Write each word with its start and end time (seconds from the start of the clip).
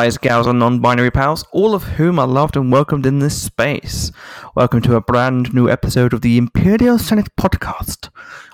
guys, 0.00 0.16
gals, 0.16 0.46
and 0.46 0.58
non 0.58 0.80
binary 0.80 1.10
pals, 1.10 1.44
all 1.52 1.74
of 1.74 1.82
whom 1.82 2.18
are 2.18 2.26
loved 2.26 2.56
and 2.56 2.72
welcomed 2.72 3.04
in 3.04 3.18
this 3.18 3.42
space. 3.42 4.10
Welcome 4.54 4.80
to 4.80 4.96
a 4.96 5.00
brand 5.02 5.52
new 5.52 5.68
episode 5.68 6.14
of 6.14 6.22
the 6.22 6.38
Imperial 6.38 6.98
Senate 6.98 7.28
podcast. 7.38 8.08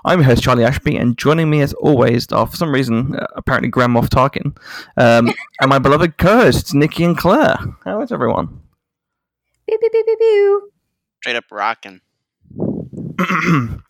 I'm 0.05 0.19
your 0.19 0.27
host, 0.27 0.43
Charlie 0.43 0.65
Ashby, 0.65 0.97
and 0.97 1.17
joining 1.17 1.49
me 1.49 1.61
as 1.61 1.73
always, 1.75 2.27
are, 2.33 2.49
for 2.49 2.57
some 2.57 2.75
reason, 2.75 3.15
uh, 3.15 3.29
apparently 3.37 3.69
Grand 3.69 3.95
Moff 3.95 4.09
Tarkin, 4.09 4.59
um, 4.97 5.33
and 5.61 5.71
my 5.71 5.79
beloved 5.79 6.19
co 6.19 6.39
hosts, 6.39 6.75
Nikki 6.75 7.05
and 7.05 7.17
Claire. 7.17 7.59
How 7.85 8.01
is 8.01 8.11
everyone? 8.11 8.49
Pew, 9.69 9.79
pew, 9.79 9.91
pew, 9.91 10.05
pew, 10.05 10.17
pew. 10.17 10.73
Straight 11.21 11.37
up 11.37 11.45
rocking. 11.53 12.01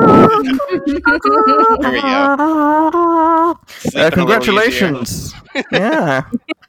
There 0.00 1.90
we 1.92 2.00
go. 2.00 3.58
Uh, 3.96 4.10
congratulations! 4.10 5.32
yeah. 5.72 6.22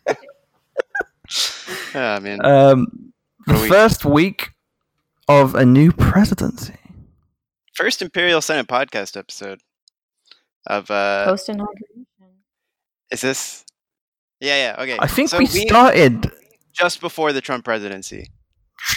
easier. 0.09 0.15
Oh, 1.95 2.19
man. 2.21 2.45
Um, 2.45 3.11
the 3.45 3.53
we- 3.53 3.67
first 3.67 4.05
week 4.05 4.51
of 5.27 5.55
a 5.55 5.65
new 5.65 5.91
presidency. 5.91 6.75
First 7.73 8.01
Imperial 8.01 8.39
Senate 8.41 8.67
podcast 8.67 9.17
episode 9.17 9.59
of 10.67 10.89
uh 10.89 11.25
Post 11.25 11.49
inauguration. 11.49 12.05
is 13.11 13.21
this 13.21 13.65
Yeah, 14.39 14.55
yeah, 14.77 14.81
okay. 14.83 14.97
I 14.99 15.07
think 15.07 15.29
So 15.29 15.37
we 15.39 15.45
started 15.47 16.31
just 16.73 17.01
before 17.01 17.33
the 17.33 17.41
Trump 17.41 17.65
presidency. 17.65 18.27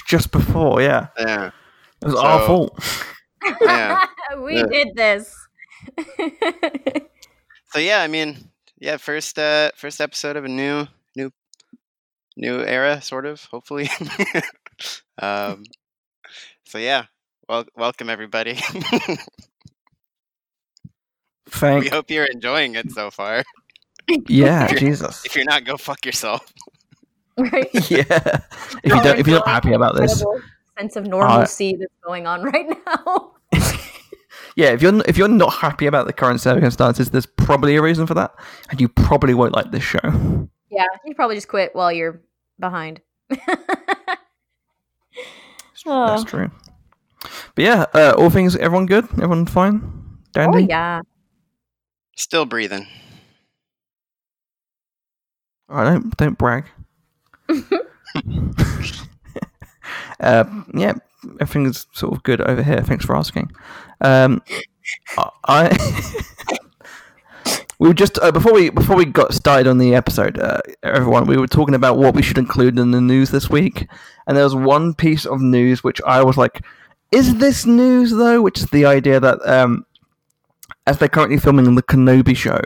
just 0.06 0.31
before, 0.31 0.81
yeah. 0.83 1.09
Yeah. 1.19 1.50
It 2.03 2.06
was 2.06 2.15
our 2.15 2.47
fault. 2.47 2.78
Yeah. 3.61 4.00
we 4.39 4.56
Yeah. 4.56 4.67
did 4.67 4.89
this. 4.95 5.34
So 7.73 7.78
yeah, 7.78 8.03
I 8.03 8.09
mean, 8.09 8.50
yeah, 8.78 8.97
first 8.97 9.39
uh 9.39 9.70
first 9.77 10.00
episode 10.00 10.37
of 10.37 10.45
a 10.45 10.48
new 10.48 10.87
new 11.16 11.31
new 12.37 12.60
era 12.65 13.00
sort 13.00 13.27
of, 13.27 13.44
hopefully. 13.44 13.88
um 15.22 15.65
so 16.65 16.78
yeah, 16.78 17.04
well 17.49 17.65
welcome 17.77 18.10
everybody. 18.10 18.54
Thank- 18.54 18.88
we 21.47 21.50
Thank 21.50 21.88
hope 21.93 22.10
you're 22.10 22.25
enjoying 22.27 22.75
it 22.75 22.91
so 22.93 23.10
far. 23.10 23.43
yeah, 24.28 24.66
Jesus. 24.75 25.25
If 25.25 25.37
you're 25.37 25.44
not, 25.44 25.65
go 25.65 25.77
fuck 25.77 26.04
yourself. 26.06 26.53
right. 27.38 27.71
yeah. 27.91 28.41
If 28.83 28.93
you 28.93 29.03
don't 29.03 29.19
if 29.19 29.27
you're 29.27 29.38
not 29.38 29.49
happy 29.49 29.72
about 29.72 29.97
this. 29.97 30.25
Sense 30.78 30.97
of 30.97 31.06
normalcy 31.06 31.77
that's 31.78 31.93
going 32.04 32.27
on 32.27 32.43
right 32.43 32.66
now. 32.87 33.33
Yeah, 34.56 34.71
if 34.71 34.83
you're 34.83 35.00
if 35.06 35.16
you're 35.16 35.28
not 35.28 35.55
happy 35.55 35.87
about 35.87 36.06
the 36.06 36.12
current 36.12 36.41
circumstances, 36.41 37.11
there's 37.11 37.27
probably 37.27 37.77
a 37.77 37.83
reason 37.83 38.06
for 38.06 38.15
that. 38.15 38.34
And 38.71 38.81
you 38.81 38.88
probably 38.88 39.34
won't 39.34 39.55
like 39.55 39.71
this 39.71 39.83
show. 39.83 40.49
yeah, 40.71 40.87
you 41.05 41.15
probably 41.15 41.37
just 41.37 41.49
quit 41.49 41.75
while 41.75 41.93
you're 41.93 42.21
behind. 42.59 43.00
oh, 45.87 45.87
That's 45.87 46.25
true. 46.25 46.50
But 47.55 47.65
yeah, 47.65 47.87
uh, 47.94 48.15
all 48.16 48.31
things 48.31 48.56
everyone 48.56 48.87
good? 48.87 49.05
Everyone 49.12 49.47
fine? 49.47 50.19
oh 50.37 50.56
yeah. 50.56 51.03
Still 52.16 52.47
breathing. 52.47 52.87
I 55.69 55.84
don't 55.84 56.16
don't 56.16 56.39
brag. 56.39 56.65
uh, 60.21 60.44
yeah, 60.75 60.94
everything's 61.41 61.86
sort 61.92 62.14
of 62.14 62.22
good 62.22 62.41
over 62.41 62.62
here. 62.62 62.82
Thanks 62.82 63.04
for 63.04 63.16
asking. 63.16 63.50
Um, 64.00 64.42
I, 65.44 65.76
we 67.78 67.88
were 67.88 67.94
just 67.94 68.19
uh, 68.20 68.31
before 68.31 68.53
we 68.53 68.70
before 68.70 68.97
we 68.97 69.04
got 69.04 69.32
started 69.34 69.66
on 69.66 69.78
the 69.78 69.94
episode, 69.94 70.38
uh, 70.38 70.60
everyone, 70.82 71.26
we 71.26 71.36
were 71.36 71.47
talking 71.47 71.75
about 71.75 71.98
what 71.98 72.14
we 72.14 72.22
should 72.22 72.38
include 72.38 72.78
in 72.78 72.91
the 72.91 73.00
news 73.00 73.30
this 73.30 73.48
week, 73.48 73.88
and 74.26 74.36
there 74.36 74.44
was 74.44 74.54
one 74.54 74.94
piece 74.94 75.26
of 75.26 75.41
news 75.41 75.82
which 75.82 76.00
I 76.06 76.22
was 76.22 76.36
like, 76.36 76.64
"Is 77.10 77.38
this 77.38 77.66
news 77.66 78.10
though?" 78.10 78.42
Which 78.42 78.59
is 78.59 78.66
the 78.66 78.84
idea 78.84 79.20
that 79.20 79.47
um, 79.48 79.86
as 80.86 80.98
they're 80.98 81.09
currently 81.09 81.38
filming 81.38 81.75
the 81.75 81.82
Kenobi 81.82 82.36
show 82.36 82.60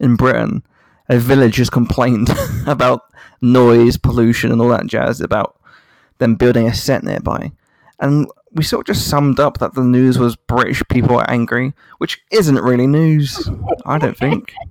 in 0.00 0.16
Britain, 0.16 0.62
a 1.08 1.18
village 1.18 1.56
has 1.56 1.70
complained 1.70 2.28
about 2.66 3.02
noise, 3.40 3.96
pollution, 3.96 4.52
and 4.52 4.60
all 4.60 4.68
that 4.68 4.86
jazz 4.86 5.20
about 5.20 5.58
them 6.18 6.34
building 6.34 6.66
a 6.66 6.74
set 6.74 7.02
nearby. 7.04 7.52
And 8.00 8.28
we 8.52 8.62
sort 8.62 8.88
of 8.88 8.94
just 8.94 9.08
summed 9.08 9.40
up 9.40 9.58
that 9.58 9.74
the 9.74 9.82
news 9.82 10.18
was 10.18 10.36
British 10.36 10.82
people 10.88 11.18
are 11.18 11.28
angry, 11.28 11.74
which 11.98 12.20
isn't 12.30 12.56
really 12.62 12.86
news, 12.86 13.50
I 13.86 13.98
don't 13.98 14.16
think. 14.16 14.52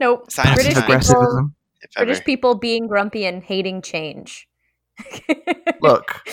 Nope. 0.00 0.30
Sign 0.30 0.46
of 0.46 0.54
British 0.54 0.74
times. 0.74 0.86
people, 0.86 0.94
aggressivism. 0.94 1.54
If 1.80 1.90
ever. 1.96 2.06
British 2.06 2.24
people 2.24 2.54
being 2.54 2.86
grumpy 2.86 3.26
and 3.26 3.42
hating 3.42 3.82
change. 3.82 4.48
Look, 5.80 6.28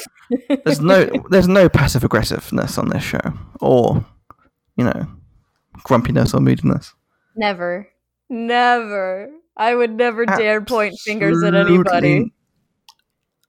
there's 0.63 0.81
no 0.81 1.09
there's 1.29 1.47
no 1.47 1.67
passive 1.69 2.03
aggressiveness 2.03 2.77
on 2.77 2.89
this 2.89 3.03
show, 3.03 3.33
or 3.61 4.05
you 4.77 4.83
know, 4.83 5.07
grumpiness 5.83 6.33
or 6.33 6.41
moodiness. 6.41 6.93
Never. 7.35 7.87
Never. 8.29 9.31
I 9.57 9.73
would 9.73 9.91
never 9.91 10.25
dare 10.25 10.61
point 10.61 10.99
fingers 10.99 11.43
at 11.43 11.53
anybody. 11.53 12.33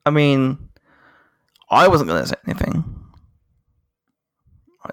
I 0.04 0.10
mean, 0.10 0.65
I 1.70 1.88
wasn't 1.88 2.08
going 2.08 2.22
to 2.22 2.28
say 2.28 2.36
anything. 2.46 2.84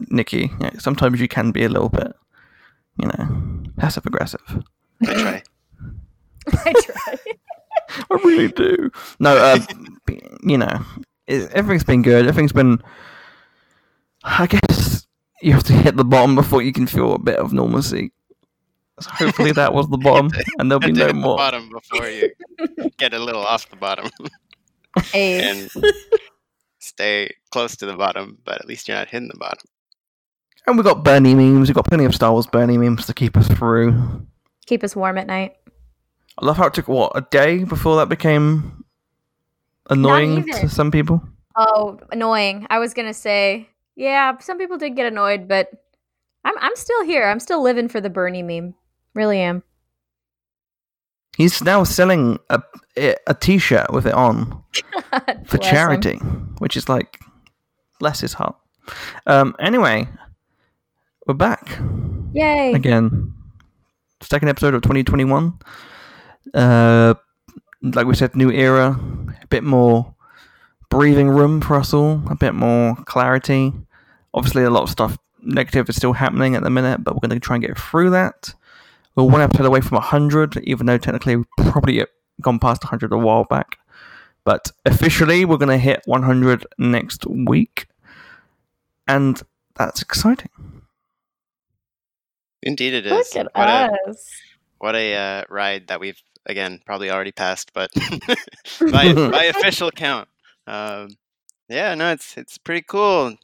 Nikki, 0.10 0.52
you 0.52 0.58
know, 0.60 0.72
sometimes 0.80 1.22
you 1.22 1.28
can 1.28 1.52
be 1.52 1.64
a 1.64 1.70
little 1.70 1.90
bit, 1.90 2.14
you 2.98 3.08
know, 3.08 3.64
passive 3.78 4.06
aggressive. 4.06 4.42
I 5.08 5.14
try. 5.14 5.44
I 6.66 6.74
try. 6.74 7.16
I 8.10 8.16
really 8.24 8.48
do. 8.48 8.90
No, 9.20 9.38
uh, 9.38 9.60
you 10.42 10.58
know, 10.58 10.82
it, 11.28 11.52
everything's 11.52 11.84
been 11.84 12.02
good. 12.02 12.28
Everything's 12.28 12.54
been. 12.54 12.82
I 14.24 14.48
guess 14.48 15.06
you 15.42 15.54
have 15.54 15.64
to 15.66 15.74
hit 15.74 15.96
the 15.96 16.06
bottom 16.06 16.36
before 16.36 16.62
you 16.64 16.74
can 16.74 16.88
feel 16.88 17.14
a 17.14 17.20
bit 17.20 17.38
of 17.38 17.54
normalcy. 17.54 18.12
So 19.00 19.10
hopefully 19.12 19.52
that 19.52 19.74
was 19.74 19.90
the 19.90 19.98
bottom, 19.98 20.32
and 20.58 20.72
there'll 20.72 20.80
be 20.80 20.92
no 20.92 21.02
hit 21.06 21.08
the 21.10 21.14
more. 21.14 21.38
bottom 21.38 21.70
before 21.70 22.08
you 22.10 22.32
get 22.98 23.14
a 23.14 23.20
little 23.20 23.42
off 23.42 23.70
the 23.70 23.76
bottom 23.76 24.10
Hey, 25.12 25.50
and 25.50 25.70
stay 26.96 27.30
close 27.52 27.76
to 27.78 27.86
the 27.86 27.96
bottom, 27.96 28.38
but 28.46 28.60
at 28.60 28.68
least 28.68 28.88
you're 28.88 28.98
not 28.98 29.10
hitting 29.10 29.28
the 29.28 29.38
bottom. 29.38 29.68
And 30.66 30.78
we've 30.78 30.86
got 30.86 31.04
Bernie 31.04 31.36
memes. 31.36 31.68
We've 31.68 31.76
got 31.76 31.86
plenty 31.86 32.06
of 32.06 32.16
Star 32.16 32.32
Wars 32.32 32.48
Bernie 32.48 32.78
memes 32.78 33.06
to 33.08 33.14
keep 33.14 33.36
us 33.36 33.48
through. 33.48 34.26
keep 34.66 34.84
us 34.84 34.96
warm 34.96 35.18
at 35.18 35.28
night. 35.28 35.56
I 36.40 36.46
love 36.46 36.58
how 36.58 36.68
it 36.68 36.74
took 36.74 36.88
what 36.88 37.12
a 37.16 37.22
day 37.22 37.64
before 37.64 37.98
that 37.98 38.10
became 38.10 38.86
annoying 39.90 40.46
to 40.54 40.70
some 40.70 40.90
people. 40.90 41.22
Oh, 41.56 42.00
annoying. 42.12 42.66
I 42.70 42.80
was 42.80 42.94
gonna 42.94 43.14
say, 43.14 43.70
yeah, 43.96 44.38
some 44.40 44.58
people 44.58 44.78
did 44.78 44.96
get 44.96 45.06
annoyed, 45.06 45.48
but 45.48 45.70
I'm 46.46 46.56
I'm 46.60 46.76
still 46.76 47.04
here. 47.04 47.28
I'm 47.28 47.40
still 47.40 47.62
living 47.62 47.88
for 47.88 48.02
the 48.02 48.10
Bernie 48.10 48.42
meme. 48.42 48.74
Really 49.14 49.40
am. 49.40 49.64
He's 51.38 51.64
now 51.64 51.84
selling 51.84 52.40
a 52.50 52.62
a 53.28 53.34
T-shirt 53.34 53.92
with 53.92 54.06
it 54.06 54.14
on 54.14 54.64
for 55.12 55.22
Bless 55.22 55.52
him. 55.52 55.60
charity, 55.62 56.16
which 56.60 56.78
is 56.78 56.88
like 56.88 57.20
bless 58.00 58.20
his 58.20 58.34
heart. 58.34 58.56
Um, 59.26 59.56
anyway, 59.60 60.08
we're 61.26 61.34
back 61.34 61.80
Yay! 62.34 62.74
again. 62.74 63.34
Second 64.22 64.50
episode 64.50 64.74
of 64.76 64.82
2021. 64.84 65.58
Uh, 66.54 67.14
like 67.82 68.06
we 68.06 68.16
said, 68.16 68.36
new 68.36 68.52
era, 68.52 68.98
a 69.42 69.48
bit 69.48 69.64
more 69.64 70.14
breathing 70.90 71.30
room 71.30 71.62
for 71.62 71.76
us 71.76 71.94
all, 71.94 72.22
a 72.30 72.36
bit 72.36 72.54
more 72.54 72.96
clarity. 73.06 73.74
Obviously, 74.34 74.64
a 74.64 74.70
lot 74.70 74.84
of 74.84 74.90
stuff 74.90 75.18
negative 75.42 75.90
is 75.90 75.96
still 75.96 76.14
happening 76.14 76.56
at 76.56 76.64
the 76.64 76.70
minute, 76.70 77.04
but 77.04 77.14
we're 77.16 77.28
going 77.28 77.40
to 77.40 77.40
try 77.40 77.56
and 77.56 77.66
get 77.66 77.78
through 77.78 78.12
that. 78.12 78.54
We're 79.16 79.24
one 79.24 79.42
episode 79.42 79.66
away 79.66 79.82
from 79.82 79.96
100, 79.98 80.58
even 80.64 80.88
though 80.88 80.98
technically 80.98 81.36
we've 81.36 81.46
probably 81.58 82.06
gone 82.42 82.60
past 82.60 82.84
100 82.84 83.12
a 83.14 83.18
while 83.18 83.44
back. 83.44 83.78
But 84.44 84.72
officially, 84.86 85.46
we're 85.46 85.58
going 85.58 85.70
to 85.70 85.78
hit 85.78 86.02
100 86.06 86.66
next 86.78 87.26
week. 87.28 87.88
And 89.08 89.42
that's 89.76 90.02
exciting. 90.02 90.50
Indeed, 92.62 92.94
it 92.94 93.06
is. 93.06 93.12
Look 93.12 93.36
at 93.36 93.56
what 93.56 93.70
a 93.70 94.10
us. 94.10 94.30
what 94.80 94.96
a 94.96 95.16
uh, 95.16 95.44
ride 95.50 95.88
that 95.88 96.00
we've 96.00 96.22
again 96.46 96.82
probably 96.86 97.10
already 97.10 97.32
passed, 97.32 97.72
but 97.74 97.92
by 98.92 99.14
by 99.14 99.44
official 99.46 99.92
count, 99.92 100.30
um, 100.66 101.10
yeah, 101.70 101.94
no, 101.96 102.12
it's 102.12 102.38
it's 102.38 102.58
pretty 102.58 102.86
cool. 102.88 103.36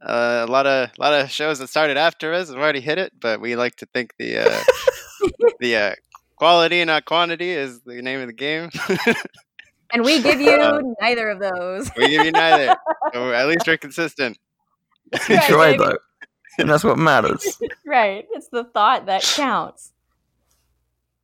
Uh, 0.00 0.44
a 0.46 0.50
lot 0.50 0.66
of 0.66 0.90
a 0.98 1.00
lot 1.00 1.12
of 1.12 1.30
shows 1.30 1.58
that 1.58 1.68
started 1.68 1.96
after 1.96 2.32
us 2.32 2.48
have 2.48 2.58
already 2.58 2.80
hit 2.80 2.98
it, 2.98 3.12
but 3.20 3.40
we 3.40 3.56
like 3.56 3.76
to 3.76 3.86
think 3.86 4.14
the 4.18 4.38
uh, 4.38 4.62
the 5.60 5.76
uh, 5.76 5.94
quality, 6.36 6.84
not 6.84 7.04
quantity, 7.04 7.50
is 7.50 7.80
the 7.82 8.00
name 8.02 8.20
of 8.20 8.26
the 8.28 8.32
game. 8.32 8.70
And 9.92 10.02
we 10.02 10.20
give 10.20 10.40
you 10.40 10.50
Uh, 10.50 10.80
neither 11.00 11.28
of 11.30 11.38
those. 11.38 11.88
we 11.96 12.08
give 12.08 12.24
you 12.24 12.32
neither. 12.32 12.74
So 13.12 13.30
at 13.40 13.46
least 13.46 13.64
we're 13.66 13.76
consistent. 13.76 14.36
You 15.28 15.36
Right, 15.36 15.46
tried 15.48 15.78
though, 15.78 15.98
and 16.58 16.68
that's 16.68 16.82
what 16.82 16.98
matters. 16.98 17.60
right. 17.86 18.26
It's 18.32 18.48
the 18.48 18.64
thought 18.64 19.06
that 19.06 19.22
counts. 19.22 19.92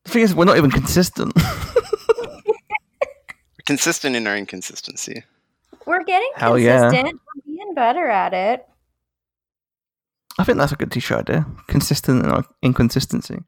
The 0.05 0.11
thing 0.12 0.23
is, 0.23 0.35
we're 0.37 0.44
not 0.44 0.56
even 0.56 0.70
consistent. 0.70 1.32
We're 1.35 2.43
consistent 3.67 4.14
in 4.14 4.26
our 4.29 4.37
inconsistency. 4.37 5.25
We're 5.87 6.05
getting 6.05 6.31
Hell 6.37 6.56
yeah. 6.58 6.91
consistent. 6.91 7.20
We're 7.35 7.43
being 7.56 7.75
better 7.75 8.06
at 8.06 8.32
it. 8.35 8.67
I 10.38 10.44
think 10.44 10.58
that's 10.58 10.73
a 10.73 10.76
good 10.76 10.93
t-shirt 10.93 11.29
idea. 11.29 11.46
Consistent 11.67 12.25
in 12.25 12.31
our 12.31 12.44
inconsistency. 12.62 13.38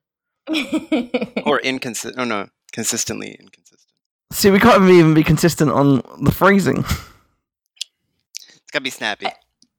Or 1.44 1.60
inconsistent. 1.60 2.18
Oh 2.18 2.24
no, 2.24 2.48
consistently 2.72 3.36
inconsistent. 3.38 3.92
See, 4.32 4.50
we 4.50 4.58
can't 4.58 4.82
even 4.88 5.14
be 5.14 5.22
consistent 5.22 5.70
on 5.70 6.02
the 6.20 6.32
phrasing. 6.32 6.78
It's 6.78 8.70
gotta 8.72 8.82
be 8.82 8.90
snappy. 8.90 9.26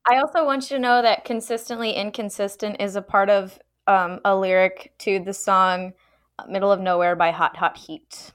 I 0.09 0.17
also 0.17 0.45
want 0.45 0.69
you 0.69 0.77
to 0.77 0.81
know 0.81 1.01
that 1.01 1.25
consistently 1.25 1.91
inconsistent 1.91 2.77
is 2.79 2.95
a 2.95 3.01
part 3.01 3.29
of 3.29 3.57
um, 3.87 4.19
a 4.23 4.35
lyric 4.35 4.93
to 4.99 5.19
the 5.19 5.33
song 5.33 5.93
uh, 6.39 6.45
Middle 6.47 6.71
of 6.71 6.79
Nowhere 6.79 7.15
by 7.15 7.31
Hot 7.31 7.57
Hot 7.57 7.77
Heat. 7.77 8.31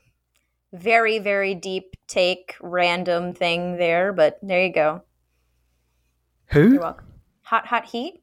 Very, 0.73 1.19
very 1.19 1.55
deep 1.55 1.95
take, 2.09 2.57
random 2.61 3.33
thing 3.33 3.77
there, 3.77 4.13
but 4.13 4.39
there 4.43 4.65
you 4.65 4.73
go. 4.73 5.03
Who? 6.49 6.73
You're 6.73 6.81
welcome. 6.81 7.07
Hot 7.43 7.67
Hot 7.67 7.87
Heat? 7.87 8.23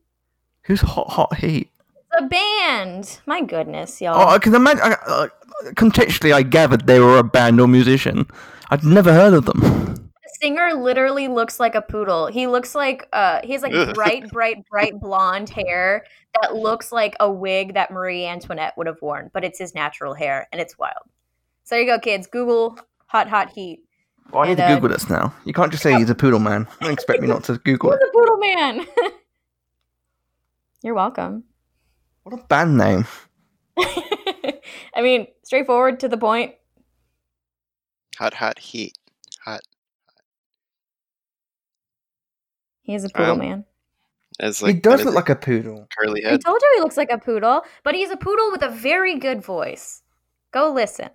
Who's 0.64 0.82
hot, 0.82 1.10
hot 1.10 1.36
heat? 1.38 1.70
It's 2.18 2.22
a 2.22 2.28
band. 2.28 3.20
My 3.26 3.42
goodness, 3.42 4.02
y'all. 4.02 4.16
Oh, 4.22 4.28
I 4.34 4.40
can 4.40 4.56
imagine. 4.56 4.82
I, 4.84 4.94
uh, 5.06 5.28
contextually, 5.72 6.34
I 6.34 6.44
gathered 6.44 6.88
they 6.88 7.00
were 7.00 7.18
a 7.18 7.24
band 7.24 7.60
or 7.60 7.68
musician. 7.68 8.26
I'd 8.70 8.84
never 8.84 9.14
heard 9.14 9.34
of 9.34 9.46
them. 9.46 9.60
The 9.62 10.38
singer 10.42 10.74
literally 10.74 11.28
looks 11.28 11.60
like 11.60 11.76
a 11.76 11.82
poodle. 11.82 12.28
He 12.28 12.48
looks 12.48 12.76
like 12.76 13.08
uh 13.14 13.40
he 13.44 13.54
has 13.54 13.62
like 13.64 13.94
bright, 13.94 14.30
bright, 14.32 14.66
bright 14.70 15.00
blonde 15.00 15.50
hair 15.50 16.06
that 16.42 16.56
looks 16.56 16.92
like 16.92 17.16
a 17.20 17.32
wig 17.32 17.74
that 17.76 17.92
Marie 17.92 18.26
Antoinette 18.26 18.74
would 18.78 18.88
have 18.88 19.02
worn, 19.02 19.30
but 19.34 19.44
it's 19.44 19.60
his 19.60 19.74
natural 19.76 20.14
hair 20.14 20.48
and 20.52 20.60
it's 20.62 20.78
wild. 20.78 21.04
So 21.64 21.76
there 21.76 21.82
you 21.84 21.88
go, 21.88 22.00
kids. 22.00 22.28
Google 22.28 22.78
hot 23.08 23.30
hot 23.30 23.50
heat. 23.52 23.82
Well, 24.32 24.44
I 24.44 24.48
need 24.48 24.52
And, 24.54 24.58
to 24.60 24.66
uh, 24.66 24.76
Google 24.76 24.90
this 24.90 25.10
now. 25.10 25.34
You 25.46 25.54
can't 25.54 25.72
just 25.72 25.84
say 25.84 25.96
he's 25.96 26.10
a 26.10 26.16
poodle 26.16 26.40
man. 26.40 26.68
Don't 26.82 26.92
expect 26.92 27.22
me 27.22 27.28
not 27.28 27.44
to 27.46 27.58
Google 27.64 27.92
Who's 27.92 28.00
it. 28.02 28.10
a 28.10 28.12
poodle 28.12 28.38
man? 28.38 28.88
You're 30.84 30.96
welcome. 30.96 31.44
What 32.26 32.40
a 32.40 32.44
band 32.48 32.76
name. 32.78 33.06
I 33.78 35.02
mean, 35.04 35.28
straightforward 35.44 36.00
to 36.00 36.08
the 36.08 36.18
point. 36.18 36.56
Hot, 38.18 38.34
hot 38.34 38.58
heat. 38.58 38.98
Hot. 39.44 39.62
He 42.82 42.96
is 42.96 43.04
a 43.04 43.10
poodle 43.10 43.34
Um, 43.34 43.38
man. 43.40 43.66
As 44.40 44.60
he 44.60 44.74
does 44.74 45.06
look 45.06 45.14
like 45.14 45.30
a 45.30 45.36
poodle. 45.36 45.88
curly 45.96 46.22
head. 46.24 46.28
I 46.28 46.32
head. 46.32 46.42
told 46.44 46.60
you 46.64 46.72
he 46.78 46.82
looks 46.82 46.98
like 46.98 47.12
a 47.12 47.20
poodle, 47.20 47.62
but 47.84 47.94
he's 47.94 48.10
a 48.10 48.18
poodle 48.18 48.50
with 48.52 48.64
a 48.64 48.70
very 48.70 49.20
good 49.20 49.44
voice. 49.44 50.02
Go 50.52 50.72
listen. 50.74 51.10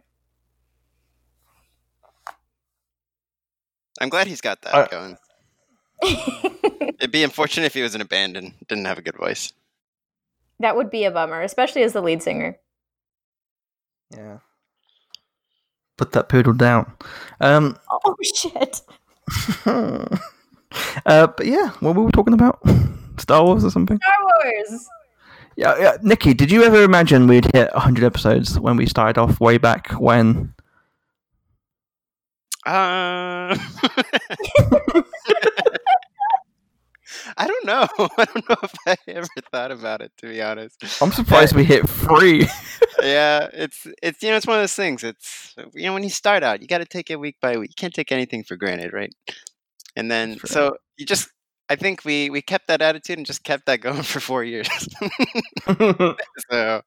I'm 4.00 4.08
glad 4.10 4.28
he's 4.28 4.40
got 4.40 4.62
that 4.62 4.74
Uh, 4.74 4.86
going. 4.86 5.18
It'd 7.00 7.10
be 7.10 7.24
unfortunate 7.24 7.66
if 7.66 7.74
he 7.74 7.82
was 7.82 7.96
in 7.96 8.00
a 8.00 8.04
band 8.06 8.36
and 8.36 8.54
didn't 8.68 8.84
have 8.86 8.96
a 8.98 9.02
good 9.02 9.16
voice. 9.16 9.52
That 10.60 10.76
would 10.76 10.90
be 10.90 11.04
a 11.04 11.10
bummer, 11.10 11.42
especially 11.42 11.82
as 11.82 11.92
the 11.92 12.00
lead 12.00 12.22
singer. 12.22 12.56
Yeah. 14.14 14.38
Put 15.96 16.12
that 16.12 16.28
poodle 16.28 16.52
down. 16.54 16.92
Um, 17.40 17.76
Oh 18.04 18.16
shit. 18.34 18.80
uh, 19.66 21.26
but 21.26 21.46
yeah, 21.46 21.70
what 21.80 21.94
were 21.94 22.04
we 22.04 22.12
talking 22.12 22.34
about? 22.34 22.60
Star 23.18 23.44
Wars 23.44 23.64
or 23.64 23.70
something? 23.70 23.98
Star 23.98 24.14
Wars. 24.44 24.88
Yeah, 25.56 25.76
yeah. 25.78 25.96
Nikki, 26.02 26.32
did 26.32 26.50
you 26.50 26.62
ever 26.62 26.82
imagine 26.82 27.26
we'd 27.26 27.52
hit 27.54 27.72
100 27.74 28.04
episodes 28.04 28.58
when 28.58 28.76
we 28.76 28.86
started 28.86 29.20
off 29.20 29.40
way 29.40 29.58
back 29.58 29.92
when? 29.92 30.54
Uh... 32.64 33.56
I 37.40 37.46
don't 37.46 37.64
know. 37.66 37.88
I 38.18 38.24
don't 38.26 38.48
know 38.50 38.56
if 38.62 38.74
I 38.86 38.96
ever 39.08 39.26
thought 39.50 39.70
about 39.70 40.02
it 40.02 40.12
to 40.18 40.26
be 40.28 40.42
honest. 40.42 40.76
I'm 41.00 41.10
surprised 41.20 41.56
we 41.56 41.64
hit 41.64 41.88
three. 41.88 42.46
yeah, 43.02 43.48
it's 43.54 43.86
it's 44.02 44.22
you 44.22 44.28
know 44.28 44.36
it's 44.36 44.46
one 44.46 44.58
of 44.58 44.62
those 44.62 44.74
things. 44.74 45.02
It's 45.02 45.54
you 45.72 45.84
know 45.84 45.94
when 45.94 46.02
you 46.02 46.10
start 46.10 46.42
out, 46.42 46.60
you 46.60 46.68
got 46.68 46.78
to 46.78 46.84
take 46.84 47.10
it 47.10 47.18
week 47.18 47.36
by 47.40 47.56
week. 47.56 47.70
You 47.70 47.74
can't 47.78 47.94
take 47.94 48.12
anything 48.12 48.44
for 48.44 48.56
granted, 48.56 48.92
right? 48.92 49.14
And 49.96 50.10
then 50.10 50.32
That's 50.32 50.50
so 50.50 50.76
you 50.98 51.06
just 51.06 51.30
I 51.70 51.76
think 51.76 52.04
we 52.04 52.28
we 52.28 52.42
kept 52.42 52.66
that 52.68 52.82
attitude 52.82 53.16
and 53.16 53.26
just 53.26 53.42
kept 53.42 53.64
that 53.66 53.80
going 53.80 54.02
for 54.02 54.20
four 54.20 54.44
years. 54.44 54.68
so 56.50 56.82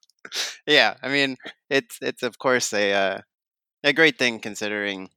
yeah, 0.68 0.94
I 1.02 1.10
mean 1.10 1.36
it's 1.72 1.98
it's 2.00 2.22
of 2.22 2.38
course 2.38 2.72
a 2.74 2.94
uh, 2.94 3.18
a 3.84 3.92
great 3.92 4.20
thing 4.20 4.40
considering 4.40 5.10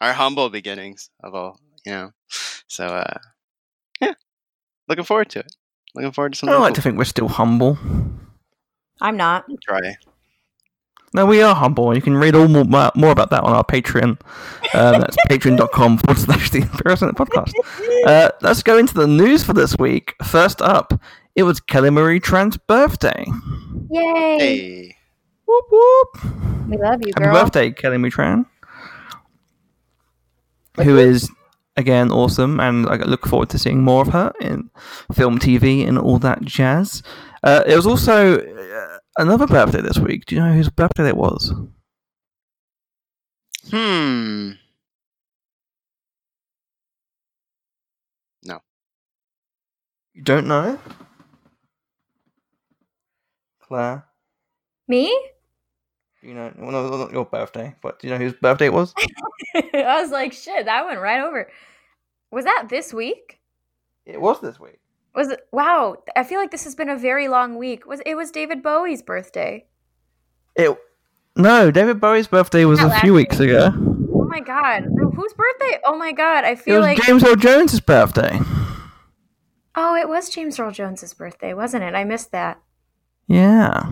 our 0.00 0.12
humble 0.12 0.50
beginnings 0.50 1.08
of 1.22 1.36
all 1.36 1.60
you 1.86 1.92
know. 1.92 2.10
So 2.66 2.86
uh, 2.86 3.18
yeah, 4.00 4.14
looking 4.88 5.04
forward 5.04 5.30
to 5.30 5.40
it. 5.40 5.54
Looking 5.94 6.12
forward 6.12 6.32
to 6.32 6.38
something. 6.38 6.52
I 6.52 6.56
something. 6.56 6.64
like 6.64 6.74
to 6.74 6.82
think 6.82 6.98
we're 6.98 7.04
still 7.04 7.28
humble. 7.28 7.78
I'm 9.00 9.16
not. 9.16 9.44
Try. 9.62 9.96
No, 11.14 11.26
we 11.26 11.42
are 11.42 11.54
humble. 11.54 11.94
You 11.94 12.00
can 12.00 12.16
read 12.16 12.34
all 12.34 12.48
more, 12.48 12.64
more 12.94 13.10
about 13.10 13.28
that 13.30 13.44
on 13.44 13.52
our 13.52 13.64
Patreon. 13.64 14.18
Um, 14.74 15.00
that's 15.00 15.16
patreon.com 15.28 15.98
forward 15.98 16.18
slash 16.18 16.48
the 16.50 16.60
Imperial 16.62 16.96
Senate 16.96 17.16
podcast. 17.16 17.52
Uh, 18.06 18.30
let's 18.40 18.62
go 18.62 18.78
into 18.78 18.94
the 18.94 19.06
news 19.06 19.44
for 19.44 19.52
this 19.52 19.76
week. 19.78 20.14
First 20.24 20.62
up, 20.62 20.94
it 21.36 21.42
was 21.42 21.60
Kelly 21.60 21.90
Marie 21.90 22.20
Tran's 22.20 22.56
birthday. 22.56 23.26
Yay. 23.90 24.38
Hey, 24.38 24.96
Whoop 25.44 25.64
whoop. 25.70 26.24
We 26.68 26.78
love 26.78 27.00
you, 27.02 27.12
Happy 27.14 27.24
girl. 27.24 27.32
birthday, 27.34 27.70
Kelly 27.72 27.98
Marie 27.98 28.10
Tran. 28.10 28.46
Who 30.82 30.96
is, 30.96 31.30
again, 31.76 32.10
awesome. 32.10 32.60
And 32.60 32.86
I 32.88 32.96
look 32.96 33.26
forward 33.26 33.50
to 33.50 33.58
seeing 33.58 33.82
more 33.82 34.02
of 34.02 34.08
her 34.08 34.32
in 34.40 34.70
film, 35.12 35.38
TV, 35.38 35.86
and 35.86 35.98
all 35.98 36.18
that 36.18 36.42
jazz. 36.42 37.02
Uh, 37.42 37.62
it 37.66 37.74
was 37.76 37.86
also 37.86 38.38
uh, 38.38 38.98
another 39.18 39.46
birthday 39.46 39.80
this 39.80 39.98
week. 39.98 40.26
Do 40.26 40.34
you 40.34 40.42
know 40.42 40.52
whose 40.52 40.70
birthday 40.70 41.08
it 41.08 41.16
was? 41.16 41.52
hmm. 43.70 44.50
No. 48.44 48.60
You 50.14 50.22
don't 50.22 50.46
know? 50.46 50.78
Claire? 53.60 54.04
Me? 54.88 55.31
You 56.22 56.34
know, 56.34 56.52
well, 56.56 56.70
no, 56.70 56.96
not 56.96 57.12
your 57.12 57.24
birthday, 57.24 57.74
but 57.82 57.98
do 57.98 58.06
you 58.06 58.12
know 58.12 58.18
whose 58.18 58.32
birthday 58.34 58.66
it 58.66 58.72
was? 58.72 58.94
I 59.54 60.00
was 60.00 60.10
like, 60.10 60.32
shit, 60.32 60.66
that 60.66 60.86
went 60.86 61.00
right 61.00 61.20
over. 61.20 61.50
Was 62.30 62.44
that 62.44 62.68
this 62.70 62.94
week? 62.94 63.40
it 64.06 64.20
was 64.20 64.40
this 64.40 64.58
week. 64.58 64.78
Was 65.14 65.28
it? 65.28 65.40
Wow, 65.52 65.96
I 66.16 66.24
feel 66.24 66.38
like 66.40 66.50
this 66.50 66.64
has 66.64 66.74
been 66.74 66.88
a 66.88 66.96
very 66.96 67.28
long 67.28 67.56
week. 67.56 67.86
Was 67.86 68.00
it 68.06 68.14
was 68.14 68.30
David 68.30 68.62
Bowie's 68.62 69.02
birthday? 69.02 69.66
It 70.56 70.76
no, 71.36 71.70
David 71.70 72.00
Bowie's 72.00 72.26
birthday 72.28 72.64
was 72.64 72.78
Not 72.80 72.96
a 72.96 73.00
few 73.00 73.14
weeks 73.14 73.38
ago. 73.40 73.70
Oh 73.74 74.24
my 74.28 74.40
god, 74.40 74.84
whose 75.14 75.34
birthday? 75.34 75.78
Oh 75.84 75.96
my 75.98 76.12
god, 76.12 76.44
I 76.44 76.52
It 76.52 76.60
feel 76.60 76.76
was 76.76 76.84
like 76.86 77.02
James 77.02 77.22
Earl 77.24 77.36
Jones's 77.36 77.80
birthday. 77.80 78.38
oh, 79.74 79.96
it 79.96 80.08
was 80.08 80.28
James 80.30 80.58
Earl 80.58 80.70
Jones's 80.70 81.12
birthday, 81.14 81.52
wasn't 81.52 81.82
it? 81.84 81.94
I 81.94 82.04
missed 82.04 82.32
that. 82.32 82.60
Yeah, 83.28 83.82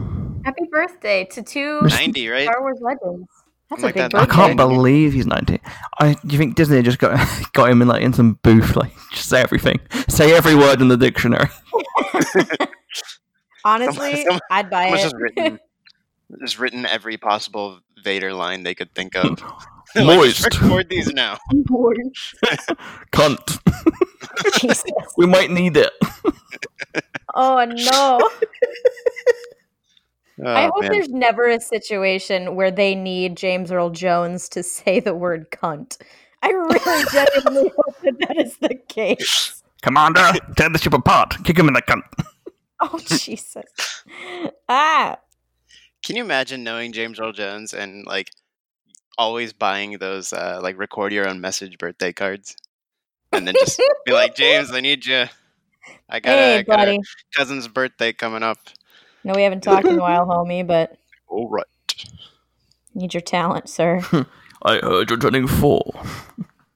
Happy 0.45 0.63
birthday 0.71 1.25
to 1.33 1.43
two 1.43 1.81
Ninety, 1.83 2.29
right? 2.29 2.45
Star 2.45 2.61
Wars 2.61 2.79
legends. 2.81 3.29
That's 3.69 3.83
Like 3.83 3.95
a 3.97 4.03
big 4.05 4.13
that. 4.13 4.23
I 4.23 4.27
can't 4.27 4.57
believe 4.57 5.13
he's 5.13 5.27
ninety. 5.27 5.61
I 6.01 6.15
do 6.15 6.33
you 6.33 6.39
think 6.39 6.57
Disney 6.57 6.83
just 6.83 6.99
got 6.99 7.19
got 7.53 7.71
him 7.71 7.83
in 7.83 7.89
like 7.89 8.03
in 8.03 8.13
some 8.13 8.35
booth, 8.43 8.75
like 8.77 8.93
just 9.13 9.29
say 9.29 9.41
everything, 9.43 9.79
say 10.09 10.35
every 10.35 10.55
word 10.57 10.81
in 10.81 10.89
the 10.89 10.97
dictionary. 10.97 11.49
Honestly, 13.65 14.23
Someone- 14.25 14.41
I'd 14.51 14.71
buy 14.71 14.89
it. 14.89 14.99
just 15.01 15.15
written, 15.17 15.61
just 16.41 16.59
written 16.59 16.87
every 16.87 17.17
possible 17.17 17.81
Vader 18.03 18.33
line 18.33 18.63
they 18.63 18.75
could 18.75 18.93
think 18.95 19.15
of. 19.15 19.39
Moist. 19.97 20.45
Like, 20.45 20.61
record 20.63 20.89
these 20.89 21.13
now. 21.13 21.37
Cunt. 23.13 23.59
Jesus. 24.61 24.85
We 25.17 25.27
might 25.27 25.51
need 25.51 25.77
it. 25.77 25.93
Oh 27.35 27.65
no. 27.65 28.31
Oh, 30.43 30.55
I 30.55 30.65
hope 30.67 30.83
man. 30.83 30.93
there's 30.93 31.09
never 31.09 31.49
a 31.49 31.61
situation 31.61 32.55
where 32.57 32.71
they 32.71 32.95
need 32.95 33.37
James 33.37 33.71
Earl 33.71 33.91
Jones 33.91 34.49
to 34.51 34.63
say 34.63 35.01
the 35.01 35.15
word 35.15 35.51
cunt. 35.51 35.99
I 36.43 36.49
really 36.51 37.05
genuinely 37.13 37.73
hope 37.77 37.97
that 38.03 38.19
that 38.21 38.39
is 38.39 38.57
the 38.59 38.75
case. 38.75 39.63
Commander, 39.83 40.33
tear 40.57 40.71
the 40.71 40.79
ship 40.79 40.95
apart. 40.95 41.37
Kick 41.45 41.59
him 41.59 41.69
in 41.69 41.75
the 41.75 41.83
cunt. 41.83 42.03
Oh 42.83 42.99
Jesus! 42.99 43.67
Ah, 44.67 45.19
Can 46.03 46.17
you 46.17 46.25
imagine 46.25 46.65
knowing 46.65 46.93
James 46.93 47.21
Earl 47.21 47.33
Jones 47.33 47.75
and 47.75 48.07
like 48.07 48.31
always 49.19 49.53
buying 49.53 49.99
those 49.99 50.33
uh, 50.33 50.61
like 50.63 50.79
record 50.79 51.13
your 51.13 51.29
own 51.29 51.43
message 51.43 51.77
birthday 51.77 52.15
cards, 52.15 52.57
and 53.33 53.47
then 53.47 53.55
just 53.55 53.83
be 54.07 54.13
like, 54.13 54.35
James, 54.35 54.73
I 54.73 54.81
need 54.81 55.05
you. 55.05 55.27
I 56.09 56.21
got, 56.21 56.31
hey, 56.31 56.57
a, 56.57 56.59
I 56.61 56.63
got 56.63 56.89
a 56.89 56.99
cousin's 57.37 57.69
birthday 57.69 58.15
coming 58.15 58.43
up. 58.43 58.57
No, 59.25 59.35
we 59.35 59.43
haven't 59.43 59.63
talked 59.63 59.87
in 59.87 59.99
a 59.99 60.01
while, 60.01 60.27
homie, 60.27 60.67
but 60.67 60.97
All 61.29 61.49
right. 61.49 61.65
need 62.95 63.15
your 63.15 63.21
talent, 63.21 63.69
sir. 63.69 64.01
I 64.63 64.79
heard 64.79 65.11
you're 65.11 65.19
turning 65.19 65.47
four. 65.47 65.83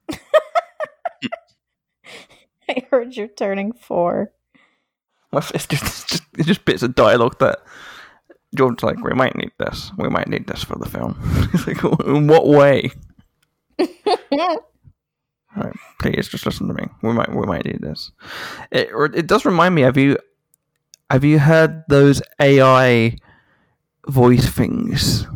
I 2.69 2.85
heard 2.89 3.15
you're 3.15 3.27
turning 3.27 3.73
four. 3.73 4.31
My 5.31 5.39
It's 5.53 5.67
just, 5.67 5.83
it's 5.83 6.03
just, 6.05 6.23
it's 6.37 6.47
just 6.47 6.65
bits 6.65 6.83
of 6.83 6.95
dialogue 6.95 7.37
that 7.39 7.59
George's 8.55 8.83
like, 8.83 9.03
we 9.03 9.13
might 9.13 9.35
need 9.35 9.51
this. 9.59 9.91
We 9.97 10.09
might 10.09 10.27
need 10.27 10.47
this 10.47 10.63
for 10.63 10.77
the 10.77 10.89
film. 10.89 11.17
it's 11.53 11.67
like, 11.67 11.83
in 12.05 12.27
what 12.27 12.47
way? 12.47 12.91
Right, 15.55 15.73
please 16.01 16.27
just 16.27 16.45
listen 16.45 16.67
to 16.67 16.73
me. 16.73 16.83
We 17.01 17.13
might 17.13 17.33
we 17.33 17.45
might 17.45 17.65
need 17.65 17.81
this. 17.81 18.11
It 18.71 18.89
it 19.13 19.27
does 19.27 19.45
remind 19.45 19.73
me. 19.73 19.83
Have 19.83 19.97
you 19.97 20.17
have 21.09 21.23
you 21.23 21.39
heard 21.39 21.83
those 21.89 22.21
AI 22.39 23.17
voice 24.07 24.47
things? 24.49 25.27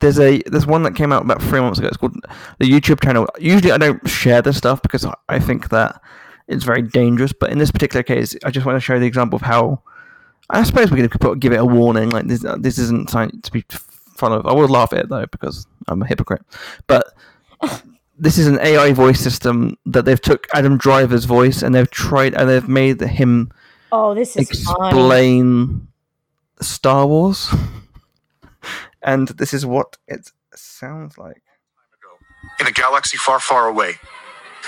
There's 0.00 0.20
a 0.20 0.40
there's 0.46 0.66
one 0.66 0.84
that 0.84 0.94
came 0.94 1.12
out 1.12 1.22
about 1.24 1.42
three 1.42 1.60
months 1.60 1.78
ago. 1.78 1.88
It's 1.88 1.96
called 1.96 2.14
the 2.58 2.70
YouTube 2.70 3.02
channel. 3.02 3.26
Usually 3.38 3.72
I 3.72 3.78
don't 3.78 4.06
share 4.08 4.42
this 4.42 4.56
stuff 4.56 4.80
because 4.80 5.04
I- 5.28 5.38
think 5.40 5.70
that 5.70 6.00
it's 6.46 6.64
very 6.64 6.82
dangerous. 6.82 7.32
But 7.32 7.50
in 7.50 7.58
this 7.58 7.72
particular 7.72 8.04
case, 8.04 8.36
I 8.44 8.50
just 8.50 8.64
want 8.64 8.76
to 8.76 8.80
show 8.80 8.98
the 8.98 9.06
example 9.06 9.36
of 9.36 9.42
how. 9.42 9.82
I 10.50 10.62
suppose 10.62 10.90
we 10.90 11.06
could 11.06 11.40
give 11.40 11.52
it 11.52 11.60
a 11.60 11.64
warning. 11.64 12.08
Like 12.10 12.26
this, 12.26 12.42
this 12.58 12.78
isn't 12.78 13.10
something 13.10 13.40
to 13.42 13.52
be 13.52 13.64
fun 13.70 14.32
of. 14.32 14.46
I 14.46 14.52
would 14.54 14.70
laugh 14.70 14.92
at 14.94 15.00
it 15.00 15.08
though 15.10 15.26
because 15.26 15.66
I'm 15.88 16.00
a 16.00 16.06
hypocrite. 16.06 16.42
But 16.86 17.04
this 18.18 18.38
is 18.38 18.46
an 18.48 18.58
AI 18.60 18.92
voice 18.92 19.20
system 19.20 19.76
that 19.86 20.04
they've 20.04 20.20
took 20.20 20.46
Adam 20.54 20.78
Driver's 20.78 21.24
voice 21.26 21.62
and 21.62 21.74
they've 21.74 21.90
tried 21.90 22.34
and 22.34 22.48
they've 22.48 22.68
made 22.68 23.00
him 23.00 23.52
Oh, 23.92 24.14
this 24.14 24.36
is 24.36 24.48
funny. 24.64 24.88
explain 24.88 25.88
Star 26.60 27.06
Wars. 27.06 27.50
and 29.02 29.28
this 29.28 29.54
is 29.54 29.64
what 29.66 29.96
it 30.08 30.30
sounds 30.54 31.18
like. 31.18 31.42
in 32.60 32.66
a 32.66 32.72
galaxy 32.72 33.16
far, 33.16 33.40
far 33.40 33.68
away. 33.68 33.94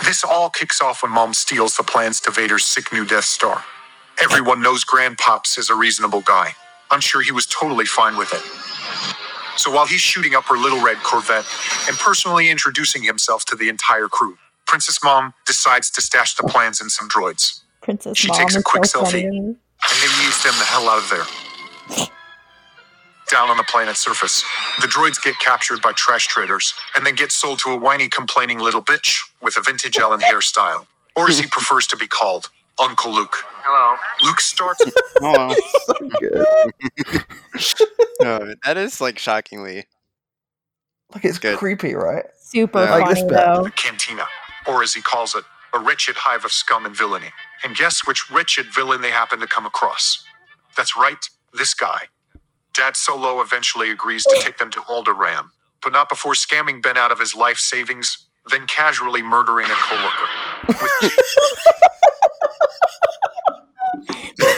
This 0.04 0.24
all 0.24 0.50
kicks 0.50 0.80
off 0.80 1.02
when 1.02 1.12
Mom 1.12 1.34
steals 1.34 1.76
the 1.76 1.82
plans 1.82 2.20
to 2.22 2.30
Vader's 2.30 2.64
sick 2.64 2.92
new 2.92 3.04
Death 3.04 3.24
Star. 3.24 3.64
Everyone 4.22 4.62
knows 4.62 4.84
Grandpops 4.84 5.58
is 5.58 5.70
a 5.70 5.74
reasonable 5.74 6.22
guy. 6.22 6.52
I'm 6.90 7.00
sure 7.00 7.22
he 7.22 7.32
was 7.32 7.46
totally 7.46 7.86
fine 7.86 8.16
with 8.16 8.32
it. 8.32 8.42
So 9.60 9.70
while 9.70 9.86
he's 9.86 10.00
shooting 10.00 10.34
up 10.34 10.44
her 10.46 10.56
little 10.56 10.82
red 10.82 10.98
Corvette 11.04 11.44
and 11.88 11.98
personally 11.98 12.48
introducing 12.50 13.02
himself 13.02 13.44
to 13.46 13.56
the 13.56 13.68
entire 13.68 14.08
crew, 14.08 14.38
Princess 14.66 15.00
Mom 15.04 15.34
decides 15.46 15.90
to 15.92 16.02
stash 16.02 16.34
the 16.36 16.44
plans 16.44 16.80
in 16.80 16.88
some 16.90 17.10
droids 17.10 17.60
Princess 17.82 18.16
She 18.18 18.28
Mom 18.28 18.38
takes 18.38 18.56
a 18.56 18.62
quick 18.62 18.86
so 18.86 19.02
selfie. 19.02 19.24
funny. 19.24 19.26
and 19.26 19.56
then 20.02 20.10
yeets 20.24 20.42
them 20.44 20.54
the 20.58 20.64
hell 20.64 20.88
out 20.88 20.98
of 20.98 21.10
there. 21.10 21.24
Down 23.30 23.50
on 23.50 23.58
the 23.58 23.64
planet's 23.64 24.00
surface, 24.00 24.44
the 24.80 24.88
droids 24.88 25.22
get 25.22 25.34
captured 25.40 25.82
by 25.82 25.92
trash 25.92 26.28
traders 26.28 26.74
and 26.96 27.06
then 27.06 27.14
get 27.16 27.32
sold 27.32 27.58
to 27.60 27.70
a 27.70 27.76
whiny, 27.76 28.08
complaining 28.08 28.60
little 28.60 28.82
bitch 28.82 29.20
with 29.42 29.56
a 29.58 29.62
vintage 29.62 29.98
Ellen 29.98 30.20
hairstyle, 30.20 30.86
or 31.16 31.28
as 31.28 31.38
he 31.40 31.46
prefers 31.48 31.86
to 31.88 31.96
be 31.98 32.06
called, 32.08 32.50
Uncle 32.78 33.12
Luke. 33.12 33.36
Hello. 33.62 33.96
Luke 34.22 34.40
starts 34.40 34.82
Oh, 35.22 35.54
So 35.86 35.94
good. 36.20 36.46
no, 38.20 38.54
that 38.64 38.76
is 38.76 39.00
like 39.00 39.18
shockingly. 39.18 39.84
like 41.14 41.24
it's 41.24 41.38
Good. 41.38 41.58
creepy, 41.58 41.94
right? 41.94 42.24
Super 42.40 42.82
Yeah. 42.84 42.94
I 42.94 42.98
like 42.98 43.02
funny 43.04 43.14
this 43.14 43.22
bit. 43.24 43.30
though. 43.32 43.62
the 43.64 43.70
cantina, 43.72 44.26
or 44.66 44.82
as 44.82 44.94
he 44.94 45.02
calls 45.02 45.34
it, 45.34 45.44
a 45.74 45.78
wretched 45.78 46.16
hive 46.16 46.44
of 46.44 46.52
scum 46.52 46.86
and 46.86 46.96
villainy. 46.96 47.30
And 47.64 47.76
guess 47.76 48.06
which 48.06 48.30
wretched 48.30 48.66
villain 48.74 49.02
they 49.02 49.10
happen 49.10 49.40
to 49.40 49.46
come 49.46 49.66
across? 49.66 50.24
That's 50.76 50.96
right, 50.96 51.24
this 51.52 51.74
guy. 51.74 52.08
Dad 52.74 52.96
Solo 52.96 53.40
eventually 53.42 53.90
agrees 53.90 54.22
to 54.24 54.38
take 54.40 54.58
them 54.58 54.70
to 54.70 54.80
Alderaan, 54.82 55.46
but 55.82 55.92
not 55.92 56.08
before 56.08 56.32
scamming 56.34 56.82
Ben 56.82 56.96
out 56.96 57.12
of 57.12 57.18
his 57.20 57.34
life 57.34 57.58
savings, 57.58 58.26
then 58.50 58.66
casually 58.66 59.22
murdering 59.22 59.66
a 59.66 59.74
coworker. 59.74 60.28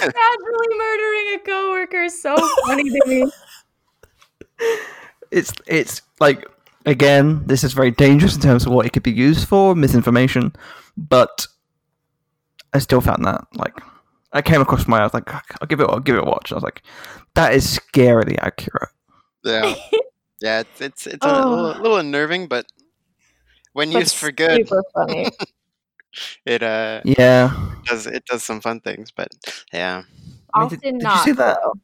With 0.06 0.14
Casually 0.14 0.78
murdering 0.78 1.34
a 1.34 1.38
coworker 1.44 2.02
is 2.02 2.20
so 2.20 2.36
funny 2.66 2.88
to 2.90 3.02
me. 3.06 3.30
It's 5.30 5.52
it's 5.66 6.02
like 6.20 6.46
again, 6.84 7.42
this 7.46 7.64
is 7.64 7.72
very 7.72 7.90
dangerous 7.90 8.34
in 8.34 8.42
terms 8.42 8.66
of 8.66 8.72
what 8.72 8.84
it 8.86 8.92
could 8.92 9.02
be 9.02 9.10
used 9.12 9.48
for, 9.48 9.74
misinformation. 9.74 10.52
But 10.96 11.46
I 12.74 12.78
still 12.78 13.00
found 13.00 13.24
that 13.24 13.46
like 13.54 13.74
I 14.32 14.42
came 14.42 14.60
across 14.60 14.86
my 14.86 15.00
I 15.00 15.04
was 15.04 15.14
like 15.14 15.30
I'll 15.60 15.66
give 15.66 15.80
it 15.80 15.88
I'll 15.88 16.00
give 16.00 16.16
it 16.16 16.22
a 16.22 16.26
watch. 16.26 16.52
I 16.52 16.56
was 16.56 16.62
like, 16.64 16.82
that 17.34 17.54
is 17.54 17.66
scarily 17.78 18.38
accurate. 18.42 18.90
Yeah, 19.42 19.74
yeah. 20.42 20.60
It's 20.60 20.80
it's, 20.80 21.06
it's 21.06 21.24
a 21.26 21.28
Oh. 21.44 21.48
little, 21.50 21.82
little 21.82 21.96
unnerving, 21.96 22.46
but 22.48 22.66
when 23.72 23.90
But 23.90 24.00
used 24.00 24.16
for 24.16 24.30
good, 24.30 24.68
Super 24.68 24.82
funny. 24.94 25.28
it 26.46 26.62
uh 26.62 27.00
Yeah. 27.04 27.52
does 27.84 28.06
it 28.06 28.24
does 28.26 28.42
some 28.42 28.60
fun 28.60 28.80
things. 28.80 29.10
But 29.10 29.28
yeah, 29.72 30.02
I 30.54 30.58
mean, 30.58 30.66
Often 30.66 30.78
did- 30.80 30.98
did 31.00 31.10
you 31.10 31.16
see 31.18 31.32
that? 31.32 31.58
though. 31.62 31.74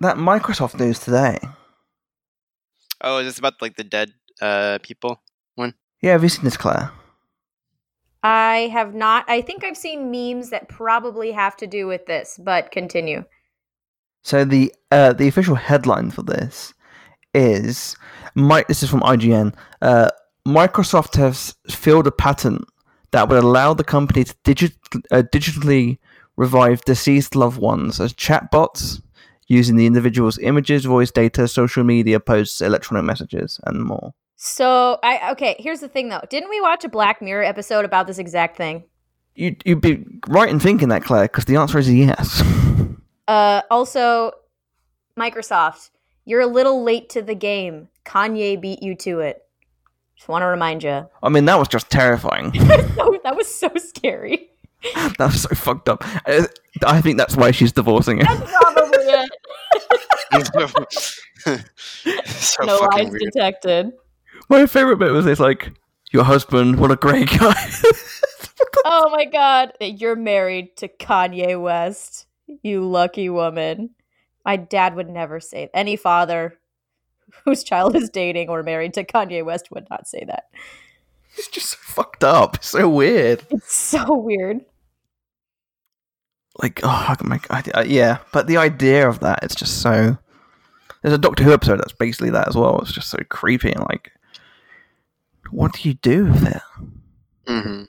That 0.00 0.16
Microsoft 0.16 0.78
news 0.78 0.98
today. 1.00 1.38
oh, 3.00 3.18
is 3.18 3.26
this 3.26 3.38
about 3.38 3.60
like 3.60 3.76
the 3.76 3.84
dead 3.84 4.12
uh 4.40 4.78
people? 4.82 5.20
One? 5.56 5.74
Yeah, 6.02 6.12
have 6.12 6.22
you 6.22 6.28
seen 6.28 6.44
this, 6.44 6.56
Claire? 6.56 6.92
I 8.22 8.68
have 8.72 8.94
not. 8.94 9.24
I 9.28 9.40
think 9.42 9.62
I've 9.64 9.76
seen 9.76 10.10
memes 10.10 10.50
that 10.50 10.68
probably 10.68 11.32
have 11.32 11.56
to 11.58 11.66
do 11.66 11.86
with 11.86 12.06
this, 12.06 12.38
but 12.42 12.70
continue. 12.72 13.24
So 14.22 14.44
the 14.44 14.72
uh, 14.90 15.12
the 15.12 15.28
official 15.28 15.54
headline 15.54 16.10
for 16.10 16.22
this 16.22 16.74
is 17.34 17.96
Mi- 18.34 18.64
this 18.68 18.82
is 18.82 18.90
from 18.90 19.00
IGN. 19.00 19.54
Uh, 19.82 20.10
Microsoft 20.46 21.14
has 21.16 21.54
filed 21.70 22.06
a 22.06 22.10
patent 22.12 22.64
that 23.10 23.28
would 23.28 23.42
allow 23.42 23.74
the 23.74 23.84
company 23.84 24.24
to 24.24 24.34
digit- 24.44 24.76
uh, 25.10 25.22
digitally 25.32 25.98
revive 26.36 26.82
deceased 26.82 27.34
loved 27.34 27.58
ones 27.58 28.00
as 28.00 28.12
chatbots 28.12 29.02
using 29.48 29.76
the 29.76 29.86
individual's 29.86 30.38
images, 30.38 30.84
voice 30.84 31.10
data, 31.10 31.48
social 31.48 31.82
media 31.84 32.20
posts, 32.20 32.60
electronic 32.60 33.04
messages, 33.04 33.60
and 33.64 33.82
more. 33.82 34.14
So, 34.36 34.98
I 35.02 35.32
okay, 35.32 35.56
here's 35.58 35.80
the 35.80 35.88
thing 35.88 36.10
though. 36.10 36.22
Didn't 36.30 36.50
we 36.50 36.60
watch 36.60 36.84
a 36.84 36.88
Black 36.88 37.20
Mirror 37.20 37.42
episode 37.42 37.84
about 37.84 38.06
this 38.06 38.18
exact 38.18 38.56
thing? 38.56 38.84
You, 39.34 39.56
you'd 39.64 39.80
be 39.80 40.04
right 40.28 40.48
in 40.48 40.60
thinking 40.60 40.88
that, 40.90 41.02
Claire, 41.02 41.24
because 41.24 41.46
the 41.46 41.56
answer 41.56 41.78
is 41.78 41.92
yes. 41.92 42.42
Uh 43.26 43.60
also 43.70 44.32
Microsoft, 45.18 45.90
you're 46.24 46.40
a 46.40 46.46
little 46.46 46.82
late 46.82 47.10
to 47.10 47.20
the 47.20 47.34
game. 47.34 47.88
Kanye 48.06 48.58
beat 48.58 48.82
you 48.82 48.94
to 48.94 49.20
it. 49.20 49.46
Just 50.18 50.28
want 50.28 50.42
to 50.42 50.46
remind 50.46 50.82
you. 50.82 51.08
I 51.22 51.28
mean, 51.28 51.44
that 51.44 51.60
was 51.60 51.68
just 51.68 51.88
terrifying. 51.90 52.50
that 52.50 53.34
was 53.36 53.46
so 53.46 53.70
scary. 53.76 54.50
that 54.94 55.18
was 55.20 55.42
so 55.42 55.50
fucked 55.54 55.88
up. 55.88 56.02
I, 56.26 56.48
I 56.84 57.00
think 57.00 57.18
that's 57.18 57.36
why 57.36 57.52
she's 57.52 57.70
divorcing 57.70 58.18
him. 58.18 58.26
That's 58.26 58.50
probably 58.50 58.98
it. 58.98 59.30
so 62.26 62.64
no 62.64 62.88
lies 62.92 63.10
weird. 63.10 63.22
detected. 63.32 63.92
My 64.48 64.66
favorite 64.66 64.98
bit 64.98 65.12
was 65.12 65.24
this, 65.24 65.38
like, 65.38 65.72
your 66.12 66.24
husband, 66.24 66.80
what 66.80 66.90
a 66.90 66.96
great 66.96 67.28
guy. 67.30 67.70
Oh 68.84 69.10
my 69.10 69.24
god, 69.24 69.72
you're 69.80 70.16
married 70.16 70.76
to 70.78 70.88
Kanye 70.88 71.60
West. 71.60 72.26
You 72.62 72.88
lucky 72.88 73.28
woman. 73.28 73.90
My 74.44 74.56
dad 74.56 74.96
would 74.96 75.08
never 75.08 75.38
say 75.40 75.70
any 75.72 75.96
father 75.96 76.58
whose 77.44 77.62
child 77.64 77.94
is 77.96 78.08
dating 78.10 78.48
or 78.48 78.62
married 78.62 78.94
to 78.94 79.04
Kanye 79.04 79.44
West 79.44 79.70
would 79.70 79.86
not 79.90 80.06
say 80.08 80.24
that. 80.26 80.44
it's 81.36 81.48
just 81.48 81.70
so 81.70 81.76
fucked 81.80 82.24
up. 82.24 82.56
It's 82.56 82.68
so 82.68 82.88
weird. 82.88 83.42
It's 83.50 83.72
so 83.74 84.16
weird. 84.16 84.60
Like, 86.60 86.80
oh, 86.82 87.14
my 87.22 87.38
god, 87.38 87.70
I, 87.74 87.80
I- 87.80 87.84
yeah. 87.84 88.18
But 88.32 88.46
the 88.46 88.56
idea 88.56 89.08
of 89.08 89.20
that, 89.20 89.40
it's 89.42 89.54
just 89.54 89.80
so. 89.80 90.18
There's 91.02 91.14
a 91.14 91.18
Doctor 91.18 91.44
Who 91.44 91.52
episode 91.52 91.78
that's 91.78 91.92
basically 91.92 92.30
that 92.30 92.48
as 92.48 92.56
well. 92.56 92.80
It's 92.80 92.92
just 92.92 93.08
so 93.10 93.18
creepy 93.28 93.70
and 93.70 93.84
like, 93.88 94.10
what 95.50 95.72
do 95.74 95.88
you 95.88 95.94
do 95.94 96.24
with 96.24 96.46
it? 96.48 96.62
hmm 97.46 97.82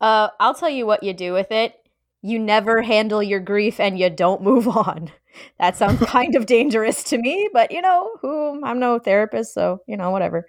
Uh, 0.00 0.28
I'll 0.40 0.54
tell 0.54 0.68
you 0.68 0.84
what 0.84 1.04
you 1.04 1.14
do 1.14 1.32
with 1.32 1.52
it. 1.52 1.76
You 2.20 2.40
never 2.40 2.82
handle 2.82 3.22
your 3.22 3.38
grief 3.38 3.78
and 3.78 3.96
you 3.96 4.10
don't 4.10 4.42
move 4.42 4.66
on. 4.76 5.12
That 5.58 5.76
sounds 5.76 6.00
kind 6.06 6.34
of 6.36 6.46
dangerous 6.46 7.02
to 7.04 7.18
me, 7.18 7.48
but 7.52 7.70
you 7.72 7.80
know, 7.82 8.10
who 8.22 8.64
I'm 8.64 8.78
no 8.78 8.98
therapist, 8.98 9.54
so 9.54 9.80
you 9.86 9.96
know, 9.96 10.10
whatever. 10.10 10.46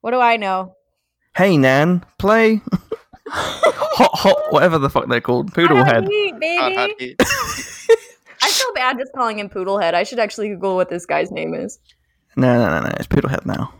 What 0.00 0.10
do 0.12 0.20
I 0.20 0.36
know? 0.36 0.74
Hey, 1.36 1.56
Nan, 1.56 2.04
play 2.18 2.60
hot, 3.28 4.10
hot, 4.14 4.52
whatever 4.52 4.78
the 4.78 4.90
fuck 4.90 5.08
they're 5.08 5.20
called, 5.20 5.50
Hot, 5.54 5.66
hot 5.68 5.70
Poodlehead. 6.04 6.08
heat, 6.08 6.32
Hot, 6.32 6.40
baby. 6.40 6.74
hot 6.74 6.90
heat. 6.98 7.16
I 8.42 8.50
feel 8.50 8.72
bad 8.74 8.98
just 8.98 9.12
calling 9.14 9.38
him 9.38 9.48
Poodlehead. 9.48 9.94
I 9.94 10.02
should 10.02 10.18
actually 10.18 10.48
Google 10.50 10.76
what 10.76 10.90
this 10.90 11.06
guy's 11.06 11.30
name 11.30 11.54
is. 11.54 11.78
No, 12.36 12.54
no, 12.58 12.68
no, 12.68 12.86
no. 12.86 12.94
It's 12.98 13.06
Poodlehead 13.06 13.46
now. 13.46 13.72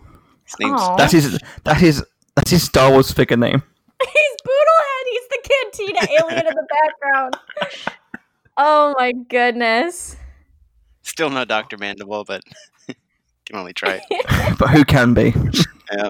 His 0.45 0.55
name's 0.59 0.81
Aw. 0.81 0.97
That's 0.97 1.13
his. 1.13 1.39
That 1.65 1.83
is. 1.83 2.05
That's 2.35 2.51
his 2.51 2.63
Star 2.63 2.91
Wars 2.91 3.11
figure 3.13 3.37
name. 3.37 3.63
He's 4.03 4.37
Poodlehead. 4.47 5.05
He's 5.11 5.29
the 5.29 5.39
cantina 5.49 6.13
alien 6.23 6.47
in 6.47 6.55
the 6.55 6.67
background. 6.71 7.37
Oh 8.57 8.95
my 8.97 9.11
goodness. 9.11 10.15
Still 11.05 11.31
no 11.31 11.45
Doctor 11.45 11.79
Mandible, 11.79 12.25
but 12.25 12.43
can 13.47 13.57
only 13.57 13.73
try. 13.73 14.01
But 14.59 14.71
who 14.71 14.85
can 14.85 15.15
be? 15.15 15.33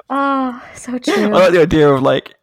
Oh, 0.08 0.62
so 0.74 0.98
true. 0.98 1.12
I 1.14 1.26
like 1.28 1.52
the 1.52 1.60
idea 1.60 1.90
of 1.90 2.00
like. 2.00 2.34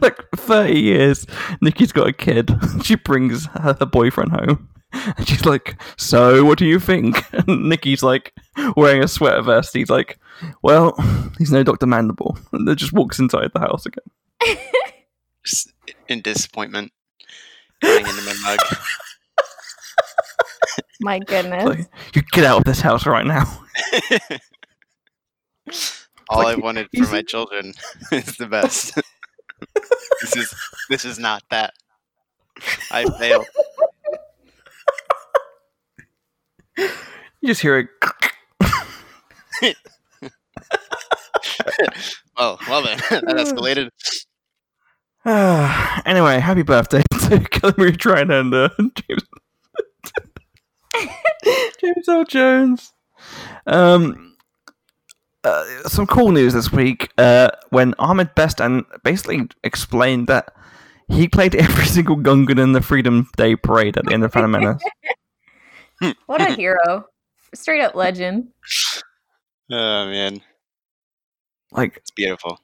like 0.00 0.18
30 0.34 0.80
years, 0.80 1.26
Nikki's 1.60 1.92
got 1.92 2.08
a 2.08 2.12
kid. 2.12 2.50
She 2.82 2.96
brings 2.96 3.46
her, 3.46 3.76
her 3.78 3.86
boyfriend 3.86 4.32
home. 4.32 4.68
And 4.92 5.28
she's 5.28 5.44
like, 5.44 5.80
So, 5.96 6.44
what 6.44 6.58
do 6.58 6.66
you 6.66 6.80
think? 6.80 7.22
And 7.32 7.68
Nikki's 7.68 8.02
like, 8.02 8.32
wearing 8.74 9.04
a 9.04 9.06
sweater 9.06 9.42
vest. 9.42 9.74
He's 9.74 9.90
like, 9.90 10.18
Well, 10.62 10.94
he's 11.38 11.52
no 11.52 11.62
Dr. 11.62 11.86
Mandible. 11.86 12.36
And 12.52 12.66
then 12.66 12.74
just 12.74 12.92
walks 12.94 13.18
inside 13.20 13.50
the 13.52 13.60
house 13.60 13.86
again. 13.86 14.56
Just 15.44 15.72
in 16.08 16.22
disappointment, 16.22 16.90
crying 17.82 18.06
into 18.06 18.22
my 18.22 18.34
mug. 18.42 18.78
My 21.00 21.18
goodness. 21.18 21.64
Like, 21.64 21.90
you 22.14 22.22
get 22.32 22.44
out 22.44 22.58
of 22.58 22.64
this 22.64 22.80
house 22.80 23.06
right 23.06 23.26
now. 23.26 23.44
All 26.28 26.42
like 26.42 26.58
I 26.58 26.60
wanted 26.60 26.88
for 26.96 27.10
my 27.10 27.22
children 27.22 27.72
is 28.12 28.36
the 28.36 28.46
best. 28.46 28.94
this 30.20 30.36
is 30.36 30.54
this 30.88 31.04
is 31.04 31.18
not 31.18 31.42
that. 31.50 31.74
I 32.90 33.04
failed. 33.18 33.46
You 36.76 37.48
just 37.48 37.60
hear 37.60 37.78
it. 37.78 37.88
Oh 42.42 42.56
well 42.68 42.82
then, 42.82 42.96
that 43.10 43.24
escalated. 43.24 43.90
anyway, 46.06 46.40
happy 46.40 46.62
birthday 46.62 47.02
to 47.10 47.38
Calamari 47.38 47.96
Tran 47.96 48.30
and 48.32 48.54
uh, 48.54 48.70
James 48.78 49.24
James 51.80 52.08
Earl 52.08 52.24
Jones. 52.24 52.92
Um, 53.66 54.36
uh, 55.44 55.64
some 55.88 56.06
cool 56.06 56.32
news 56.32 56.52
this 56.52 56.70
week 56.72 57.10
uh, 57.18 57.50
when 57.70 57.94
Ahmed 57.98 58.34
Best 58.34 58.60
and 58.60 58.84
basically 59.04 59.48
explained 59.64 60.26
that 60.28 60.52
he 61.08 61.28
played 61.28 61.54
every 61.56 61.86
single 61.86 62.16
Gungan 62.16 62.58
in 62.58 62.72
the 62.72 62.80
Freedom 62.80 63.28
Day 63.36 63.56
parade 63.56 63.96
at 63.96 64.06
the 64.06 64.12
end 64.12 64.24
of 64.24 64.32
Phantom 64.32 64.50
Menace. 64.50 64.82
What 66.24 66.40
a 66.40 66.54
hero. 66.54 67.04
Straight 67.54 67.82
up 67.82 67.94
legend. 67.94 68.48
Oh 69.70 70.06
man, 70.06 70.40
Like, 71.72 71.98
it's 71.98 72.10
beautiful. 72.10 72.58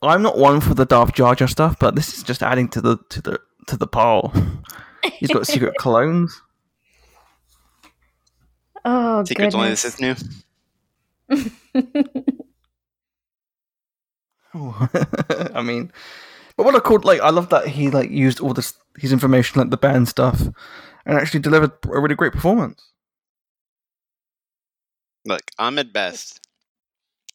I'm 0.00 0.22
not 0.22 0.38
one 0.38 0.60
for 0.60 0.72
the 0.74 0.84
Darth 0.86 1.14
Jar 1.14 1.34
Jar 1.34 1.48
stuff, 1.48 1.80
but 1.80 1.96
this 1.96 2.16
is 2.16 2.22
just 2.22 2.44
adding 2.44 2.68
to 2.68 2.80
the 2.80 2.98
to 3.08 3.20
the 3.20 3.40
to 3.66 3.76
the 3.76 3.88
pile. 3.88 4.32
He's 5.14 5.30
got 5.30 5.48
secret 5.48 5.74
clones. 5.78 6.40
Oh, 8.84 9.24
Secrets 9.24 9.54
only 9.54 9.68
goodness. 9.68 9.82
this 9.82 9.94
is 9.94 10.00
new. 10.00 10.14
I 14.54 15.62
mean, 15.62 15.90
but 16.56 16.64
what 16.64 16.74
I 16.76 16.80
called 16.80 17.04
like 17.04 17.20
I 17.20 17.30
love 17.30 17.48
that 17.50 17.66
he 17.68 17.90
like 17.90 18.10
used 18.10 18.40
all 18.40 18.54
this 18.54 18.74
his 18.98 19.12
information 19.12 19.60
like 19.60 19.70
the 19.70 19.76
band 19.76 20.08
stuff 20.08 20.40
and 21.06 21.18
actually 21.18 21.40
delivered 21.40 21.72
a 21.84 22.00
really 22.00 22.14
great 22.14 22.32
performance. 22.32 22.90
Look, 25.24 25.42
Ahmed 25.58 25.92
Best. 25.92 26.40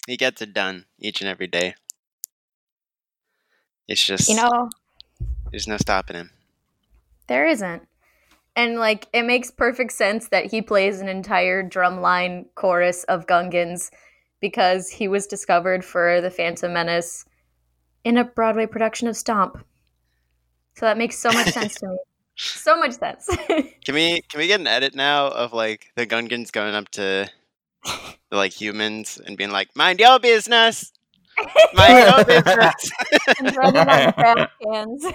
He 0.08 0.18
gets 0.18 0.42
it 0.42 0.54
done 0.54 0.86
each 1.00 1.22
and 1.22 1.30
every 1.30 1.48
day. 1.48 1.76
It's 3.88 4.04
just 4.06 4.30
you 4.30 4.36
know, 4.36 4.70
there's 5.52 5.68
no 5.68 5.78
stopping 5.78 6.16
him. 6.16 6.32
there 7.28 7.48
isn't. 7.48 7.89
And 8.56 8.76
like 8.78 9.08
it 9.14 9.24
makes 9.24 9.52
perfect 9.52 9.94
sense 9.94 10.30
that 10.30 10.46
he 10.46 10.62
plays 10.62 11.00
an 11.00 11.08
entire 11.08 11.68
drumline 11.68 12.46
chorus 12.56 13.04
of 13.06 13.26
Gungans 13.26 13.90
because 14.42 14.90
he 14.90 15.08
was 15.08 15.28
discovered 15.28 15.84
for 15.84 16.22
the 16.22 16.32
Phantom 16.32 16.74
Menace 16.74 17.26
in 18.04 18.18
a 18.18 18.24
Broadway 18.24 18.66
production 18.66 19.08
of 19.08 19.16
Stomp. 19.16 19.64
So 20.76 20.86
that 20.86 20.98
makes 20.98 21.18
so 21.18 21.32
much 21.32 21.48
sense 21.50 21.76
to 21.76 21.88
me. 21.88 21.98
So 22.42 22.78
much 22.78 22.94
sense. 22.94 23.28
Can 23.84 23.96
we 23.96 24.22
can 24.22 24.40
we 24.40 24.48
get 24.48 24.62
an 24.62 24.68
edit 24.68 24.96
now 24.96 25.28
of 25.28 25.52
like 25.52 25.92
the 25.98 26.08
Gungans 26.08 26.54
going 26.54 26.74
up 26.74 26.88
to 26.92 27.30
the, 27.84 28.16
like 28.32 28.54
humans 28.54 29.20
and 29.26 29.36
being 29.36 29.52
like, 29.52 29.76
"Mind 29.76 30.00
your 30.00 30.20
business, 30.22 30.94
mind 31.74 32.08
your 32.08 32.24
business." 32.44 32.92
and 33.40 33.58
running 33.58 33.90
on 33.90 34.14
trash 34.14 34.50
cans. 34.64 35.06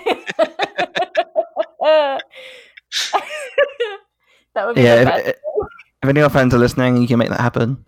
that 4.54 4.66
would 4.66 4.76
be 4.76 4.82
Yeah, 4.82 5.18
if, 5.18 5.28
if 5.28 6.08
any 6.08 6.20
of 6.20 6.24
our 6.24 6.30
friends 6.30 6.54
are 6.54 6.58
listening 6.58 6.96
you 6.96 7.08
can 7.08 7.18
make 7.18 7.30
that 7.30 7.40
happen, 7.40 7.84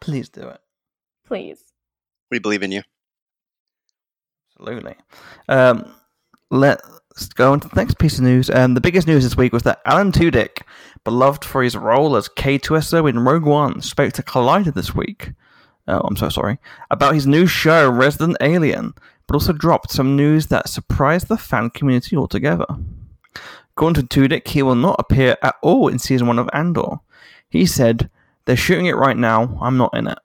please 0.00 0.28
do 0.28 0.48
it. 0.48 0.60
Please. 1.26 1.62
we 2.30 2.38
believe 2.38 2.62
in 2.62 2.72
you. 2.72 2.82
Absolutely. 4.58 4.96
Um, 5.48 5.92
let's 6.50 7.28
go 7.34 7.52
on 7.52 7.60
to 7.60 7.68
the 7.68 7.76
next 7.76 7.98
piece 7.98 8.18
of 8.18 8.24
news. 8.24 8.50
Um, 8.50 8.74
the 8.74 8.80
biggest 8.80 9.06
news 9.06 9.24
this 9.24 9.36
week 9.36 9.52
was 9.52 9.62
that 9.64 9.80
Alan 9.84 10.10
Tudyk, 10.12 10.62
beloved 11.04 11.44
for 11.44 11.62
his 11.62 11.76
role 11.76 12.16
as 12.16 12.28
K2SO 12.28 13.08
in 13.08 13.20
Rogue 13.20 13.44
One, 13.44 13.80
spoke 13.82 14.12
to 14.14 14.22
Collider 14.22 14.74
this 14.74 14.94
week. 14.94 15.32
Oh, 15.86 16.00
I'm 16.00 16.16
so 16.16 16.28
sorry. 16.28 16.58
About 16.90 17.14
his 17.14 17.26
new 17.26 17.46
show, 17.46 17.88
Resident 17.88 18.36
Alien, 18.40 18.94
but 19.26 19.34
also 19.34 19.52
dropped 19.52 19.90
some 19.90 20.16
news 20.16 20.48
that 20.48 20.68
surprised 20.68 21.28
the 21.28 21.38
fan 21.38 21.70
community 21.70 22.16
altogether. 22.16 22.66
According 23.78 24.08
to 24.08 24.28
Tudyk, 24.28 24.48
he 24.48 24.64
will 24.64 24.74
not 24.74 24.96
appear 24.98 25.36
at 25.40 25.54
all 25.62 25.86
in 25.86 26.00
season 26.00 26.26
one 26.26 26.40
of 26.40 26.50
Andor. 26.52 26.98
He 27.48 27.64
said, 27.64 28.10
They're 28.44 28.56
shooting 28.56 28.86
it 28.86 28.96
right 28.96 29.16
now, 29.16 29.56
I'm 29.62 29.76
not 29.76 29.96
in 29.96 30.08
it. 30.08 30.18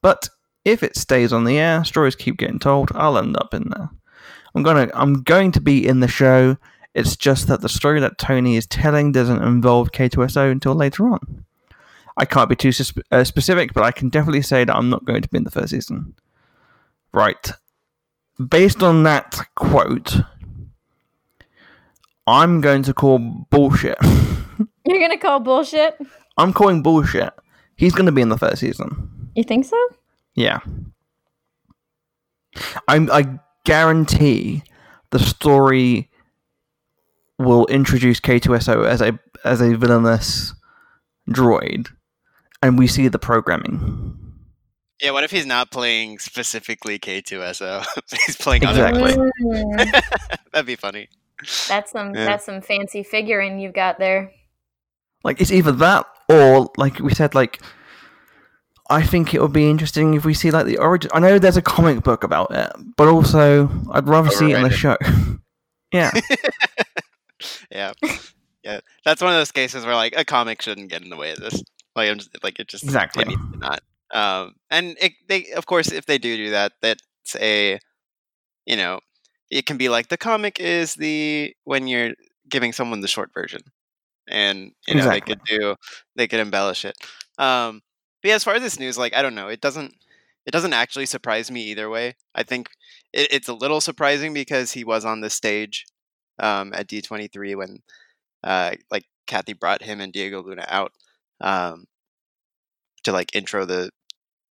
But 0.00 0.28
if 0.64 0.84
it 0.84 0.96
stays 0.96 1.32
on 1.32 1.42
the 1.42 1.58
air, 1.58 1.82
stories 1.82 2.14
keep 2.14 2.36
getting 2.36 2.60
told, 2.60 2.92
I'll 2.94 3.18
end 3.18 3.36
up 3.36 3.52
in 3.52 3.68
there. 3.68 3.90
I'm 4.54 4.62
gonna 4.62 4.92
I'm 4.94 5.24
going 5.24 5.50
to 5.50 5.60
be 5.60 5.84
in 5.84 5.98
the 5.98 6.06
show. 6.06 6.56
It's 6.94 7.16
just 7.16 7.48
that 7.48 7.62
the 7.62 7.68
story 7.68 7.98
that 7.98 8.16
Tony 8.16 8.54
is 8.54 8.68
telling 8.68 9.10
doesn't 9.10 9.42
involve 9.42 9.90
K2SO 9.90 10.52
until 10.52 10.76
later 10.76 11.08
on. 11.08 11.44
I 12.16 12.24
can't 12.26 12.48
be 12.48 12.54
too 12.54 12.70
uh, 13.10 13.24
specific, 13.24 13.74
but 13.74 13.82
I 13.82 13.90
can 13.90 14.10
definitely 14.10 14.42
say 14.42 14.62
that 14.62 14.76
I'm 14.76 14.88
not 14.88 15.04
going 15.04 15.22
to 15.22 15.28
be 15.28 15.38
in 15.38 15.42
the 15.42 15.50
first 15.50 15.70
season. 15.70 16.14
Right. 17.12 17.50
Based 18.38 18.84
on 18.84 19.02
that 19.02 19.36
quote, 19.56 20.20
I'm 22.26 22.60
going 22.60 22.82
to 22.84 22.94
call 22.94 23.18
bullshit. 23.50 23.98
You're 24.86 25.00
gonna 25.00 25.18
call 25.18 25.40
bullshit? 25.40 25.98
I'm 26.36 26.52
calling 26.52 26.82
bullshit. 26.82 27.32
He's 27.76 27.92
going 27.92 28.06
to 28.06 28.12
be 28.12 28.20
in 28.20 28.28
the 28.28 28.38
first 28.38 28.58
season. 28.58 29.30
You 29.34 29.42
think 29.42 29.64
so? 29.64 29.76
Yeah. 30.34 30.60
I'm, 32.88 33.10
I 33.10 33.38
guarantee 33.64 34.62
the 35.10 35.18
story 35.18 36.10
will 37.38 37.66
introduce 37.66 38.20
K2SO 38.20 38.86
as 38.86 39.00
a 39.00 39.18
as 39.44 39.60
a 39.60 39.76
villainous 39.76 40.54
droid, 41.28 41.88
and 42.62 42.78
we 42.78 42.86
see 42.86 43.08
the 43.08 43.18
programming. 43.18 44.16
Yeah, 45.00 45.12
what 45.12 45.24
if 45.24 45.30
he's 45.30 45.46
not 45.46 45.70
playing 45.70 46.18
specifically 46.18 46.98
K2SO? 46.98 47.86
he's 48.26 48.36
playing 48.36 48.66
other 48.66 48.86
Exactly. 48.86 49.30
Mm, 49.42 50.02
That'd 50.52 50.66
be 50.66 50.76
funny. 50.76 51.08
That's 51.68 51.92
some 51.92 52.14
Yeah. 52.14 52.24
that's 52.24 52.44
some 52.46 52.60
fancy 52.60 53.02
figuring 53.02 53.58
you've 53.60 53.74
got 53.74 53.98
there. 53.98 54.32
Like 55.24 55.40
it's 55.40 55.52
either 55.52 55.72
that 55.72 56.06
or 56.28 56.70
like 56.76 56.98
we 57.00 57.12
said, 57.14 57.34
like 57.34 57.60
I 58.88 59.02
think 59.02 59.34
it 59.34 59.40
would 59.40 59.52
be 59.52 59.68
interesting 59.70 60.14
if 60.14 60.24
we 60.24 60.34
see 60.34 60.50
like 60.50 60.66
the 60.66 60.78
origin. 60.78 61.10
I 61.14 61.20
know 61.20 61.38
there's 61.38 61.56
a 61.56 61.62
comic 61.62 62.02
book 62.02 62.24
about 62.24 62.50
it, 62.50 62.72
but 62.96 63.06
also 63.08 63.68
I'd 63.92 64.08
rather 64.08 64.30
see 64.30 64.50
it 64.52 64.56
in 64.56 64.62
the 64.64 64.70
show. 64.70 64.96
yeah, 65.92 66.10
Yeah, 67.70 67.92
yeah. 68.64 68.80
That's 69.04 69.22
one 69.22 69.32
of 69.32 69.38
those 69.38 69.52
cases 69.52 69.84
where 69.86 69.94
like 69.94 70.14
a 70.16 70.24
comic 70.24 70.60
shouldn't 70.60 70.90
get 70.90 71.02
in 71.02 71.10
the 71.10 71.16
way 71.16 71.30
of 71.32 71.38
this. 71.38 71.62
Like 71.96 72.10
I'm 72.10 72.18
just 72.18 72.30
like 72.42 72.58
it 72.60 72.68
just 72.68 72.84
Exactly. 72.84 73.24
it 73.32 73.38
not. 73.58 73.80
Um, 74.12 74.54
and 74.70 74.96
it, 75.00 75.12
they 75.28 75.46
of 75.56 75.66
course 75.66 75.92
if 75.92 76.06
they 76.06 76.18
do 76.18 76.36
do 76.36 76.50
that, 76.50 76.72
that's 76.82 77.02
a 77.36 77.78
you 78.66 78.76
know 78.76 79.00
it 79.50 79.66
can 79.66 79.76
be 79.76 79.88
like 79.88 80.08
the 80.08 80.16
comic 80.18 80.60
is 80.60 80.94
the 80.94 81.54
when 81.64 81.86
you're 81.88 82.12
giving 82.48 82.72
someone 82.72 83.00
the 83.00 83.08
short 83.08 83.30
version, 83.34 83.62
and 84.28 84.72
you 84.86 84.94
know 84.94 85.08
Exactly. 85.08 85.08
they 85.08 85.20
could 85.20 85.42
do 85.44 85.76
they 86.16 86.28
could 86.28 86.40
embellish 86.40 86.84
it. 86.84 86.96
Um, 87.38 87.82
but 88.22 88.28
yeah, 88.30 88.34
as 88.36 88.44
far 88.44 88.54
as 88.54 88.62
this 88.62 88.78
news, 88.78 88.98
like 88.98 89.14
I 89.14 89.22
don't 89.22 89.34
know, 89.34 89.48
it 89.48 89.60
doesn't 89.60 89.94
it 90.46 90.50
doesn't 90.52 90.72
actually 90.74 91.06
surprise 91.06 91.50
me 91.50 91.62
either 91.64 91.88
way. 91.90 92.16
I 92.34 92.42
think 92.42 92.70
it, 93.12 93.28
it's 93.32 93.48
a 93.48 93.54
little 93.54 93.80
surprising 93.80 94.32
because 94.34 94.72
he 94.72 94.84
was 94.84 95.04
on 95.04 95.20
the 95.20 95.30
stage 95.30 95.86
um, 96.38 96.72
at 96.74 96.86
D23 96.88 97.54
when 97.56 97.78
uh, 98.44 98.72
like 98.90 99.04
Kathy 99.26 99.52
brought 99.54 99.82
him 99.82 100.00
and 100.00 100.12
Diego 100.12 100.42
Luna 100.42 100.64
out 100.68 100.92
um, 101.40 101.86
to 103.04 103.12
like 103.12 103.34
intro 103.34 103.64
the 103.64 103.90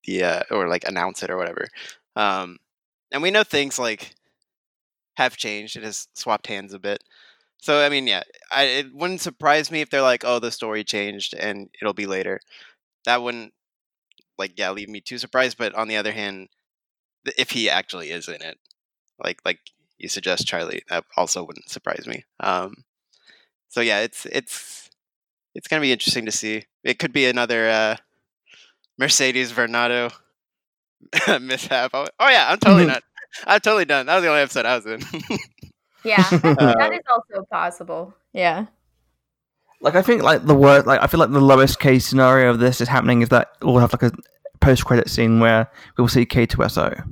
the 0.04 0.24
uh, 0.24 0.42
or 0.50 0.68
like 0.68 0.84
announce 0.86 1.22
it 1.22 1.30
or 1.30 1.36
whatever. 1.36 1.66
Um, 2.16 2.58
and 3.12 3.22
we 3.22 3.30
know 3.30 3.44
things 3.44 3.78
like 3.78 4.14
have 5.16 5.36
changed. 5.36 5.76
It 5.76 5.84
has 5.84 6.08
swapped 6.14 6.46
hands 6.46 6.72
a 6.74 6.78
bit. 6.78 7.02
So 7.58 7.80
I 7.80 7.88
mean, 7.88 8.06
yeah, 8.06 8.22
I, 8.52 8.64
it 8.64 8.94
wouldn't 8.94 9.20
surprise 9.20 9.70
me 9.70 9.80
if 9.80 9.90
they're 9.90 10.02
like, 10.02 10.24
"Oh, 10.24 10.38
the 10.38 10.50
story 10.50 10.84
changed 10.84 11.34
and 11.34 11.70
it'll 11.80 11.94
be 11.94 12.06
later." 12.06 12.40
That 13.04 13.22
wouldn't 13.22 13.52
like 14.38 14.58
yeah 14.58 14.70
leave 14.70 14.88
me 14.88 15.00
too 15.00 15.18
surprised. 15.18 15.58
But 15.58 15.74
on 15.74 15.88
the 15.88 15.96
other 15.96 16.12
hand, 16.12 16.48
if 17.38 17.50
he 17.50 17.70
actually 17.70 18.10
is 18.10 18.28
in 18.28 18.42
it, 18.42 18.58
like 19.22 19.40
like 19.44 19.60
you 19.98 20.08
suggest, 20.08 20.46
Charlie, 20.46 20.82
that 20.90 21.04
also 21.16 21.44
wouldn't 21.44 21.68
surprise 21.70 22.06
me. 22.06 22.24
Um, 22.40 22.84
so 23.68 23.80
yeah, 23.80 24.00
it's 24.00 24.26
it's 24.26 24.90
it's 25.54 25.68
gonna 25.68 25.82
be 25.82 25.92
interesting 25.92 26.26
to 26.26 26.32
see. 26.32 26.64
It 26.82 26.98
could 26.98 27.12
be 27.12 27.26
another 27.26 27.70
uh, 27.70 27.96
Mercedes 28.98 29.52
Varnado 29.52 30.12
mishap. 31.40 31.90
Oh, 31.94 32.06
oh 32.18 32.28
yeah, 32.28 32.50
I'm 32.50 32.58
totally 32.58 32.86
not. 32.94 33.02
I'm 33.46 33.60
totally 33.60 33.84
done. 33.84 34.06
That 34.06 34.14
was 34.16 34.22
the 34.24 34.28
only 34.30 34.42
episode 34.42 34.66
I 34.66 34.76
was 34.76 34.86
in. 34.86 35.00
Yeah, 36.06 36.16
that 36.30 36.56
Uh, 37.08 37.12
also 37.14 37.46
possible. 37.50 38.14
Yeah. 38.34 38.66
Like 39.80 39.94
I 39.94 40.02
think 40.02 40.22
like 40.22 40.44
the 40.44 40.54
word 40.54 40.86
like 40.86 41.00
I 41.02 41.06
feel 41.06 41.18
like 41.18 41.32
the 41.32 41.40
lowest 41.40 41.80
case 41.80 42.04
scenario 42.06 42.50
of 42.50 42.58
this 42.58 42.82
is 42.82 42.88
happening 42.88 43.22
is 43.22 43.30
that 43.30 43.52
we'll 43.62 43.78
have 43.78 43.92
like 43.94 44.02
a 44.02 44.12
post 44.60 44.84
credit 44.84 45.08
scene 45.08 45.40
where 45.40 45.66
we'll 45.96 46.08
see 46.08 46.26
K2SO. 46.26 47.10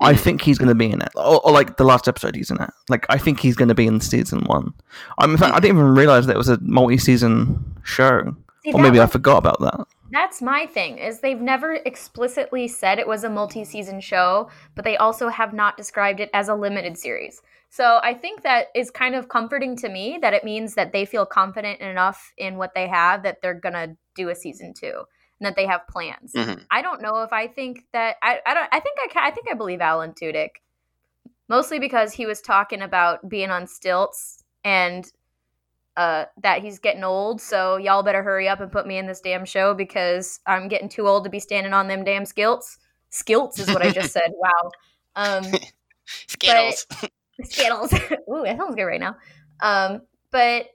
I 0.00 0.14
Mhm. 0.14 0.18
think 0.20 0.42
he's 0.42 0.58
going 0.58 0.68
to 0.68 0.74
be 0.76 0.90
in 0.90 1.02
it, 1.02 1.08
or, 1.16 1.44
or 1.44 1.50
like 1.52 1.76
the 1.76 1.82
last 1.84 2.06
episode 2.06 2.36
he's 2.36 2.50
in 2.52 2.60
it. 2.62 2.70
Like 2.88 3.04
I 3.08 3.18
think 3.18 3.40
he's 3.40 3.56
going 3.56 3.68
to 3.68 3.74
be 3.74 3.86
in 3.88 4.00
season 4.00 4.44
one. 4.44 4.74
I'm 5.18 5.32
in 5.32 5.36
fact 5.36 5.54
I 5.56 5.58
didn't 5.58 5.76
even 5.78 5.90
realize 5.94 6.26
that 6.26 6.34
it 6.36 6.38
was 6.38 6.48
a 6.48 6.58
multi-season 6.60 7.80
show, 7.82 8.36
See, 8.64 8.70
or 8.72 8.74
that 8.74 8.82
maybe 8.82 9.00
I 9.00 9.06
forgot 9.06 9.38
about 9.38 9.58
that. 9.60 9.86
That's 10.10 10.42
my 10.42 10.66
thing 10.66 10.98
is 10.98 11.20
they've 11.20 11.40
never 11.40 11.74
explicitly 11.74 12.66
said 12.68 12.98
it 12.98 13.06
was 13.06 13.24
a 13.24 13.30
multi-season 13.30 14.00
show, 14.00 14.50
but 14.74 14.84
they 14.84 14.96
also 14.96 15.28
have 15.28 15.52
not 15.52 15.76
described 15.76 16.20
it 16.20 16.30
as 16.34 16.48
a 16.48 16.54
limited 16.54 16.98
series. 16.98 17.40
So 17.68 18.00
I 18.02 18.14
think 18.14 18.42
that 18.42 18.66
is 18.74 18.90
kind 18.90 19.14
of 19.14 19.28
comforting 19.28 19.76
to 19.76 19.88
me 19.88 20.18
that 20.20 20.34
it 20.34 20.42
means 20.42 20.74
that 20.74 20.92
they 20.92 21.04
feel 21.04 21.24
confident 21.24 21.80
enough 21.80 22.32
in 22.36 22.56
what 22.56 22.74
they 22.74 22.88
have 22.88 23.22
that 23.22 23.40
they're 23.40 23.54
gonna 23.54 23.96
do 24.16 24.28
a 24.30 24.34
season 24.34 24.74
two 24.74 25.04
and 25.38 25.46
that 25.46 25.54
they 25.54 25.66
have 25.66 25.86
plans. 25.86 26.32
Mhm. 26.34 26.66
I 26.70 26.82
don't 26.82 27.00
know 27.00 27.22
if 27.22 27.32
I 27.32 27.46
think 27.46 27.84
that 27.92 28.16
I, 28.22 28.40
I 28.44 28.54
don't 28.54 28.68
I 28.72 28.80
think 28.80 28.98
I 29.04 29.08
ca- 29.12 29.24
I 29.24 29.30
think 29.30 29.46
I 29.48 29.54
believe 29.54 29.80
Alan 29.80 30.12
Tudyk 30.12 30.56
mostly 31.48 31.78
because 31.78 32.12
he 32.12 32.26
was 32.26 32.40
talking 32.40 32.82
about 32.82 33.28
being 33.28 33.50
on 33.50 33.66
stilts 33.66 34.42
and 34.64 35.10
uh, 36.00 36.24
that 36.42 36.62
he's 36.62 36.78
getting 36.78 37.04
old. 37.04 37.42
So 37.42 37.76
y'all 37.76 38.02
better 38.02 38.22
hurry 38.22 38.48
up 38.48 38.60
and 38.60 38.72
put 38.72 38.86
me 38.86 38.96
in 38.96 39.06
this 39.06 39.20
damn 39.20 39.44
show 39.44 39.74
because 39.74 40.40
I'm 40.46 40.66
getting 40.66 40.88
too 40.88 41.06
old 41.06 41.24
to 41.24 41.30
be 41.30 41.38
standing 41.38 41.74
on 41.74 41.88
them 41.88 42.04
damn 42.04 42.24
skilts. 42.24 42.78
Skilts 43.10 43.58
is 43.58 43.68
what 43.68 43.82
I 43.82 43.90
just 43.90 44.10
said. 44.10 44.32
Wow. 44.40 44.70
Um, 45.14 45.52
Skittles. 46.06 46.86
Skittles. 47.42 47.92
Ooh, 48.32 48.42
that 48.44 48.56
sounds 48.56 48.76
good 48.76 48.84
right 48.84 48.98
now. 48.98 49.14
Um, 49.60 50.00
but 50.30 50.68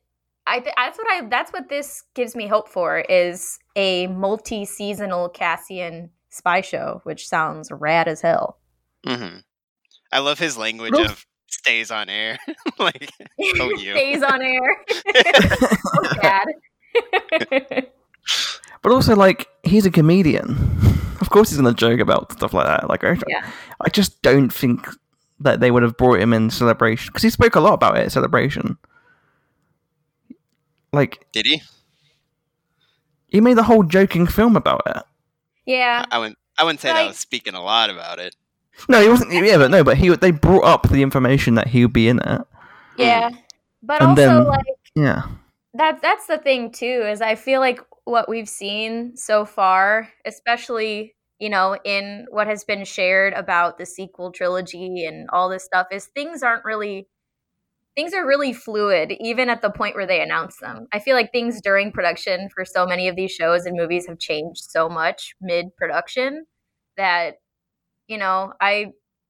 I 0.46 0.60
th- 0.60 0.76
that's 0.78 0.98
what 1.00 1.08
I 1.10 1.28
that's 1.28 1.52
what 1.52 1.70
this 1.70 2.04
gives 2.14 2.36
me 2.36 2.46
hope 2.46 2.70
for 2.70 3.00
is 3.00 3.58
a 3.76 4.06
multi-seasonal 4.06 5.30
Cassian 5.30 6.12
spy 6.30 6.62
show, 6.62 7.02
which 7.04 7.28
sounds 7.28 7.72
rad 7.72 8.08
as 8.08 8.22
hell. 8.22 8.60
hmm 9.08 9.38
I 10.12 10.20
love 10.20 10.38
his 10.38 10.56
language 10.56 10.94
Roof- 10.94 11.10
of 11.10 11.26
stays 11.56 11.92
on 11.92 12.10
air. 12.10 12.38
like, 12.80 13.10
oh, 13.60 13.70
you. 13.78 13.94
Stays 13.94 14.24
on 14.24 14.42
air. 14.42 14.86
so 15.16 16.22
bad. 16.22 16.48
But 18.82 18.92
also, 18.92 19.16
like, 19.16 19.48
he's 19.64 19.86
a 19.86 19.92
comedian. 19.92 20.52
of 21.22 21.30
course, 21.30 21.50
he's 21.50 21.58
gonna 21.58 21.74
joke 21.74 22.00
about 22.00 22.32
stuff 22.34 22.54
like 22.54 22.68
that. 22.68 22.88
Like, 22.90 23.04
I, 23.04 23.18
Yeah. 23.28 23.50
I 23.82 23.90
just 23.90 24.22
don't 24.22 24.52
think 24.54 24.88
that 25.40 25.60
they 25.60 25.72
would 25.72 25.84
have 25.84 25.98
brought 25.98 26.20
him 26.20 26.34
in 26.34 26.50
celebration 26.50 27.08
because 27.12 27.24
he 27.24 27.30
spoke 27.30 27.56
a 27.56 27.60
lot 27.60 27.74
about 27.74 27.98
it 27.98 28.12
celebration. 28.12 28.78
Like, 30.94 31.26
Did 31.34 31.46
he? 31.46 31.62
he 33.28 33.42
made 33.42 33.58
the 33.58 33.64
whole 33.64 33.84
joking 33.84 34.28
film 34.28 34.56
about 34.56 34.82
it. 34.86 35.04
yeah. 35.66 36.06
I 36.12 36.20
wouldn't. 36.20 36.38
I 36.58 36.64
wouldn't 36.64 36.80
say 36.80 36.88
that 36.88 36.96
I 37.04 37.08
was 37.08 37.18
speaking 37.18 37.54
a 37.54 37.62
lot 37.62 37.90
about 37.90 38.18
it. 38.20 38.34
No, 38.90 39.02
he 39.02 39.10
wasn't. 39.10 39.32
Yeah, 39.32 39.58
but 39.58 39.72
no, 39.72 39.84
but 39.84 39.98
he 39.98 40.10
they 40.16 40.32
brought 40.32 40.64
up 40.66 40.90
the 40.90 41.02
information 41.02 41.56
that 41.56 41.68
he 41.68 41.84
would 41.86 41.94
be 41.94 42.08
in 42.08 42.20
it. 42.20 42.42
Yeah. 42.98 43.30
Mm. 43.30 43.38
But 43.84 44.02
And 44.02 44.10
also 44.12 44.22
then- 44.22 44.44
like 44.46 44.66
Yeah, 44.96 45.24
that's 45.74 46.02
that's 46.02 46.28
the 46.28 46.38
thing 46.38 46.72
too 46.72 47.04
is 47.06 47.20
i 47.22 47.36
feel 47.36 47.60
like 47.60 47.80
what 48.06 48.30
we've 48.30 48.48
seen 48.48 49.16
so 49.18 49.44
far 49.46 50.08
especially 50.26 51.14
you 51.40 51.50
know 51.50 51.78
in 51.84 52.26
what 52.30 52.48
has 52.48 52.64
been 52.64 52.86
shared 52.86 53.34
about 53.34 53.78
the 53.78 53.86
sequel 53.86 54.32
trilogy 54.32 55.04
and 55.06 55.30
all 55.32 55.50
this 55.50 55.66
stuff 55.66 55.88
is 55.92 56.06
things 56.16 56.42
aren't 56.44 56.64
really 56.64 57.08
things 57.96 58.14
are 58.14 58.26
really 58.26 58.54
fluid 58.54 59.12
even 59.20 59.50
at 59.50 59.62
the 59.62 59.70
point 59.70 59.96
where 59.96 60.08
they 60.08 60.22
announce 60.22 60.58
them 60.60 60.88
i 60.94 61.00
feel 61.00 61.16
like 61.16 61.32
things 61.34 61.60
during 61.62 61.92
production 61.92 62.48
for 62.56 62.64
so 62.64 62.86
many 62.86 63.10
of 63.10 63.16
these 63.18 63.32
shows 63.32 63.66
and 63.66 63.76
movies 63.76 64.08
have 64.08 64.18
changed 64.20 64.64
so 64.64 64.88
much 64.88 65.36
mid 65.42 65.76
production 65.76 66.46
that 66.96 67.36
you 68.08 68.18
know 68.18 68.54
i 68.62 68.88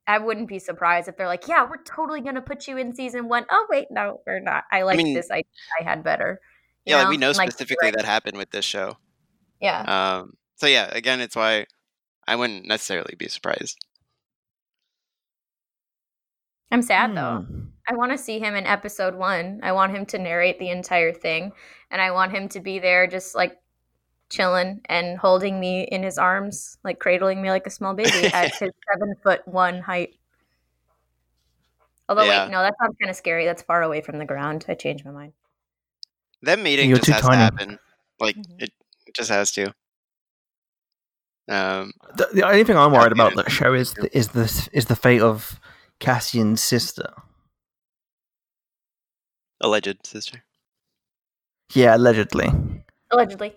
I 0.07 0.19
wouldn't 0.19 0.47
be 0.47 0.59
surprised 0.59 1.07
if 1.07 1.17
they're 1.17 1.25
like, 1.25 1.47
"Yeah, 1.47 1.67
we're 1.67 1.81
totally 1.81 2.21
gonna 2.21 2.39
put 2.41 2.67
you 2.67 2.77
in 2.77 2.93
season 2.93 3.27
one. 3.27 3.43
Oh 3.49 3.65
wait, 3.71 3.87
no, 3.89 4.21
we're 4.27 4.39
not. 4.39 4.65
I 4.71 4.83
like 4.83 4.97
mean- 4.97 5.15
this. 5.15 5.31
I 5.31 5.41
I 5.79 5.83
had 5.83 6.03
better. 6.03 6.39
you 6.85 6.91
Yeah, 6.95 7.01
like 7.01 7.09
we 7.09 7.17
know 7.17 7.29
And, 7.29 7.35
specifically 7.35 7.87
right. 7.87 7.95
that 7.97 8.05
happened 8.05 8.37
with 8.37 8.51
this 8.51 8.65
show. 8.65 8.97
Yeah, 9.59 9.81
Um, 10.19 10.33
so 10.57 10.67
yeah, 10.67 10.89
again, 10.91 11.21
it's 11.21 11.35
why 11.35 11.65
I 12.27 12.35
wouldn't 12.35 12.67
necessarily 12.67 13.15
be 13.17 13.27
surprised. 13.29 13.77
I'm 16.71 16.81
sad 16.81 17.15
though. 17.15 17.45
Hmm. 17.47 17.61
I 17.87 17.95
want 17.95 18.11
to 18.11 18.17
see 18.17 18.39
him 18.39 18.55
in 18.55 18.65
episode 18.65 19.15
one. 19.15 19.59
I 19.63 19.71
want 19.71 19.95
him 19.95 20.05
to 20.07 20.17
narrate 20.17 20.57
the 20.59 20.69
entire 20.69 21.13
thing, 21.13 21.51
and 21.91 22.01
I 22.01 22.11
want 22.11 22.31
him 22.31 22.47
to 22.49 22.59
be 22.59 22.79
there, 22.79 23.05
just 23.07 23.35
like 23.35 23.57
chilling 24.29 24.81
and 24.85 25.17
holding 25.17 25.59
me 25.59 25.83
in 25.83 26.03
his 26.03 26.17
arms, 26.17 26.77
like 26.83 26.99
cradling 26.99 27.41
me 27.41 27.49
like 27.49 27.67
a 27.67 27.69
small 27.69 27.93
baby 27.93 28.09
at 28.33 28.55
his 28.55 28.71
seven 28.91 29.15
foot 29.23 29.47
one 29.47 29.79
height. 29.79 30.15
Although 32.09 32.23
Yeah. 32.23 32.45
wait, 32.45 32.51
no, 32.51 32.61
that 32.61 32.75
sounds 32.81 32.95
kind 33.01 33.09
of 33.09 33.15
scary. 33.15 33.45
That's 33.45 33.61
far 33.63 33.81
away 33.83 34.01
from 34.01 34.17
the 34.19 34.25
ground. 34.25 34.65
I 34.67 34.73
changed 34.75 35.05
my 35.05 35.11
mind. 35.11 35.33
Them 36.41 36.63
meeting 36.63 36.89
You're 36.89 36.99
just 36.99 37.09
has 37.09 37.21
tiny. 37.21 37.33
to 37.33 37.37
happen. 37.37 37.79
Like 38.19 38.35
Mhm. 38.35 38.61
it, 38.61 38.69
it 39.07 39.15
just 39.15 39.29
has 39.29 39.51
to. 39.53 39.73
Um, 41.47 41.93
The, 42.15 42.29
the 42.33 42.43
only 42.47 42.63
thing 42.63 42.77
I'm 42.77 42.91
worried 42.91 43.11
about 43.11 43.35
yeah. 43.35 43.43
the 43.43 43.49
show 43.49 43.73
is 43.73 43.93
the, 43.93 44.15
is 44.17 44.29
the 44.29 44.69
is 44.73 44.85
the 44.85 44.95
fate 44.95 45.21
of 45.21 45.59
Cassian's 45.99 46.61
sister. 46.61 47.13
alleged 49.61 50.05
sister. 50.05 50.43
Yeah, 51.73 51.95
allegedly. 51.95 52.49
Allegedly. 53.11 53.55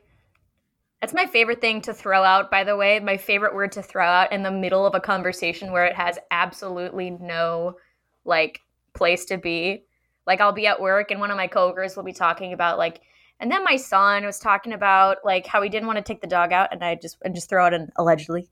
That's 1.01 1.15
my 1.15 1.27
favorite 1.27 1.61
thing 1.61 1.81
to 1.83 1.95
throw 1.95 2.25
out, 2.25 2.51
by 2.51 2.65
the 2.65 2.77
way. 2.77 2.99
My 2.99 3.17
favorite 3.17 3.55
word 3.55 3.73
to 3.73 3.83
throw 3.83 4.05
out 4.07 4.33
in 4.33 4.43
the 4.43 4.51
middle 4.51 4.85
of 4.85 4.95
a 4.95 5.01
conversation 5.01 5.71
where 5.71 5.85
it 5.85 5.95
has 5.95 6.19
absolutely 6.31 7.11
no 7.11 7.77
like 8.25 8.61
place 8.95 9.25
to 9.27 9.39
be. 9.39 9.85
Like 10.27 10.41
I'll 10.41 10.53
be 10.53 10.67
at 10.67 10.81
work 10.81 11.11
and 11.11 11.21
one 11.21 11.31
of 11.31 11.37
my 11.37 11.47
coworkers 11.47 11.95
will 11.97 12.03
be 12.03 12.13
talking 12.13 12.53
about 12.53 12.79
like 12.79 13.01
and 13.41 13.51
then 13.53 13.63
my 13.63 13.77
son 13.77 14.25
was 14.27 14.41
talking 14.41 14.73
about 14.73 15.19
like 15.25 15.47
how 15.47 15.63
he 15.63 15.69
didn't 15.69 15.87
want 15.87 15.97
to 15.99 16.03
take 16.03 16.21
the 16.21 16.27
dog 16.27 16.53
out 16.53 16.71
and 16.73 16.83
I 16.85 16.97
just 16.97 17.17
and 17.23 17.33
just 17.35 17.49
throw 17.49 17.67
it 17.67 17.73
in 17.73 17.91
allegedly. 17.97 18.49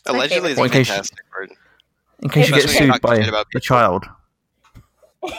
It's 0.00 0.08
Allegedly 0.10 0.50
is 0.50 0.56
Well, 0.56 0.64
a 0.64 0.66
in 0.66 0.72
case- 0.72 0.88
fantastic 0.88 1.20
word. 1.34 1.52
In 2.22 2.28
case 2.28 2.48
you 2.48 2.54
get 2.56 2.68
sued 2.68 3.00
by 3.00 3.22
shit 3.22 3.32
the 3.52 3.60
child. 3.60 4.04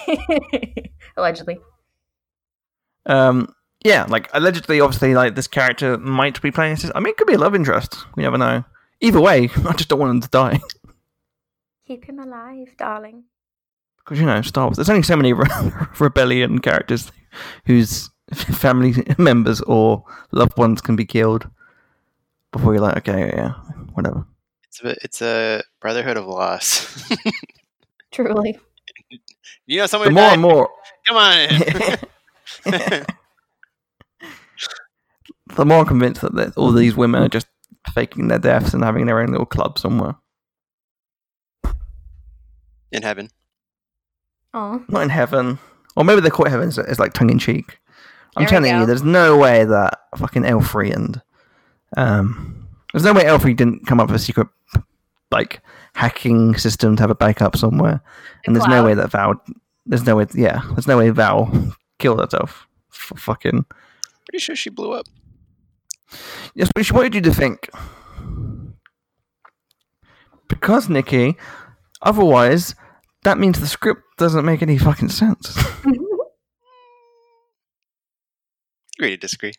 allegedly. 1.17 1.57
Um, 3.05 3.53
yeah, 3.85 4.05
like 4.09 4.29
allegedly, 4.33 4.81
obviously, 4.81 5.13
like 5.15 5.35
this 5.35 5.47
character 5.47 5.97
might 5.97 6.41
be 6.41 6.51
playing. 6.51 6.75
his- 6.77 6.91
I 6.95 6.99
mean, 6.99 7.11
it 7.11 7.17
could 7.17 7.27
be 7.27 7.35
a 7.35 7.37
love 7.37 7.55
interest. 7.55 7.95
We 8.15 8.23
never 8.23 8.37
know. 8.37 8.63
Either 8.99 9.21
way, 9.21 9.49
I 9.69 9.73
just 9.73 9.87
don't 9.89 9.99
want 9.99 10.11
him 10.11 10.21
to 10.21 10.29
die 10.29 10.59
Keep 11.87 12.05
him 12.05 12.19
alive, 12.19 12.69
darling. 12.77 13.25
because 13.99 14.19
you 14.19 14.25
know 14.25 14.41
Star 14.41 14.65
Wars. 14.65 14.77
There's 14.77 14.89
only 14.89 15.03
so 15.03 15.15
many 15.15 15.33
re- 15.33 15.45
rebellion 15.99 16.59
characters 16.59 17.11
whose 17.65 18.09
family 18.33 18.93
members 19.19 19.61
or 19.61 20.03
loved 20.31 20.57
ones 20.57 20.81
can 20.81 20.95
be 20.95 21.05
killed 21.05 21.47
before 22.51 22.73
you're 22.73 22.81
like, 22.81 22.97
okay, 23.07 23.31
yeah, 23.35 23.51
whatever. 23.93 24.25
It's 24.63 24.83
a 24.83 24.95
it's 25.03 25.21
a 25.21 25.61
brotherhood 25.79 26.17
of 26.17 26.25
loss. 26.25 27.07
Truly. 28.11 28.57
you 29.67 29.79
know, 29.79 29.85
someone 29.85 30.09
The 30.09 30.13
more 30.15 30.23
died. 30.23 30.33
and 30.33 30.41
more, 30.41 30.69
Come 31.07 31.17
on. 31.17 33.05
The 35.55 35.65
more 35.65 35.79
I'm 35.79 35.85
convinced 35.85 36.21
that 36.21 36.35
that 36.35 36.57
all 36.57 36.71
these 36.71 36.95
women 36.95 37.23
are 37.23 37.29
just 37.29 37.47
faking 37.93 38.27
their 38.27 38.39
deaths 38.39 38.73
and 38.73 38.83
having 38.83 39.05
their 39.05 39.19
own 39.19 39.27
little 39.27 39.45
club 39.45 39.77
somewhere. 39.77 40.15
In 42.91 43.03
heaven. 43.03 43.29
Oh. 44.53 44.83
Not 44.87 45.03
in 45.03 45.09
heaven, 45.09 45.59
or 45.95 46.03
maybe 46.03 46.21
they 46.21 46.29
call 46.29 46.45
it 46.45 46.49
heaven 46.49 46.69
as, 46.69 46.79
as 46.79 46.99
like 46.99 47.13
tongue 47.13 47.29
in 47.29 47.39
cheek. 47.39 47.77
I'm 48.35 48.43
There 48.43 48.49
telling 48.49 48.79
you, 48.79 48.85
there's 48.85 49.03
no 49.03 49.37
way 49.37 49.65
that 49.65 49.99
fucking 50.17 50.43
L3 50.43 50.93
and 50.93 51.21
um, 51.97 52.67
there's 52.91 53.03
no 53.03 53.13
way 53.13 53.23
L3 53.23 53.55
didn't 53.55 53.85
come 53.85 53.99
up 53.99 54.07
with 54.09 54.21
a 54.21 54.23
secret 54.23 54.47
like 55.31 55.61
hacking 55.93 56.55
system 56.55 56.95
to 56.95 57.03
have 57.03 57.09
a 57.09 57.15
backup 57.15 57.55
somewhere, 57.55 58.01
and 58.45 58.55
there's 58.55 58.67
no 58.67 58.83
way 58.83 58.93
that 58.93 59.11
Val, 59.11 59.33
there's 59.85 60.05
no 60.05 60.15
way, 60.15 60.25
yeah, 60.33 60.61
there's 60.71 60.87
no 60.87 60.97
way 60.97 61.09
Val 61.09 61.73
killed 61.99 62.19
herself. 62.19 62.67
For 62.89 63.17
fucking 63.17 63.65
Pretty 64.25 64.39
sure 64.39 64.55
she 64.55 64.69
blew 64.69 64.93
up. 64.93 65.05
Yes, 66.55 66.69
which 66.75 66.91
what 66.91 67.03
did 67.03 67.15
you 67.15 67.21
to 67.21 67.33
think? 67.33 67.69
Because 70.47 70.87
Nikki, 70.89 71.35
otherwise 72.01 72.75
that 73.23 73.37
means 73.39 73.59
the 73.59 73.67
script 73.67 74.01
doesn't 74.17 74.45
make 74.45 74.61
any 74.61 74.77
fucking 74.77 75.09
sense. 75.09 75.57
Agree 78.97 79.09
to 79.11 79.17
disagree. 79.17 79.53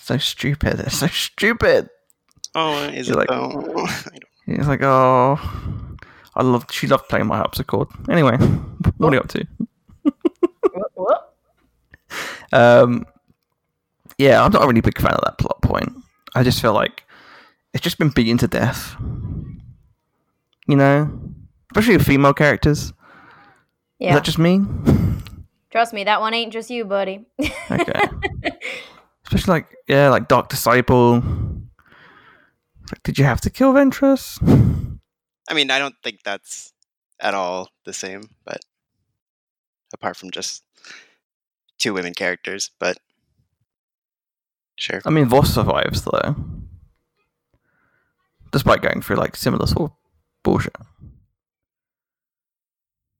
so 0.00 0.16
stupid. 0.18 0.80
It's 0.80 0.98
so 0.98 1.06
stupid. 1.08 1.90
Oh, 2.54 2.84
is 2.84 3.08
You're 3.08 3.20
it 3.20 3.20
like- 3.20 3.28
though? 3.28 3.50
I 3.86 4.02
don't- 4.12 4.24
It's 4.46 4.66
like, 4.68 4.82
oh, 4.82 5.38
I 6.34 6.42
love. 6.42 6.64
She 6.70 6.86
loved 6.86 7.08
playing 7.08 7.26
my 7.26 7.36
harpsichord. 7.36 7.88
Anyway, 8.08 8.36
what 8.96 9.12
are 9.12 9.16
you 9.16 9.20
up 9.20 9.28
to? 9.28 9.46
Whoop, 10.04 10.92
whoop. 10.94 11.20
Um, 12.52 13.04
yeah, 14.18 14.42
I'm 14.42 14.52
not 14.52 14.64
a 14.64 14.66
really 14.66 14.80
big 14.80 14.98
fan 15.00 15.12
of 15.12 15.20
that 15.24 15.38
plot 15.38 15.60
point. 15.62 15.92
I 16.34 16.42
just 16.42 16.60
feel 16.60 16.72
like 16.74 17.04
it's 17.72 17.82
just 17.82 17.98
been 17.98 18.10
beaten 18.10 18.38
to 18.38 18.48
death. 18.48 18.96
You 20.66 20.76
know, 20.76 21.10
especially 21.72 21.96
with 21.96 22.06
female 22.06 22.34
characters. 22.34 22.78
Is 22.84 22.92
Yeah. 23.98 24.14
that 24.14 24.24
just 24.24 24.38
me? 24.38 24.60
Trust 25.70 25.92
me, 25.92 26.04
that 26.04 26.20
one 26.20 26.34
ain't 26.34 26.52
just 26.52 26.70
you, 26.70 26.84
buddy. 26.84 27.26
Okay. 27.70 27.92
especially 29.24 29.52
like 29.52 29.76
yeah, 29.86 30.08
like 30.10 30.28
Dark 30.28 30.48
Disciple. 30.48 31.20
Like, 32.90 33.02
did 33.02 33.18
you 33.18 33.24
have 33.24 33.40
to 33.42 33.50
kill 33.50 33.72
Ventress? 33.74 34.38
I 35.50 35.54
mean, 35.54 35.70
I 35.70 35.78
don't 35.78 35.94
think 36.02 36.20
that's 36.24 36.72
at 37.20 37.34
all 37.34 37.68
the 37.84 37.92
same, 37.92 38.22
but 38.44 38.60
apart 39.92 40.16
from 40.16 40.30
just 40.30 40.62
two 41.78 41.92
women 41.94 42.14
characters, 42.14 42.70
but 42.78 42.98
sure. 44.78 45.00
I 45.04 45.10
mean, 45.10 45.26
Vos 45.26 45.52
survives 45.52 46.02
though, 46.02 46.36
despite 48.50 48.82
going 48.82 49.02
through 49.02 49.16
like 49.16 49.36
similar 49.36 49.66
sort 49.66 49.90
of 49.90 49.96
bullshit. 50.42 50.76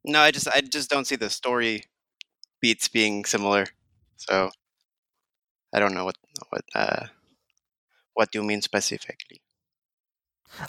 No, 0.04 0.20
I 0.20 0.30
just 0.30 0.48
I 0.48 0.60
just 0.60 0.88
don't 0.88 1.06
see 1.06 1.16
the 1.16 1.28
story 1.28 1.82
beats 2.60 2.88
being 2.88 3.24
similar. 3.24 3.66
So 4.16 4.50
I 5.74 5.80
don't 5.80 5.94
know 5.94 6.04
what 6.04 6.16
what 6.48 6.64
uh 6.74 7.06
what 8.14 8.30
do 8.32 8.38
you 8.38 8.44
mean 8.44 8.62
specifically. 8.62 9.42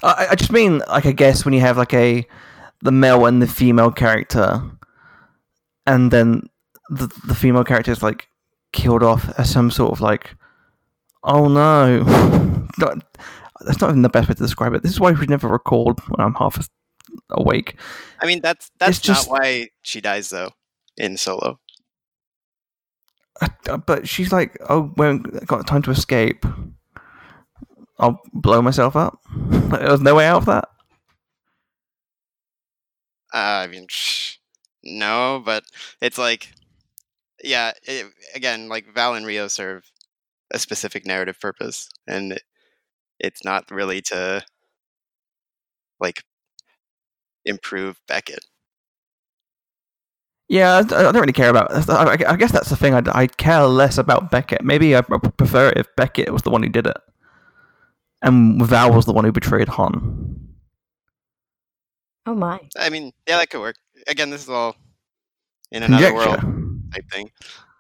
I, 0.04 0.28
I 0.32 0.36
just 0.36 0.52
mean 0.52 0.80
like 0.90 1.06
I 1.06 1.14
guess 1.14 1.46
when 1.46 1.54
you 1.54 1.62
have 1.62 1.78
like 1.78 1.94
a 1.94 2.28
the 2.82 2.92
male 2.92 3.26
and 3.26 3.42
the 3.42 3.48
female 3.48 3.92
character, 3.92 4.62
and 5.86 6.12
then 6.12 6.50
the 6.90 7.08
the 7.28 7.36
female 7.36 7.64
character 7.64 7.92
is 7.92 8.04
like 8.04 8.28
killed 8.72 9.04
off 9.04 9.30
as 9.40 9.50
some 9.50 9.72
sort 9.72 9.92
of 9.92 10.02
like, 10.02 10.36
oh 11.24 11.48
no, 11.48 12.04
that's 13.62 13.82
not 13.82 13.90
even 13.90 14.02
the 14.02 14.10
best 14.10 14.30
way 14.30 14.36
to 14.36 14.42
describe 14.44 14.74
it. 14.74 14.84
This 14.84 14.92
is 14.92 15.00
why 15.00 15.12
we 15.12 15.26
never 15.28 15.48
record 15.48 16.00
when 16.10 16.26
I'm 16.26 16.34
half 16.36 16.68
awake. 17.32 17.80
I 18.22 18.26
mean 18.26 18.42
that's 18.42 18.72
that's 18.80 19.00
just- 19.00 19.30
not 19.30 19.40
why 19.40 19.70
she 19.82 20.02
dies 20.02 20.30
though 20.30 20.52
in 20.98 21.18
solo. 21.18 21.60
Uh, 23.70 23.78
But 23.78 24.08
she's 24.08 24.32
like, 24.34 24.58
oh, 24.70 24.92
we 24.98 25.06
haven't 25.06 25.48
got 25.48 25.66
time 25.66 25.82
to 25.84 25.92
escape. 25.92 26.46
I'll 27.98 28.20
blow 28.34 28.62
myself 28.62 28.96
up. 28.96 29.20
There's 29.50 30.02
no 30.02 30.16
way 30.16 30.26
out 30.26 30.38
of 30.40 30.46
that. 30.48 30.66
Uh, 33.34 33.64
I 33.64 33.68
mean, 33.68 33.88
no, 34.84 35.42
but 35.46 35.64
it's 36.02 36.18
like, 36.18 36.52
yeah. 37.44 37.72
It, 37.84 38.08
again, 38.36 38.70
like 38.70 38.94
Val 38.94 39.14
and 39.14 39.26
Rio 39.26 39.48
serve 39.48 39.90
a 40.52 40.60
specific 40.60 41.06
narrative 41.06 41.40
purpose, 41.40 41.90
and 42.08 42.40
it's 43.20 43.44
not 43.44 43.70
really 43.72 44.02
to 44.02 44.44
like 46.00 46.24
improve 47.46 48.00
Beckett. 48.08 48.46
Yeah, 50.48 50.76
I, 50.76 50.80
I 50.80 50.84
don't 50.84 51.16
really 51.16 51.32
care 51.34 51.50
about. 51.50 51.72
I, 51.90 52.18
I 52.28 52.36
guess 52.36 52.52
that's 52.52 52.70
the 52.70 52.76
thing. 52.76 52.94
I, 52.96 53.04
I 53.14 53.28
care 53.28 53.66
less 53.66 53.98
about 53.98 54.32
Beckett. 54.32 54.64
Maybe 54.64 54.96
I 54.96 55.02
would 55.08 55.38
prefer 55.38 55.70
it 55.70 55.78
if 55.78 55.88
Beckett 55.96 56.34
was 56.34 56.42
the 56.42 56.50
one 56.50 56.64
who 56.64 56.70
did 56.70 56.88
it, 56.88 56.98
and 58.22 58.62
Val 58.66 58.92
was 58.92 59.06
the 59.06 59.14
one 59.14 59.26
who 59.26 59.32
betrayed 59.32 59.68
Han. 59.70 60.48
oh 62.26 62.34
my. 62.36 62.60
I 62.78 62.90
mean, 62.90 63.12
yeah, 63.28 63.38
that 63.38 63.50
could 63.52 63.62
work. 63.62 63.76
Again, 64.08 64.30
this 64.32 64.44
is 64.44 64.50
all 64.50 64.76
in 65.72 65.84
another 65.84 66.10
Conjecture. 66.12 66.48
world 66.48 66.82
type 66.94 67.06
thing. 67.12 67.30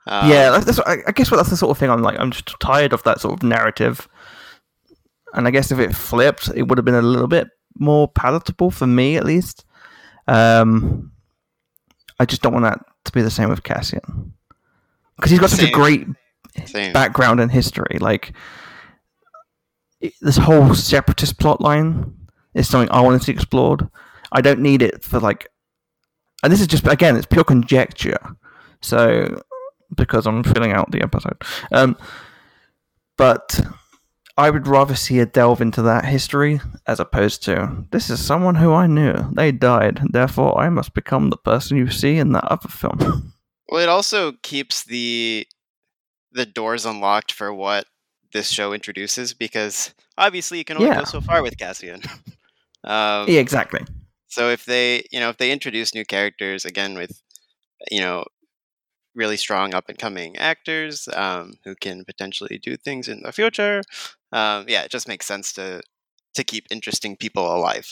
Um, 0.10 0.28
yeah, 0.28 0.50
that's, 0.50 0.66
that's, 0.66 0.80
I, 0.80 1.12
guess 1.12 1.30
what 1.30 1.38
that's 1.38 1.52
the 1.52 1.58
sort 1.58 1.70
of 1.70 1.78
thing 1.78 1.92
I'm 1.92 2.02
like. 2.02 2.20
I'm 2.20 2.32
just 2.32 2.60
tired 2.60 2.94
of 2.94 3.04
that 3.04 3.22
sort 3.22 3.36
of 3.36 3.44
narrative, 3.44 4.10
and 5.36 5.48
I 5.48 5.52
guess 5.52 5.72
if 5.72 5.78
it 5.78 5.96
flipped, 5.96 6.50
it 6.56 6.64
would 6.64 6.80
have 6.80 6.86
been 6.86 6.96
a 6.96 7.02
little 7.04 7.28
bit 7.28 7.48
more 7.78 8.08
palatable 8.08 8.72
for 8.72 8.88
me, 8.88 9.18
at 9.18 9.24
least. 9.24 9.66
Um, 10.28 11.12
I 12.20 12.26
just 12.26 12.42
don't 12.42 12.54
want 12.54 12.66
that 12.66 12.84
to 13.06 13.12
be 13.12 13.22
the 13.22 13.30
same 13.30 13.50
with 13.50 13.62
Cassian 13.62 14.34
because 15.16 15.30
he's 15.30 15.40
got 15.40 15.52
such 15.52 15.70
a 15.70 15.72
great 15.72 16.08
same. 16.66 16.92
background 16.92 17.40
and 17.40 17.52
history. 17.52 18.00
Like 18.00 18.34
this 20.22 20.38
whole 20.38 20.74
separatist 20.74 21.40
plot 21.40 21.62
line 21.62 22.16
is 22.56 22.68
something 22.68 22.90
I 22.90 23.02
want 23.02 23.22
to 23.22 23.26
see 23.26 23.32
explored. 23.32 23.88
I 24.32 24.42
don't 24.42 24.62
need 24.62 24.82
it 24.82 25.04
for 25.04 25.20
like, 25.20 25.50
and 26.42 26.52
this 26.52 26.62
is 26.62 26.68
just 26.68 26.88
again, 26.88 27.16
it's 27.16 27.28
pure 27.28 27.44
conjecture. 27.44 28.20
So 28.82 29.42
because 29.96 30.26
I'm 30.28 30.44
filling 30.44 30.72
out 30.72 30.92
the 30.92 31.02
episode, 31.02 31.42
um, 31.72 31.98
but 33.18 33.60
I 34.38 34.50
would 34.50 34.68
rather 34.68 34.96
see 34.96 35.20
a 35.20 35.26
delve 35.26 35.60
into 35.62 35.82
that 35.82 36.06
history 36.06 36.62
as 36.88 37.00
opposed 37.00 37.44
to 37.44 37.86
this 37.92 38.10
is 38.10 38.24
someone 38.26 38.56
who 38.56 38.72
I 38.72 38.88
knew. 38.88 39.14
They 39.34 39.52
died, 39.52 40.00
therefore 40.12 40.58
I 40.60 40.70
must 40.70 40.94
become 40.94 41.30
the 41.30 41.38
person 41.38 41.78
you 41.78 41.90
see 41.90 42.18
in 42.18 42.32
that 42.34 42.46
other 42.46 42.70
film. 42.70 43.34
Well, 43.72 43.84
it 43.84 43.88
also 43.90 44.32
keeps 44.42 44.84
the 44.84 45.46
the 46.32 46.48
doors 46.48 46.88
unlocked 46.88 47.32
for 47.32 47.54
what 47.54 47.86
this 48.34 48.50
show 48.50 48.74
introduces 48.74 49.36
because 49.36 49.94
obviously 50.18 50.58
you 50.58 50.66
can 50.66 50.78
only 50.78 50.90
Yeah. 50.90 50.98
go 50.98 51.04
so 51.04 51.22
far 51.22 51.44
with 51.44 51.56
Cassian. 51.56 52.02
um, 52.84 53.30
yeah, 53.30 53.40
exactly. 53.40 53.82
So 54.28 54.50
if 54.50 54.66
they, 54.66 55.04
you 55.12 55.20
know, 55.20 55.30
if 55.30 55.38
they 55.38 55.52
introduce 55.52 55.94
new 55.94 56.04
characters 56.04 56.66
again 56.66 56.96
with, 56.96 57.12
you 57.92 58.00
know, 58.00 58.26
really 59.16 59.38
strong 59.38 59.74
up 59.74 59.90
and 59.90 59.98
coming 59.98 60.38
actors 60.38 61.08
um, 61.14 61.54
who 61.64 61.76
can 61.76 62.06
potentially 62.06 62.58
do 62.58 62.78
things 62.78 63.08
in 63.08 63.22
the 63.24 63.32
future, 63.32 63.82
um, 64.32 64.66
yeah, 64.68 64.84
it 64.84 64.92
just 64.92 65.08
makes 65.08 65.26
sense 65.26 65.54
to 65.54 65.82
to 66.36 66.44
keep 66.44 66.66
interesting 66.70 67.18
people 67.18 67.54
alive. 67.54 67.92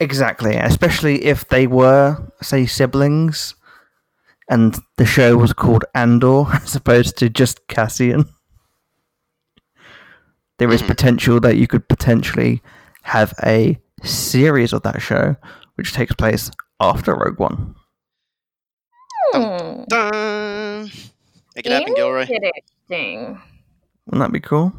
Exactly, 0.00 0.56
especially 0.56 1.24
if 1.24 1.48
they 1.48 1.66
were, 1.66 2.18
say, 2.42 2.66
siblings, 2.66 3.54
and 4.50 4.78
the 4.98 5.06
show 5.06 5.36
was 5.36 5.52
called 5.52 5.84
Andor 5.94 6.44
as 6.52 6.74
opposed 6.76 7.16
to 7.18 7.30
just 7.30 7.66
Cassian. 7.68 8.28
There 10.58 10.70
is 10.72 10.82
Mhm. 10.82 10.86
potential 10.88 11.40
that 11.40 11.56
you 11.56 11.66
could 11.66 11.88
potentially 11.88 12.62
have 13.02 13.34
a 13.44 13.78
series 14.02 14.72
of 14.72 14.82
that 14.82 15.00
show, 15.00 15.36
which 15.76 15.92
takes 15.92 16.14
place 16.14 16.50
after 16.80 17.14
Rogue 17.14 17.38
One. 17.38 17.74
Dun! 19.88 20.90
Make 21.54 21.66
it 21.66 21.72
happen, 21.72 21.94
Gilroy. 21.94 22.26
Interesting. 22.26 23.40
Wouldn't 24.06 24.20
that 24.20 24.32
be 24.32 24.40
cool? 24.40 24.72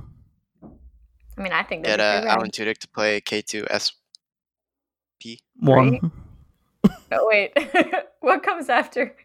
I 1.38 1.42
mean, 1.42 1.52
I 1.52 1.64
think 1.64 1.86
Get 1.86 1.98
that'd 1.98 2.02
uh, 2.02 2.22
be 2.22 2.28
pretty 2.28 2.38
Alan 2.38 2.52
Tudyk 2.52 2.78
to 2.80 2.88
play 2.90 3.22
K2SP. 3.22 3.92
One. 5.60 5.92
Right. 5.92 6.02
rad. 6.02 6.12
Oh 7.12 7.28
wait, 7.28 7.58
what 8.20 8.44
comes 8.44 8.70
after 8.70 9.16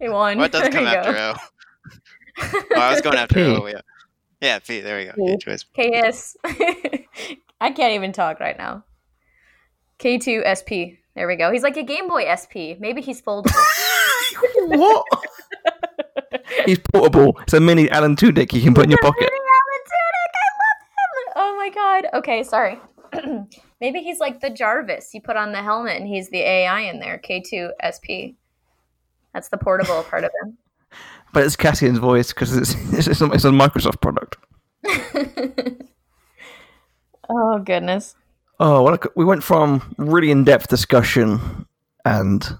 A 0.00 0.10
one? 0.10 0.38
What 0.38 0.52
does 0.52 0.68
come 0.68 0.86
after 0.86 1.16
O? 1.16 1.34
Oh, 2.40 2.80
I 2.80 2.90
was 2.90 3.00
going 3.00 3.16
after 3.18 3.34
P. 3.34 3.42
O, 3.42 3.66
yeah. 3.66 3.80
Yeah, 4.40 4.58
P, 4.58 4.80
there 4.80 4.98
we 4.98 5.04
go. 5.06 5.12
P. 5.12 5.36
K2SP. 5.44 6.12
KS. 6.12 6.36
I 7.60 7.70
can't 7.72 7.92
even 7.94 8.12
talk 8.12 8.40
right 8.40 8.56
now. 8.56 8.84
K2 9.98 10.56
SP. 10.56 11.00
There 11.14 11.26
we 11.26 11.36
go. 11.36 11.52
He's 11.52 11.62
like 11.62 11.76
a 11.76 11.82
Game 11.82 12.08
Boy 12.08 12.24
SP. 12.24 12.78
Maybe 12.78 13.02
he's 13.02 13.20
foldable. 13.20 13.52
What? 14.66 15.04
He's 16.66 16.78
portable. 16.92 17.38
It's 17.42 17.52
a 17.52 17.60
mini 17.60 17.90
Alan 17.90 18.16
Tudyk 18.16 18.52
you 18.52 18.62
can 18.62 18.74
put 18.74 18.84
in 18.84 18.90
your 18.90 19.00
pocket. 19.00 19.30
Alan 19.30 19.82
Tudyk, 19.90 20.34
I 20.34 20.48
love 20.60 20.80
him. 21.16 21.32
Oh 21.36 21.56
my 21.56 21.70
god. 21.70 22.18
Okay, 22.18 22.42
sorry. 22.42 22.78
Maybe 23.80 24.00
he's 24.00 24.18
like 24.18 24.40
the 24.40 24.50
Jarvis. 24.50 25.14
You 25.14 25.22
put 25.22 25.36
on 25.36 25.52
the 25.52 25.62
helmet 25.62 25.96
and 25.96 26.06
he's 26.06 26.28
the 26.30 26.40
AI 26.40 26.80
in 26.80 27.00
there. 27.00 27.18
K2 27.18 27.70
SP. 27.80 28.36
That's 29.32 29.48
the 29.48 29.58
portable 29.58 30.02
part 30.04 30.24
of 30.24 30.32
him. 30.42 30.58
but 31.32 31.44
it's 31.44 31.56
Cassian's 31.56 31.98
voice 31.98 32.32
because 32.32 32.56
it's 32.56 32.74
it's, 32.92 33.06
it's, 33.06 33.20
a, 33.20 33.26
it's 33.32 33.44
a 33.44 33.50
Microsoft 33.50 34.00
product. 34.00 34.36
oh 37.28 37.58
goodness. 37.58 38.16
Oh, 38.62 38.82
well, 38.82 38.98
we 39.16 39.24
went 39.24 39.42
from 39.42 39.94
really 39.96 40.30
in-depth 40.30 40.68
discussion 40.68 41.66
and 42.04 42.58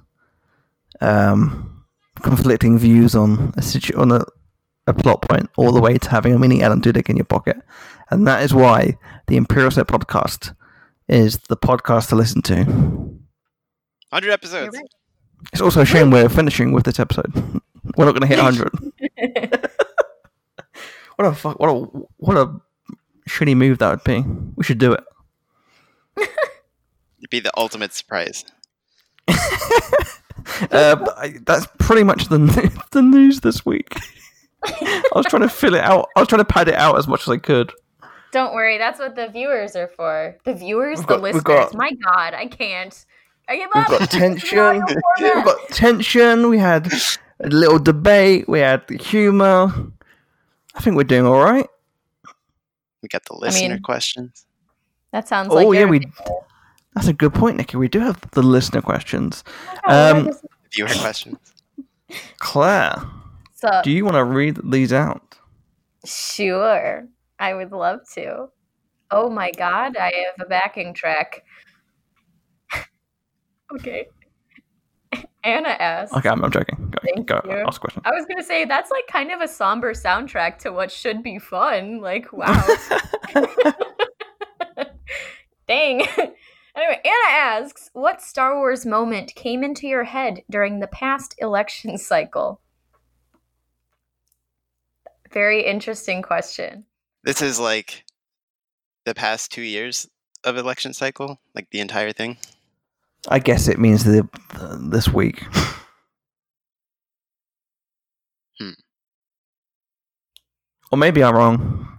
um, 1.01 1.85
conflicting 2.23 2.79
views 2.79 3.15
on 3.15 3.53
a 3.57 3.63
situ- 3.63 3.97
on 3.99 4.13
a, 4.13 4.25
a 4.87 4.95
plot 4.95 5.23
point, 5.23 5.49
all 5.57 5.73
the 5.73 5.81
way 5.81 5.99
to 5.99 6.11
having 6.11 6.35
a 6.35 6.39
mini 6.39 6.63
Alan 6.63 6.81
Tudyk 6.81 7.09
in 7.09 7.17
your 7.17 7.25
pocket, 7.25 7.57
and 8.11 8.27
that 8.27 8.43
is 8.43 8.55
why 8.55 8.99
the 9.27 9.37
Imperial 9.37 9.71
Set 9.71 9.87
podcast 9.87 10.55
is 11.09 11.39
the 11.49 11.57
podcast 11.57 12.09
to 12.11 12.17
listen 12.17 12.43
to. 12.43 12.65
100 12.65 14.31
episodes. 14.31 14.77
right. 14.77 14.87
It's 15.53 15.63
also 15.63 15.81
a 15.81 15.87
shame 15.87 16.11
we're 16.11 16.29
finishing 16.29 16.73
with 16.73 16.85
this 16.85 17.01
episode. 17.01 17.33
We're 17.97 18.05
not 18.05 18.13
going 18.13 18.21
to 18.23 18.27
hit 18.27 18.39
100. 18.39 18.71
what 21.17 21.27
a 21.27 21.35
fuck! 21.35 21.59
What 21.59 21.69
a 21.69 21.75
what 22.19 22.37
a 22.37 22.61
shitty 23.29 23.57
move 23.57 23.79
that 23.79 23.91
would 23.91 24.05
be. 24.05 24.25
We 24.57 24.65
should 24.65 24.79
do 24.79 24.93
it. 24.93 25.05
It'd 26.17 27.31
be 27.31 27.41
the 27.41 27.53
ultimate 27.57 27.93
surprise. 27.93 28.45
Uh, 30.71 30.97
but 30.97 31.19
I, 31.19 31.35
that's 31.47 31.67
pretty 31.79 32.03
much 32.05 32.29
the 32.29 32.39
the 32.93 33.03
news 33.03 33.41
this 33.41 33.65
week. 33.67 33.97
I 34.65 35.03
was 35.15 35.27
trying 35.27 35.43
to 35.43 35.49
fill 35.49 35.75
it 35.75 35.81
out. 35.83 36.09
I 36.17 36.21
was 36.21 36.29
trying 36.29 36.41
to 36.41 36.45
pad 36.45 36.69
it 36.69 36.75
out 36.75 36.99
as 36.99 37.09
much 37.09 37.23
as 37.23 37.29
I 37.29 37.39
could. 37.39 37.73
Don't 38.33 38.55
worry, 38.55 38.79
that's 38.79 38.99
what 39.01 39.17
the 39.17 39.29
viewers 39.29 39.75
are 39.75 39.89
for. 39.97 40.37
The 40.45 40.55
viewers, 40.55 40.99
We've 41.01 41.07
the 41.09 41.15
got- 41.15 41.23
listeners. 41.23 41.43
got- 41.43 41.75
My 41.75 41.91
God, 41.93 42.35
I 42.35 42.47
can't. 42.47 43.05
I 43.49 43.57
give 43.57 43.71
We've 43.75 43.85
up. 43.85 43.89
got 43.99 44.11
tension. 44.11 44.85
We've 45.19 45.45
got 45.45 45.69
tension. 45.71 46.49
We 46.49 46.59
had 46.59 46.93
a 47.41 47.49
little 47.49 47.79
debate. 47.81 48.49
We 48.49 48.61
had 48.61 48.87
the 48.87 48.97
humor. 48.99 49.73
I 50.75 50.81
think 50.81 50.95
we're 50.97 51.03
doing 51.05 51.27
all 51.27 51.43
right. 51.43 51.67
We 53.03 53.09
got 53.09 53.25
the 53.25 53.35
listener 53.35 53.71
mean- 53.75 53.83
questions. 53.83 54.47
That 55.13 55.27
sounds 55.27 55.49
like 55.53 55.67
oh 55.67 55.73
yeah, 55.73 55.81
you're- 55.81 55.91
we. 55.99 56.07
That's 56.95 57.07
a 57.09 57.13
good 57.13 57.33
point, 57.35 57.57
Nikki. 57.57 57.77
We 57.77 57.89
do 57.89 58.01
have 58.01 58.21
the 58.33 58.43
listener 58.43 58.83
questions. 58.83 59.45
Oh, 59.87 60.11
Um, 60.11 60.25
what 60.27 60.35
is- 60.35 60.43
Viewer 60.73 60.89
questions. 61.01 61.39
Claire, 62.39 62.97
So, 63.55 63.81
do 63.85 63.91
you 63.91 64.05
want 64.05 64.17
to 64.17 64.25
read 64.25 64.59
these 64.71 64.93
out? 64.93 65.37
sure, 66.07 67.07
I 67.39 67.55
would 67.55 67.73
love 67.73 68.01
to. 68.15 68.49
Oh 69.11 69.29
my 69.29 69.51
God, 69.53 69.97
I 69.97 70.07
have 70.27 70.47
a 70.47 70.49
backing 70.49 70.95
track. 70.95 71.45
okay. 73.75 74.07
Anna 75.43 75.69
asked. 75.71 76.13
Okay, 76.15 76.29
I'm, 76.29 76.45
I'm 76.45 76.51
joking. 76.51 76.91
Go, 76.91 76.99
Thank 77.03 77.27
go 77.27 77.41
you. 77.45 77.65
ask 77.67 77.79
a 77.79 77.81
question. 77.81 78.03
I 78.05 78.11
was 78.11 78.25
gonna 78.27 78.43
say 78.45 78.65
that's 78.65 78.91
like 78.91 79.07
kind 79.09 79.31
of 79.33 79.41
a 79.41 79.49
somber 79.49 79.93
soundtrack 79.95 80.59
to 80.59 80.71
what 80.73 80.91
should 80.93 81.23
be 81.23 81.39
fun. 81.39 82.01
Like, 82.01 82.33
wow. 82.33 82.65
Dang. 85.69 86.03
Anyway, 86.81 87.01
Anna 87.05 87.37
asks, 87.37 87.91
what 87.93 88.23
Star 88.23 88.57
Wars 88.57 88.87
moment 88.87 89.35
came 89.35 89.63
into 89.63 89.87
your 89.87 90.05
head 90.05 90.43
during 90.51 90.81
the 90.81 90.87
past 90.87 91.35
election 91.39 91.99
cycle? 92.11 92.61
Very 95.31 95.65
interesting 95.65 96.23
question. 96.23 96.85
This 97.23 97.43
is 97.43 97.61
like 97.61 98.05
the 99.05 99.15
past 99.15 99.53
two 99.53 99.63
years 99.63 100.09
of 100.45 100.57
election 100.57 100.93
cycle, 100.93 101.41
like 101.55 101.71
the 101.71 101.81
entire 101.81 102.13
thing. 102.13 102.39
I 103.29 103.39
guess 103.39 103.69
it 103.69 103.79
means 103.79 104.05
the, 104.05 104.29
the 104.55 104.79
this 104.91 105.09
week. 105.09 105.45
Hmm. 108.59 108.71
Or 110.91 110.99
maybe 110.99 111.23
I'm 111.23 111.35
wrong. 111.35 111.99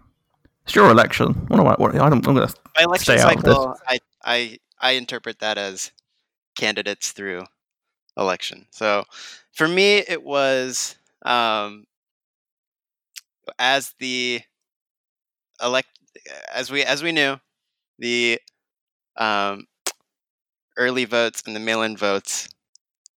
It's 0.65 0.75
your 0.75 0.89
election. 0.89 1.33
What 1.47 1.59
am 1.59 1.67
I? 1.67 1.75
What, 1.75 1.93
I 1.95 2.09
don't, 2.09 2.25
I'm 2.27 2.33
gonna. 2.33 2.49
By 2.75 2.83
election 2.83 3.19
out 3.19 3.35
of 3.37 3.43
this. 3.43 3.55
cycle, 3.55 3.77
I, 3.87 3.99
I 4.23 4.57
I 4.81 4.91
interpret 4.91 5.39
that 5.39 5.57
as 5.57 5.91
candidates 6.57 7.11
through 7.11 7.45
election. 8.17 8.67
So 8.71 9.05
for 9.53 9.67
me, 9.67 9.97
it 9.99 10.23
was 10.23 10.95
um, 11.23 11.85
as 13.59 13.93
the 13.99 14.41
elect 15.61 15.89
as 16.53 16.71
we 16.71 16.83
as 16.83 17.03
we 17.03 17.11
knew 17.11 17.37
the 17.99 18.39
um, 19.17 19.67
early 20.77 21.05
votes 21.05 21.43
and 21.45 21.55
the 21.55 21.59
mail-in 21.59 21.97
votes 21.97 22.47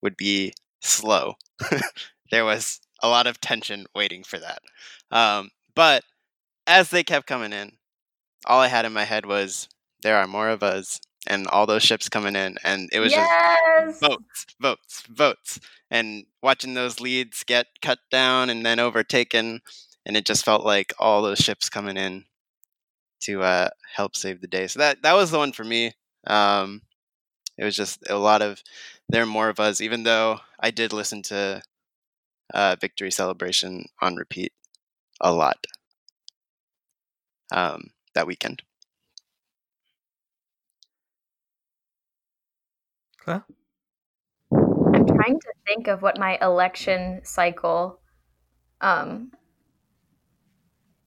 would 0.03 0.17
be 0.17 0.53
slow. 0.83 1.35
there 2.31 2.45
was 2.45 2.81
a 3.03 3.09
lot 3.09 3.27
of 3.27 3.41
tension 3.41 3.87
waiting 3.95 4.23
for 4.25 4.39
that. 4.39 4.61
Um, 5.11 5.51
but 5.75 6.05
as 6.67 6.91
they 6.91 7.05
kept 7.05 7.27
coming 7.27 7.53
in, 7.53 7.73
all 8.47 8.61
I 8.61 8.69
had 8.69 8.85
in 8.85 8.93
my 8.93 9.05
head 9.05 9.27
was 9.27 9.69
there 10.03 10.19
are 10.19 10.27
more 10.27 10.49
of 10.49 10.63
us 10.63 11.01
and 11.27 11.47
all 11.49 11.67
those 11.67 11.83
ships 11.83 12.09
coming 12.09 12.37
in 12.37 12.57
and 12.65 12.89
it 12.93 13.01
was 13.01 13.13
yes. 13.13 13.87
just 13.87 14.01
votes, 14.01 14.47
votes, 14.61 15.03
votes. 15.09 15.61
And 15.91 16.25
watching 16.43 16.75
those 16.75 17.01
leads 17.01 17.45
get 17.45 17.67
cut 17.83 17.99
down 18.11 18.51
and 18.51 18.65
then 18.65 18.79
overtaken 18.79 19.61
and 20.07 20.17
it 20.17 20.25
just 20.25 20.45
felt 20.45 20.65
like 20.65 20.93
all 20.99 21.23
those 21.23 21.39
ships 21.39 21.69
coming 21.69 21.97
in 21.97 22.25
to 23.23 23.43
uh, 23.43 23.69
help 23.95 24.17
save 24.17 24.41
the 24.41 24.47
day. 24.47 24.67
So 24.67 24.81
that 24.81 25.03
that 25.03 25.15
was 25.15 25.31
the 25.31 25.39
one 25.39 25.53
for 25.53 25.65
me. 25.65 25.93
Um, 26.27 26.83
it 27.57 27.65
was 27.65 27.77
just 27.77 28.09
a 28.09 28.17
lot 28.17 28.43
of 28.43 28.63
there 29.09 29.23
are 29.23 29.27
more 29.27 29.49
of 29.49 29.61
us, 29.61 29.81
even 29.81 30.03
though 30.03 30.41
I 30.61 30.71
did 30.71 30.93
listen 30.93 31.23
to 31.25 31.63
uh, 32.53 32.77
Victory 32.81 33.11
Celebration 33.11 33.87
on 34.01 34.17
repeat 34.17 34.53
a 35.21 35.33
lot 35.33 35.67
um, 37.53 37.91
that 38.15 38.27
weekend. 38.27 38.63
I'm 44.95 45.07
trying 45.07 45.41
to 45.41 45.53
think 45.67 45.89
of 45.89 46.03
what 46.03 46.19
my 46.19 46.39
election 46.41 47.21
cycle 47.25 48.01
um 48.81 49.33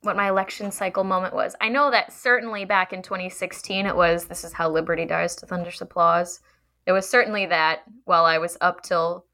what 0.02 0.16
my 0.16 0.30
election 0.30 0.72
cycle 0.72 1.04
moment 1.04 1.34
was. 1.34 1.56
I 1.60 1.70
know 1.70 1.92
that 1.92 2.14
certainly 2.14 2.66
back 2.66 2.94
in 2.94 3.02
2016 3.02 3.86
it 3.86 3.96
was 3.96 4.26
this 4.26 4.44
is 4.44 4.54
how 4.54 4.70
liberty 4.70 5.06
dies 5.06 5.36
to 5.38 5.46
thunderous 5.46 5.82
applause. 5.82 6.40
It 6.86 6.92
was 6.92 7.10
certainly 7.10 7.46
that 7.48 7.82
while 8.06 8.26
I 8.26 8.38
was 8.38 8.58
up 8.62 8.82
till 8.82 9.26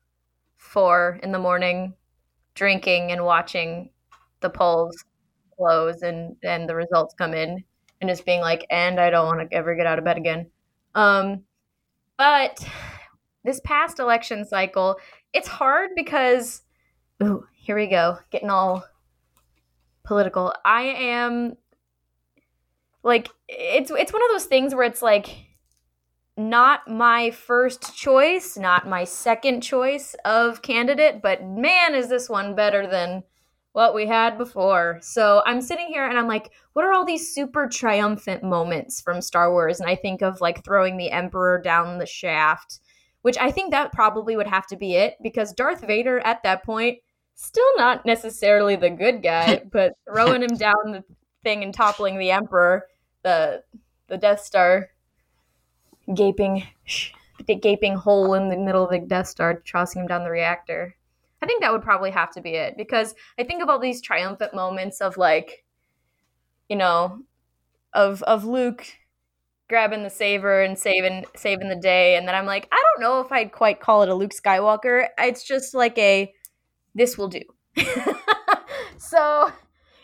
4 0.58 1.20
in 1.24 1.32
the 1.32 1.40
morning 1.40 1.94
drinking 2.56 3.12
and 3.12 3.24
watching 3.26 3.90
the 4.42 4.50
polls 4.50 5.04
close 5.58 6.02
and 6.02 6.36
and 6.44 6.68
the 6.68 6.76
results 6.76 7.14
come 7.18 7.34
in 7.34 7.64
and 8.02 8.10
just 8.10 8.26
being 8.26 8.42
like 8.42 8.66
and 8.70 9.00
I 9.00 9.10
don't 9.10 9.28
want 9.28 9.50
to 9.50 9.56
ever 9.56 9.76
get 9.76 9.88
out 9.88 10.00
of 10.00 10.06
bed 10.06 10.18
again. 10.18 10.50
Um 10.96 11.44
but 12.24 12.66
this 13.44 13.60
past 13.66 14.00
election 14.00 14.46
cycle, 14.46 14.96
it's 15.34 15.50
hard 15.50 15.90
because 15.94 16.62
ooh, 17.22 17.46
here 17.54 17.76
we 17.76 17.88
go, 17.88 18.18
getting 18.32 18.50
all 18.50 18.86
political. 20.06 20.54
I 20.64 20.84
am 20.84 21.58
like 23.04 23.28
it's 23.50 23.92
it's 23.92 24.14
one 24.14 24.24
of 24.24 24.30
those 24.32 24.46
things 24.46 24.74
where 24.74 24.86
it's 24.86 25.02
like 25.02 25.36
not 26.38 26.88
my 26.88 27.30
first 27.32 27.94
choice, 27.94 28.56
not 28.56 28.88
my 28.88 29.04
second 29.04 29.60
choice 29.60 30.16
of 30.24 30.62
candidate, 30.62 31.22
but 31.22 31.44
man 31.46 31.94
is 31.94 32.08
this 32.08 32.30
one 32.30 32.56
better 32.56 32.88
than 32.88 33.24
what 33.74 33.96
we 33.96 34.06
had 34.06 34.38
before. 34.38 35.00
So 35.02 35.42
I'm 35.46 35.60
sitting 35.60 35.88
here 35.88 36.06
and 36.06 36.18
I'm 36.18 36.28
like, 36.28 36.52
what 36.74 36.86
are 36.86 36.94
all 36.94 37.06
these 37.06 37.34
super 37.34 37.68
triumphant 37.68 38.44
moments 38.44 39.02
from 39.02 39.22
Star 39.22 39.52
Wars? 39.52 39.80
And 39.80 39.90
I 39.90 39.96
think 39.96 40.22
of 40.22 40.42
like 40.42 40.64
throwing 40.64 40.96
the 40.96 41.12
Emperor 41.12 41.60
down 41.60 41.98
the 41.98 42.06
shaft, 42.06 42.80
which 43.24 43.38
I 43.40 43.52
think 43.52 43.72
that 43.72 43.92
probably 43.92 44.38
would 44.38 44.48
have 44.48 44.68
to 44.68 44.78
be 44.78 44.96
it 44.96 45.16
because 45.22 45.54
Darth 45.54 45.86
Vader 45.86 46.20
at 46.20 46.44
that 46.44 46.64
point, 46.64 47.00
still 47.34 47.70
not 47.76 48.06
necessarily 48.06 48.76
the 48.76 48.92
good 48.92 49.24
guy, 49.24 49.64
but 49.72 49.94
throwing 50.08 50.44
him 50.44 50.56
down 50.56 50.92
the 50.92 51.04
thing 51.42 51.64
and 51.64 51.74
toppling 51.74 52.20
the 52.20 52.32
Emperor, 52.32 52.86
the 53.24 53.64
the 54.08 54.18
Death 54.18 54.42
Star 54.42 54.90
gaping 56.14 56.64
gaping 57.48 57.96
hole 57.96 58.36
in 58.36 58.50
the 58.50 58.58
middle 58.58 58.84
of 58.84 58.92
the 58.92 59.00
Death 59.00 59.28
Star, 59.28 59.56
tossing 59.62 60.04
him 60.04 60.08
down 60.08 60.24
the 60.24 60.30
reactor. 60.30 60.96
I 61.44 61.46
think 61.46 61.62
that 61.62 61.74
would 61.74 61.82
probably 61.82 62.12
have 62.12 62.32
to 62.32 62.42
be 62.42 62.52
it 62.52 62.76
because 62.78 63.14
I 63.38 63.44
think 63.44 63.62
of 63.62 63.68
all 63.68 63.78
these 63.78 64.02
triumphant 64.02 64.54
moments 64.54 65.02
of 65.02 65.18
like, 65.18 65.66
you 66.70 66.78
know, 66.78 67.20
of 67.94 68.24
of 68.24 68.46
Luke 68.46 68.88
grabbing 69.68 70.04
the 70.04 70.10
saber 70.10 70.62
and 70.62 70.80
saving 70.80 71.26
saving 71.36 71.68
the 71.68 71.76
day, 71.76 72.16
and 72.16 72.26
then 72.26 72.34
I'm 72.34 72.46
like, 72.46 72.70
I 72.72 72.82
don't 72.82 73.04
know 73.04 73.20
if 73.20 73.30
I'd 73.30 73.52
quite 73.52 73.82
call 73.82 74.04
it 74.04 74.10
a 74.10 74.16
Luke 74.16 74.32
Skywalker. 74.32 75.08
It's 75.18 75.44
just 75.44 75.74
like 75.74 75.98
a 75.98 76.34
this 76.96 77.18
will 77.18 77.28
do. 77.28 77.42
so 78.98 79.52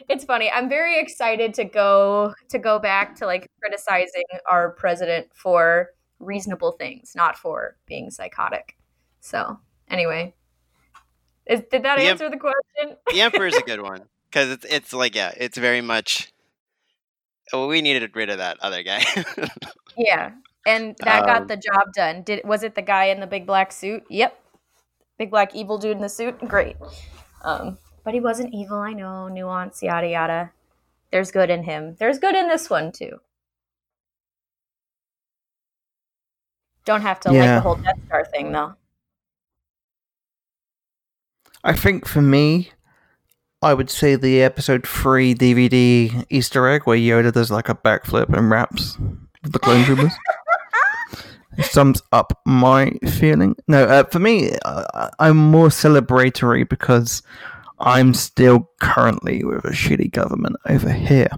it's 0.09 0.25
funny. 0.25 0.51
I'm 0.51 0.67
very 0.67 0.99
excited 0.99 1.53
to 1.53 1.63
go 1.63 2.33
to 2.49 2.59
go 2.59 2.79
back 2.79 3.15
to 3.15 3.25
like 3.25 3.49
criticizing 3.61 4.25
our 4.51 4.71
president 4.71 5.27
for 5.33 5.91
reasonable 6.19 6.73
things, 6.73 7.13
not 7.15 7.37
for 7.37 7.77
being 7.85 8.11
psychotic. 8.11 8.75
So 9.21 9.57
anyway, 9.89 10.35
Is, 11.50 11.62
did 11.72 11.84
that 11.84 11.97
The 11.97 12.04
em- 12.06 12.12
answer 12.12 12.30
the 12.30 12.38
question? 12.38 12.97
The 13.12 13.22
Emperor 13.22 13.47
is 13.47 13.58
a 13.58 13.64
good 13.64 13.82
one 13.82 14.04
because 14.32 14.52
it's 14.52 14.66
it's 14.66 14.93
like 14.93 15.16
yeah, 15.16 15.34
it's 15.36 15.58
very 15.58 15.82
much. 15.82 16.32
Well, 17.52 17.68
we 17.68 17.82
needed 17.82 18.16
rid 18.16 18.30
of 18.30 18.38
that 18.38 18.58
other 18.62 18.84
guy. 18.84 19.04
Yeah, 19.97 20.32
and 20.66 20.95
that 21.04 21.26
got 21.26 21.41
Um, 21.41 21.47
the 21.47 21.58
job 21.58 21.91
done. 21.93 22.22
Did 22.22 22.41
was 22.45 22.64
it 22.64 22.76
the 22.76 22.82
guy 22.82 23.06
in 23.06 23.20
the 23.20 23.28
big 23.28 23.45
black 23.45 23.74
suit? 23.74 24.06
Yep, 24.10 24.39
big 25.18 25.30
black 25.30 25.54
evil 25.54 25.78
dude 25.78 25.97
in 25.97 26.02
the 26.02 26.08
suit. 26.08 26.39
Great. 26.47 26.78
Um, 27.43 27.78
but 28.06 28.14
he 28.14 28.22
wasn't 28.22 28.54
evil. 28.54 28.78
I 28.78 28.93
know 28.93 29.28
nuance, 29.28 29.84
yada 29.84 30.08
yada. 30.08 30.52
There's 31.12 31.32
good 31.32 31.50
in 31.50 31.64
him. 31.64 31.95
There's 32.00 32.18
good 32.20 32.36
in 32.36 32.47
this 32.47 32.70
one 32.70 32.93
too. 32.93 33.20
Don't 36.86 37.02
have 37.02 37.20
to 37.22 37.32
like 37.32 37.50
the 37.56 37.62
whole 37.62 37.76
Death 37.76 38.00
Star 38.06 38.24
thing 38.26 38.52
though. 38.54 38.76
I 41.64 41.74
think 41.74 42.07
for 42.07 42.22
me, 42.22 42.72
I 43.62 43.74
would 43.74 43.89
say 43.89 44.16
the 44.16 44.41
episode 44.41 44.88
three 44.88 45.36
DVD 45.36 46.26
Easter 46.30 46.68
egg 46.68 46.84
where 46.86 46.97
Yoda 46.97 47.34
does 47.34 47.51
like 47.51 47.68
a 47.68 47.76
backflip 47.76 48.36
and 48.36 48.49
raps 48.49 48.97
with 49.43 49.51
the 49.51 49.60
clone 49.60 49.84
troopers. 49.84 50.14
Sums 51.62 52.01
up 52.14 52.39
my 52.45 52.91
feeling. 53.10 53.57
No, 53.68 53.84
uh, 53.84 54.03
for 54.05 54.20
me, 54.20 54.51
uh, 54.64 55.10
I'm 55.20 55.36
more 55.36 55.68
celebratory 55.68 56.68
because 56.70 57.22
I'm 57.80 58.14
still 58.14 58.70
currently 58.80 59.43
with 59.43 59.66
a 59.66 59.72
shitty 59.72 60.12
government 60.12 60.55
over 60.70 60.89
here. 60.89 61.30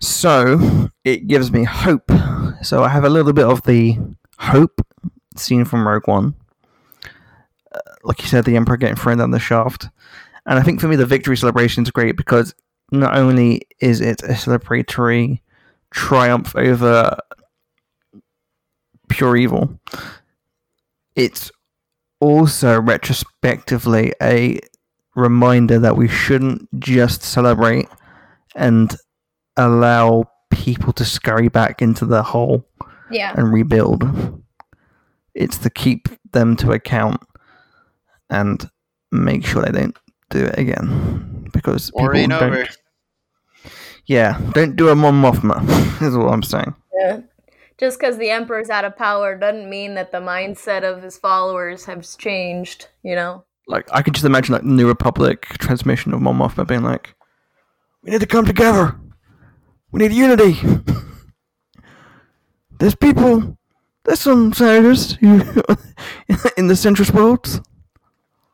So 0.00 0.90
it 1.04 1.26
gives 1.28 1.50
me 1.50 1.64
hope. 1.64 2.10
So 2.62 2.84
I 2.84 2.88
have 2.88 3.04
a 3.04 3.08
little 3.08 3.32
bit 3.32 3.46
of 3.46 3.62
the 3.62 3.96
hope 4.38 4.86
scene 5.34 5.64
from 5.64 5.88
Rogue 5.88 6.06
One 6.06 6.34
like 8.04 8.22
you 8.22 8.28
said, 8.28 8.44
the 8.44 8.56
Emperor 8.56 8.76
getting 8.76 8.96
thrown 8.96 9.18
down 9.18 9.30
the 9.30 9.38
shaft. 9.38 9.88
And 10.46 10.58
I 10.58 10.62
think 10.62 10.80
for 10.80 10.88
me, 10.88 10.96
the 10.96 11.06
victory 11.06 11.36
celebration 11.36 11.82
is 11.82 11.90
great 11.90 12.16
because 12.16 12.54
not 12.90 13.16
only 13.16 13.62
is 13.80 14.00
it 14.00 14.22
a 14.22 14.28
celebratory 14.28 15.40
triumph 15.90 16.54
over 16.56 17.16
pure 19.08 19.36
evil, 19.36 19.78
it's 21.14 21.50
also 22.20 22.80
retrospectively 22.80 24.12
a 24.22 24.58
reminder 25.14 25.78
that 25.78 25.96
we 25.96 26.08
shouldn't 26.08 26.66
just 26.80 27.22
celebrate 27.22 27.88
and 28.54 28.96
allow 29.56 30.24
people 30.50 30.92
to 30.92 31.04
scurry 31.04 31.48
back 31.48 31.82
into 31.82 32.04
the 32.06 32.22
hole 32.22 32.66
Yeah. 33.10 33.32
and 33.36 33.52
rebuild. 33.52 34.04
It's 35.34 35.58
to 35.58 35.70
keep 35.70 36.08
them 36.32 36.56
to 36.56 36.72
account 36.72 37.20
and 38.30 38.68
make 39.10 39.44
sure 39.44 39.62
they 39.62 39.72
don't 39.72 39.96
do 40.30 40.44
it 40.44 40.58
again. 40.58 41.48
Because 41.52 41.90
or 41.94 42.12
people 42.12 42.20
ain't 42.20 42.30
don't. 42.30 42.42
over. 42.42 42.68
Yeah, 44.06 44.40
don't 44.52 44.76
do 44.76 44.88
a 44.88 44.94
Mon 44.94 45.14
Mothma. 45.14 45.62
is 46.02 46.16
what 46.16 46.32
I'm 46.32 46.42
saying. 46.42 46.74
Yeah. 46.98 47.20
Just 47.78 48.00
because 48.00 48.18
the 48.18 48.30
emperor's 48.30 48.70
out 48.70 48.84
of 48.84 48.96
power 48.96 49.36
doesn't 49.36 49.70
mean 49.70 49.94
that 49.94 50.10
the 50.10 50.18
mindset 50.18 50.82
of 50.82 51.02
his 51.02 51.16
followers 51.16 51.84
has 51.84 52.16
changed. 52.16 52.88
You 53.02 53.14
know. 53.14 53.44
Like 53.66 53.88
I 53.92 54.02
can 54.02 54.14
just 54.14 54.24
imagine 54.24 54.54
like 54.54 54.62
the 54.62 54.68
New 54.68 54.88
Republic 54.88 55.42
transmission 55.58 56.14
of 56.14 56.22
Mon 56.22 56.38
Mothma 56.38 56.66
being 56.66 56.82
like, 56.82 57.14
"We 58.02 58.10
need 58.10 58.20
to 58.20 58.26
come 58.26 58.46
together. 58.46 58.98
We 59.90 60.00
need 60.00 60.12
unity. 60.12 60.58
There's 62.78 62.94
people. 62.94 63.58
There's 64.04 64.20
some 64.20 64.52
senators 64.52 65.12
who 65.12 65.36
in 66.56 66.68
the 66.68 66.74
centrist 66.74 67.12
worlds. 67.12 67.60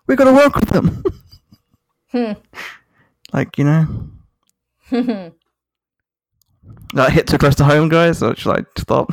We 0.06 0.16
got 0.16 0.24
to 0.24 0.32
work 0.32 0.54
with 0.54 0.68
them. 0.70 1.04
Hmm. 2.10 2.32
like 3.32 3.58
you 3.58 3.64
know." 3.64 4.10
That 6.94 7.12
hit 7.12 7.26
too 7.26 7.38
close 7.38 7.56
to 7.56 7.64
home, 7.64 7.88
guys. 7.88 8.18
So 8.18 8.34
should 8.34 8.56
I 8.56 8.64
stop? 8.78 9.12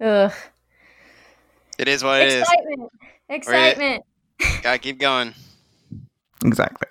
Ugh. 0.00 0.32
It 1.78 1.88
is 1.88 2.02
what 2.02 2.22
it 2.22 2.28
is. 2.28 2.40
Excitement. 2.42 2.92
Excitement. 3.28 4.04
Gotta 4.62 4.78
keep 4.78 4.98
going. 4.98 5.34
Exactly. 6.44 6.88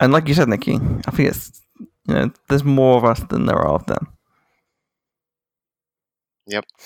And 0.00 0.12
like 0.12 0.26
you 0.26 0.34
said, 0.34 0.48
Nikki, 0.48 0.74
I 1.06 1.10
think 1.12 1.28
it's 1.28 1.62
you 1.78 2.14
know 2.14 2.30
there's 2.48 2.64
more 2.64 2.96
of 2.98 3.04
us 3.04 3.20
than 3.28 3.46
there 3.46 3.56
are 3.56 3.74
of 3.74 3.86
them. 3.86 4.08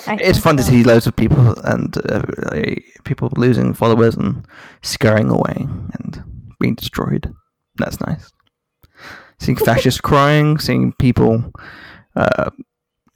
I 0.07 0.15
It's 0.15 0.21
think 0.21 0.37
fun 0.39 0.57
to 0.57 0.63
see 0.63 0.83
loads 0.85 1.07
of 1.07 1.15
people 1.17 1.55
and 1.65 1.95
uh, 2.09 2.23
uh, 2.51 2.75
people 3.05 3.31
losing 3.37 3.75
followers 3.75 4.17
and 4.17 4.47
scurrying 4.83 5.29
away 5.31 5.55
and 5.59 6.23
being 6.59 6.75
destroyed. 6.75 7.33
That's 7.77 8.01
nice. 8.01 8.31
Seeing 9.39 9.57
fascists 9.57 10.01
crying, 10.01 10.59
seeing 10.59 10.93
people 10.95 11.53
uh, 12.17 12.51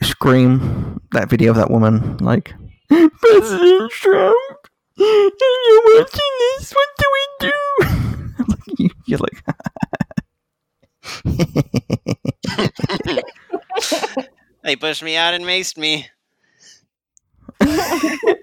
scream. 0.02 1.00
That 1.12 1.28
video 1.30 1.50
of 1.50 1.56
that 1.56 1.70
woman 1.70 2.16
like 2.18 2.52
President 2.88 3.90
Trump. 3.92 4.36
You're 4.96 5.30
watching 5.96 6.32
this. 6.38 6.72
What 6.72 6.88
do 6.98 7.04
we 7.12 7.26
do? 7.40 7.52
You're 9.06 9.18
like, 9.18 9.44
They 14.62 14.76
pushed 14.76 15.02
me 15.02 15.16
out 15.16 15.34
and 15.34 15.44
maced 15.44 15.76
me. 15.76 16.06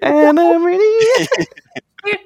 And 0.02 0.38
I'm 0.40 0.64
ready. 0.64 0.98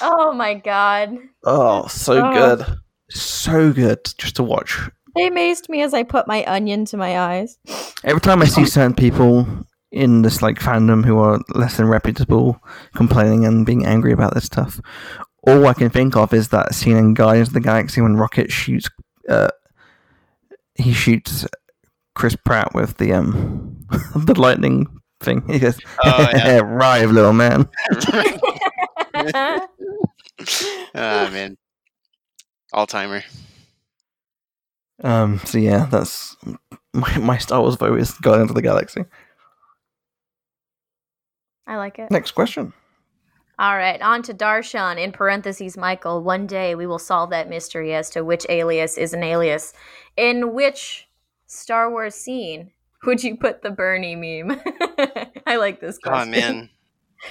Oh 0.00 0.32
my 0.32 0.54
god. 0.54 1.18
Oh, 1.44 1.88
so 1.88 2.24
Oh. 2.24 2.32
good. 2.32 2.66
So 3.10 3.72
good 3.72 3.98
just 4.16 4.36
to 4.36 4.42
watch. 4.44 4.78
They 5.16 5.28
maced 5.28 5.68
me 5.68 5.82
as 5.82 5.92
I 5.92 6.04
put 6.04 6.28
my 6.28 6.44
onion 6.44 6.84
to 6.86 6.96
my 6.96 7.18
eyes. 7.18 7.58
Every 8.04 8.20
time 8.20 8.42
I 8.42 8.46
see 8.46 8.64
certain 8.64 8.94
people 8.94 9.44
in 9.90 10.22
this 10.22 10.40
like 10.40 10.58
fandom 10.60 11.04
who 11.04 11.18
are 11.18 11.40
less 11.54 11.76
than 11.78 11.88
reputable 11.88 12.62
complaining 12.94 13.44
and 13.44 13.66
being 13.66 13.84
angry 13.84 14.12
about 14.12 14.34
this 14.34 14.44
stuff, 14.44 14.80
all 15.48 15.66
I 15.66 15.74
can 15.74 15.90
think 15.90 16.16
of 16.16 16.32
is 16.32 16.48
that 16.50 16.74
scene 16.74 16.96
in 16.96 17.14
Guardians 17.14 17.48
of 17.48 17.54
the 17.54 17.60
Galaxy 17.60 18.00
when 18.00 18.16
Rocket 18.16 18.52
shoots 18.52 18.88
uh 19.28 19.48
he 20.76 20.92
shoots 20.92 21.44
Chris 22.14 22.36
Pratt 22.36 22.72
with 22.72 22.96
the 22.98 23.12
um 23.12 23.78
the 24.14 24.40
lightning 24.40 24.86
thing. 25.22 25.42
He 25.48 25.58
goes, 25.60 25.78
Oh, 26.04 26.28
yeah. 26.32 26.58
Arrive, 26.62 27.10
little 27.10 27.32
man. 27.32 27.68
Ah 30.94 31.28
man. 31.32 31.56
All 32.72 32.86
timer. 32.86 33.22
Um 35.04 35.38
so 35.44 35.58
yeah, 35.58 35.86
that's 35.86 36.36
my, 36.92 37.18
my 37.18 37.38
Star 37.38 37.60
Wars 37.60 37.76
vote 37.76 37.98
is 37.98 38.12
Guardians 38.12 38.50
of 38.50 38.56
the 38.56 38.62
Galaxy. 38.62 39.04
I 41.66 41.76
like 41.76 41.98
it. 41.98 42.10
Next 42.10 42.32
question. 42.32 42.72
All 43.58 43.76
right, 43.76 44.00
on 44.02 44.22
to 44.22 44.34
Darshan, 44.34 44.98
in 44.98 45.12
parentheses, 45.12 45.76
Michael. 45.76 46.22
One 46.22 46.46
day 46.46 46.74
we 46.74 46.86
will 46.86 46.98
solve 46.98 47.30
that 47.30 47.48
mystery 47.48 47.94
as 47.94 48.10
to 48.10 48.24
which 48.24 48.46
alias 48.48 48.98
is 48.98 49.12
an 49.12 49.22
alias. 49.22 49.72
In 50.16 50.54
which 50.54 51.06
Star 51.46 51.90
Wars 51.90 52.14
scene 52.14 52.72
would 53.04 53.22
you 53.22 53.36
put 53.36 53.62
the 53.62 53.70
Bernie 53.70 54.16
meme? 54.16 54.60
I 55.46 55.56
like 55.56 55.80
this 55.80 55.98
Oh 56.04 56.08
question. 56.10 56.30
man. 56.32 56.70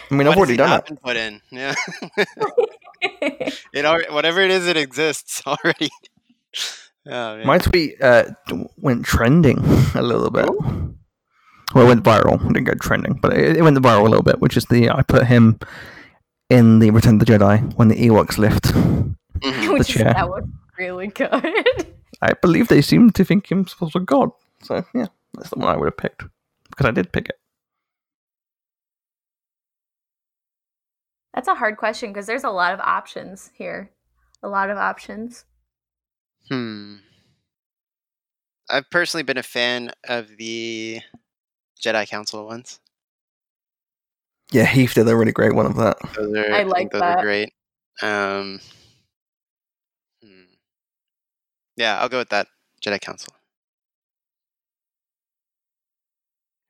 I 0.10 0.14
mean, 0.16 0.28
What 0.28 0.34
I've 0.34 0.38
already 0.38 0.58
done 0.58 0.80
it. 0.80 0.86
been 0.86 0.98
put 0.98 1.18
in? 1.18 1.42
Yeah. 1.52 1.76
it 3.74 3.86
already, 3.86 4.12
whatever 4.14 4.42
it 4.42 4.52
is, 4.52 4.68
it 4.68 4.78
exists 4.78 5.42
already. 5.46 5.90
Oh 7.08 7.38
man. 7.38 7.48
My 7.48 7.58
tweet 7.58 8.02
uh, 8.02 8.26
went 8.78 9.06
trending 9.06 9.60
a 9.96 10.02
little 10.02 10.30
bit. 10.30 10.48
Well, 11.74 11.86
it 11.86 11.88
went 11.88 12.04
viral. 12.04 12.36
It 12.46 12.54
didn't 12.54 12.66
go 12.66 12.74
trending, 12.76 13.14
but 13.22 13.34
it, 13.34 13.58
it 13.58 13.62
went 13.62 13.78
viral 13.78 14.02
a 14.02 14.10
little 14.10 14.24
bit, 14.24 14.40
which 14.40 14.58
is 14.58 14.66
the 14.66 14.90
I 14.90 15.02
put 15.04 15.26
him 15.26 15.60
in 16.50 16.80
the 16.80 16.92
Return 16.92 17.20
of 17.20 17.26
the 17.26 17.26
Jedi 17.26 17.74
when 17.76 17.88
the 17.88 17.96
Ewoks 17.96 18.38
lift. 18.38 18.66
Mhm. 18.66 19.74
Which 19.74 19.82
is, 19.90 19.96
chair. 19.96 20.14
that 20.14 20.30
was 20.30 20.44
really 20.78 21.08
good. 21.08 21.32
I 22.22 22.34
believe 22.42 22.68
they 22.68 22.82
seem 22.82 23.10
to 23.12 23.24
think 23.26 23.50
him 23.52 23.66
was 23.80 23.96
a 23.96 24.00
god. 24.00 24.30
So 24.62 24.86
yeah, 24.94 25.08
that's 25.34 25.50
the 25.50 25.60
one 25.60 25.74
I 25.74 25.78
would 25.78 25.86
have 25.86 25.98
picked 25.98 26.24
because 26.70 26.86
I 26.86 26.92
did 26.92 27.12
pick 27.12 27.30
it. 27.30 27.36
That's 31.34 31.48
a 31.48 31.56
hard 31.56 31.78
question 31.78 32.12
because 32.12 32.26
there's 32.26 32.44
a 32.44 32.50
lot 32.50 32.74
of 32.74 32.80
options 32.80 33.52
here. 33.54 33.92
A 34.44 34.50
lot 34.50 34.70
of 34.70 34.78
options. 34.78 35.46
Hmm. 36.50 36.96
I've 38.70 38.90
personally 38.90 39.24
been 39.24 39.38
a 39.38 39.44
fan 39.44 39.92
of 40.08 40.38
the 40.38 41.00
Jedi 41.82 42.08
Council 42.10 42.46
ones. 42.46 42.80
Yeah, 44.52 44.66
Heath 44.66 44.94
did 44.94 45.08
a 45.08 45.16
really 45.16 45.32
great 45.32 45.54
one 45.54 45.66
of 45.66 45.76
that. 45.78 45.98
Those 46.16 46.36
are, 46.36 46.54
I 46.54 46.58
think 46.60 46.70
like 46.70 46.92
those 46.92 47.02
that. 47.02 47.20
are 47.20 47.22
great. 47.22 47.54
Um, 48.02 48.60
hmm. 50.22 50.44
Yeah, 51.78 52.00
I'll 52.00 52.10
go 52.10 52.18
with 52.18 52.30
that 52.30 52.48
Jedi 52.86 53.00
Council. 53.00 53.34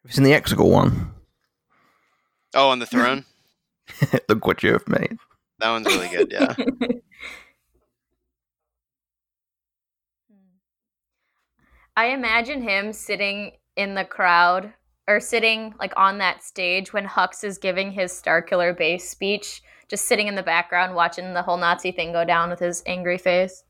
It's 0.05 0.17
in 0.17 0.23
the 0.23 0.31
Exegol 0.31 0.71
one. 0.71 1.11
Oh, 2.55 2.69
on 2.69 2.79
the 2.79 2.85
throne. 2.85 3.25
Look 4.29 4.45
what 4.45 4.63
you 4.63 4.73
have 4.73 4.87
made. 4.87 5.17
that 5.59 5.69
one's 5.71 5.85
really 5.87 6.09
good. 6.09 6.31
Yeah. 6.31 6.55
Hmm. 10.29 10.57
I 11.95 12.07
imagine 12.07 12.61
him 12.61 12.93
sitting 12.93 13.51
in 13.75 13.95
the 13.95 14.05
crowd 14.05 14.73
or 15.07 15.19
sitting 15.19 15.73
like 15.79 15.93
on 15.97 16.17
that 16.19 16.43
stage 16.43 16.93
when 16.93 17.05
Hux 17.05 17.43
is 17.43 17.57
giving 17.57 17.91
his 17.91 18.11
Starkiller 18.11 18.77
Base 18.77 19.09
speech, 19.09 19.61
just 19.89 20.07
sitting 20.07 20.27
in 20.27 20.35
the 20.35 20.43
background 20.43 20.95
watching 20.95 21.33
the 21.33 21.41
whole 21.41 21.57
Nazi 21.57 21.91
thing 21.91 22.11
go 22.11 22.23
down 22.25 22.49
with 22.49 22.59
his 22.59 22.83
angry 22.85 23.17
face. 23.17 23.63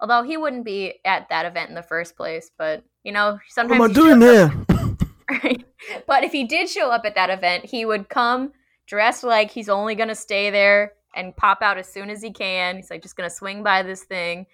Although 0.00 0.22
he 0.24 0.36
wouldn't 0.36 0.64
be 0.64 0.94
at 1.04 1.28
that 1.30 1.46
event 1.46 1.68
in 1.70 1.74
the 1.74 1.82
first 1.82 2.16
place, 2.16 2.50
but 2.58 2.84
you 3.04 3.12
know, 3.12 3.32
What 3.32 3.40
sometimes 3.48 3.80
am 3.80 3.82
I 3.82 3.88
he 3.88 3.94
doing 3.94 4.20
shows 4.20 4.50
up- 4.50 4.66
here? 4.68 4.75
Right. 5.42 5.64
But 6.06 6.22
if 6.22 6.30
he 6.30 6.44
did 6.44 6.68
show 6.68 6.90
up 6.90 7.04
at 7.04 7.16
that 7.16 7.30
event, 7.30 7.64
he 7.64 7.84
would 7.84 8.08
come 8.08 8.52
dressed 8.86 9.24
like 9.24 9.50
he's 9.50 9.68
only 9.68 9.96
going 9.96 10.08
to 10.08 10.14
stay 10.14 10.50
there 10.50 10.92
and 11.16 11.36
pop 11.36 11.62
out 11.62 11.78
as 11.78 11.88
soon 11.88 12.10
as 12.10 12.22
he 12.22 12.30
can. 12.30 12.76
He's 12.76 12.90
like 12.90 13.02
just 13.02 13.16
going 13.16 13.28
to 13.28 13.34
swing 13.34 13.62
by 13.62 13.82
this 13.82 14.04
thing 14.04 14.46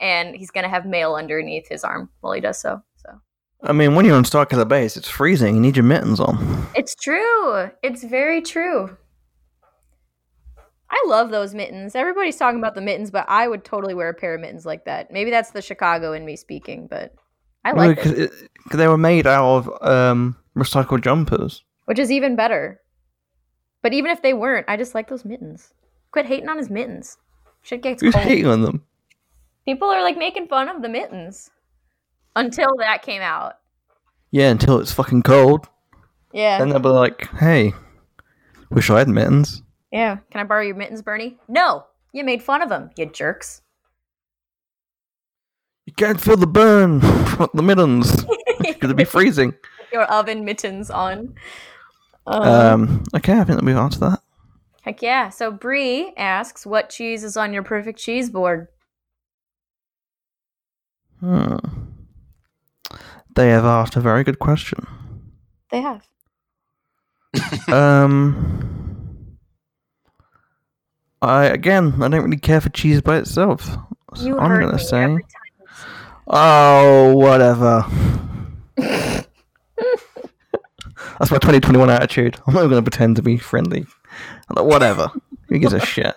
and 0.00 0.34
he's 0.34 0.50
going 0.50 0.64
to 0.64 0.70
have 0.70 0.86
mail 0.86 1.14
underneath 1.14 1.68
his 1.68 1.84
arm 1.84 2.10
while 2.20 2.32
he 2.32 2.40
does 2.40 2.60
so. 2.60 2.82
So 2.96 3.20
I 3.62 3.72
mean, 3.72 3.94
when 3.94 4.04
you're 4.04 4.16
on 4.16 4.24
Starkiller 4.24 4.68
Base, 4.68 4.96
it's 4.96 5.08
freezing. 5.08 5.54
You 5.54 5.60
need 5.60 5.76
your 5.76 5.84
mittens 5.84 6.20
on. 6.20 6.66
it's 6.74 6.94
true. 6.94 7.70
It's 7.82 8.04
very 8.04 8.42
true. 8.42 8.96
I 10.90 11.04
love 11.06 11.30
those 11.30 11.54
mittens. 11.54 11.94
Everybody's 11.94 12.36
talking 12.36 12.58
about 12.58 12.74
the 12.74 12.80
mittens, 12.80 13.10
but 13.10 13.26
I 13.28 13.46
would 13.46 13.64
totally 13.64 13.94
wear 13.94 14.08
a 14.08 14.14
pair 14.14 14.34
of 14.34 14.40
mittens 14.40 14.64
like 14.64 14.86
that. 14.86 15.10
Maybe 15.10 15.30
that's 15.30 15.50
the 15.50 15.60
Chicago 15.60 16.12
in 16.12 16.24
me 16.24 16.34
speaking, 16.34 16.86
but 16.86 17.14
I 17.64 17.72
like 17.72 18.02
because 18.02 18.30
they 18.72 18.88
were 18.88 18.98
made 18.98 19.26
out 19.26 19.66
of 19.66 19.82
um, 19.82 20.36
recycled 20.56 21.02
jumpers. 21.02 21.62
which 21.86 21.98
is 21.98 22.10
even 22.10 22.36
better. 22.36 22.80
But 23.82 23.92
even 23.92 24.10
if 24.10 24.22
they 24.22 24.34
weren't, 24.34 24.68
I 24.68 24.76
just 24.76 24.94
like 24.94 25.08
those 25.08 25.24
mittens. 25.24 25.72
Quit 26.10 26.26
hating 26.26 26.48
on 26.48 26.58
his 26.58 26.70
mittens. 26.70 27.16
Shit 27.62 27.82
gets 27.82 28.02
Who's 28.02 28.14
cold. 28.14 28.24
hating 28.24 28.46
on 28.46 28.62
them? 28.62 28.82
People 29.64 29.88
are 29.88 30.02
like 30.02 30.16
making 30.16 30.48
fun 30.48 30.68
of 30.68 30.82
the 30.82 30.88
mittens 30.88 31.50
until 32.36 32.74
that 32.78 33.02
came 33.02 33.22
out. 33.22 33.54
Yeah, 34.30 34.50
until 34.50 34.78
it's 34.78 34.92
fucking 34.92 35.22
cold. 35.22 35.66
Yeah. 36.32 36.58
Then 36.58 36.68
they'll 36.70 36.78
be 36.78 36.88
like, 36.88 37.28
"Hey, 37.38 37.72
wish 38.70 38.90
I 38.90 38.98
had 38.98 39.08
mittens." 39.08 39.62
Yeah. 39.92 40.18
Can 40.30 40.40
I 40.40 40.44
borrow 40.44 40.62
your 40.62 40.76
mittens, 40.76 41.02
Bernie? 41.02 41.38
No. 41.48 41.84
You 42.12 42.24
made 42.24 42.42
fun 42.42 42.62
of 42.62 42.68
them, 42.68 42.90
you 42.96 43.06
jerks. 43.06 43.62
You 45.88 45.94
can't 45.94 46.20
feel 46.20 46.36
the 46.36 46.46
burn 46.46 47.00
from 47.00 47.48
the 47.54 47.62
mittens. 47.62 48.26
It's 48.60 48.78
gonna 48.78 48.92
be 48.92 49.04
freezing. 49.16 49.54
Your 49.90 50.02
oven 50.02 50.44
mittens 50.44 50.90
on. 50.90 51.34
Um, 52.26 52.42
Um, 52.42 53.02
okay, 53.16 53.32
I 53.40 53.44
think 53.44 53.58
that 53.58 53.64
we've 53.64 53.74
answered 53.74 54.00
that. 54.00 54.20
heck 54.82 55.00
yeah. 55.00 55.30
So 55.30 55.50
Brie 55.50 56.12
asks, 56.18 56.66
"What 56.66 56.90
cheese 56.90 57.24
is 57.24 57.38
on 57.38 57.54
your 57.54 57.62
perfect 57.62 57.98
cheese 57.98 58.28
board?" 58.28 58.68
Hmm. 61.20 61.56
They 63.34 63.48
have 63.48 63.64
asked 63.64 63.96
a 63.96 64.00
very 64.00 64.24
good 64.24 64.38
question. 64.38 64.86
They 65.70 65.80
have. 65.80 66.06
um, 67.72 69.38
I 71.22 71.46
again, 71.46 71.94
I 72.02 72.08
don't 72.08 72.24
really 72.24 72.36
care 72.36 72.60
for 72.60 72.68
cheese 72.68 73.00
by 73.00 73.16
itself. 73.16 73.74
So 74.14 74.26
You 74.26 74.38
I'm 74.38 74.50
heard 74.50 74.60
gonna 74.64 74.76
me 74.76 74.82
say, 74.82 75.02
every 75.04 75.24
oh, 76.28 77.14
whatever. 77.16 77.84
That's 81.18 81.30
my 81.32 81.38
2021 81.38 81.90
attitude. 81.90 82.36
I'm 82.46 82.54
not 82.54 82.60
even 82.60 82.70
gonna 82.70 82.82
pretend 82.82 83.16
to 83.16 83.22
be 83.22 83.36
friendly. 83.38 83.86
I'm 84.48 84.54
like, 84.56 84.64
whatever. 84.66 85.10
Who 85.48 85.58
gives 85.58 85.72
a 85.72 85.80
shit? 85.80 86.14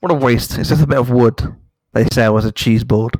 What 0.00 0.10
a 0.10 0.14
waste. 0.14 0.58
It's 0.58 0.68
just 0.70 0.82
a 0.82 0.86
bit 0.86 0.98
of 0.98 1.10
wood 1.10 1.54
they 1.92 2.06
sell 2.06 2.38
as 2.38 2.44
a 2.44 2.52
cheese 2.52 2.82
board. 2.84 3.14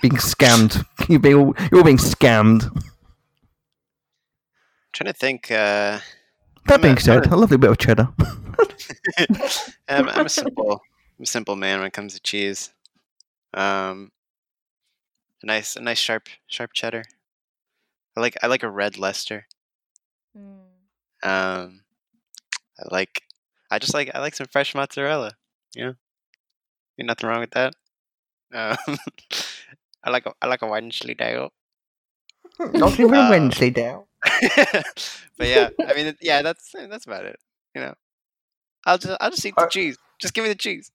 being 0.00 0.14
scammed. 0.14 0.84
You're, 1.08 1.18
being, 1.18 1.36
you're 1.36 1.78
all 1.78 1.82
being 1.84 1.96
scammed. 1.96 2.64
I'm 2.74 2.82
trying 4.92 5.12
to 5.12 5.18
think. 5.18 5.50
Uh, 5.50 5.98
That 6.66 6.74
I'm 6.74 6.80
being 6.82 6.96
a- 6.96 7.00
said, 7.00 7.26
a 7.26 7.36
lovely 7.36 7.56
bit 7.56 7.70
of 7.70 7.78
cheddar. 7.78 8.08
I'm, 9.18 9.26
I'm 10.08 10.26
a 10.26 10.28
simple, 10.28 10.82
I'm 11.18 11.22
a 11.22 11.26
simple 11.26 11.56
man 11.56 11.78
when 11.78 11.86
it 11.88 11.92
comes 11.94 12.12
to 12.14 12.20
cheese. 12.20 12.70
Um, 13.54 14.10
a 15.42 15.46
nice, 15.46 15.76
a 15.76 15.80
nice 15.80 15.98
sharp, 15.98 16.28
sharp 16.46 16.72
cheddar. 16.72 17.04
I 18.16 18.20
like, 18.20 18.36
I 18.42 18.46
like 18.46 18.62
a 18.62 18.70
red 18.70 18.98
Leicester. 18.98 19.46
time. 20.34 20.60
Um, 21.22 21.84
I 22.78 22.84
like, 22.90 23.22
I 23.70 23.78
just 23.78 23.94
like, 23.94 24.10
I 24.14 24.20
like 24.20 24.34
some 24.34 24.46
fresh 24.48 24.74
mozzarella. 24.74 25.32
You 25.74 25.84
know, 25.84 25.94
ain't 26.98 27.06
nothing 27.08 27.28
wrong 27.28 27.40
with 27.40 27.52
that. 27.52 27.74
Um, 28.52 28.76
I 30.04 30.10
like, 30.10 30.26
a, 30.26 30.32
I 30.42 30.46
like 30.46 30.62
a 30.62 30.66
Wensleydale. 30.66 31.52
Not 32.58 32.98
even 33.00 33.10
Wednesday 33.10 33.70
now. 33.70 34.06
but 35.36 35.48
yeah, 35.48 35.70
I 35.88 35.94
mean, 35.94 36.16
yeah, 36.20 36.42
that's 36.42 36.70
that's 36.72 37.06
about 37.06 37.24
it. 37.24 37.40
You 37.74 37.80
know, 37.80 37.94
I'll 38.86 38.98
just 38.98 39.16
I'll 39.20 39.30
just 39.30 39.44
eat 39.44 39.56
the 39.56 39.62
Uh, 39.62 39.68
cheese. 39.68 39.96
Just 40.20 40.34
give 40.34 40.44
me 40.44 40.48
the 40.48 40.54
cheese. 40.54 40.92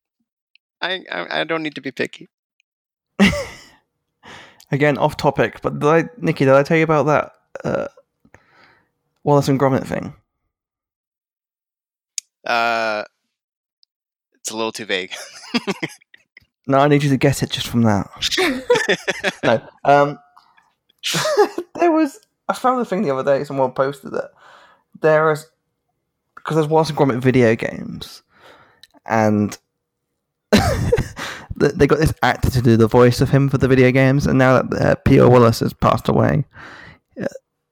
I, 0.81 1.03
I 1.11 1.41
I 1.41 1.43
don't 1.43 1.63
need 1.63 1.75
to 1.75 1.81
be 1.81 1.91
picky. 1.91 2.29
Again, 4.71 4.97
off 4.97 5.17
topic, 5.17 5.61
but 5.61 5.79
did 5.79 5.87
I, 5.87 6.09
Nikki, 6.17 6.45
did 6.45 6.53
I 6.53 6.63
tell 6.63 6.77
you 6.77 6.83
about 6.83 7.05
that 7.05 7.31
uh, 7.63 7.87
Wallace 9.23 9.47
and 9.47 9.59
Gromit 9.59 9.85
thing? 9.85 10.13
Uh, 12.45 13.03
it's 14.35 14.51
a 14.51 14.55
little 14.55 14.71
too 14.71 14.85
vague. 14.85 15.13
No, 16.67 16.79
I 16.79 16.89
need 16.89 17.01
you 17.01 17.09
to 17.09 17.17
guess 17.17 17.41
it 17.41 17.49
just 17.49 17.67
from 17.67 17.83
that. 17.83 18.09
no. 19.43 19.61
Um, 19.85 20.19
there 21.79 21.91
was. 21.93 22.19
I 22.49 22.53
found 22.53 22.81
the 22.81 22.85
thing 22.85 23.03
the 23.03 23.11
other 23.11 23.23
day. 23.23 23.45
Someone 23.45 23.71
posted 23.71 24.13
it. 24.13 24.25
There 24.99 25.31
is 25.31 25.45
because 26.35 26.55
there's 26.55 26.67
Wallace 26.67 26.89
and 26.89 26.97
Gromit 26.97 27.19
video 27.19 27.55
games, 27.55 28.21
and 29.05 29.57
they 31.57 31.87
got 31.87 31.99
this 31.99 32.13
actor 32.23 32.49
to 32.51 32.61
do 32.61 32.77
the 32.77 32.87
voice 32.87 33.21
of 33.21 33.29
him 33.29 33.49
for 33.49 33.57
the 33.57 33.67
video 33.67 33.91
games. 33.91 34.27
And 34.27 34.37
now 34.37 34.61
that 34.61 34.81
uh, 34.81 34.95
Peter 35.05 35.27
Wallace 35.27 35.59
has 35.61 35.73
passed 35.73 36.07
away, 36.07 36.45
uh, 37.21 37.25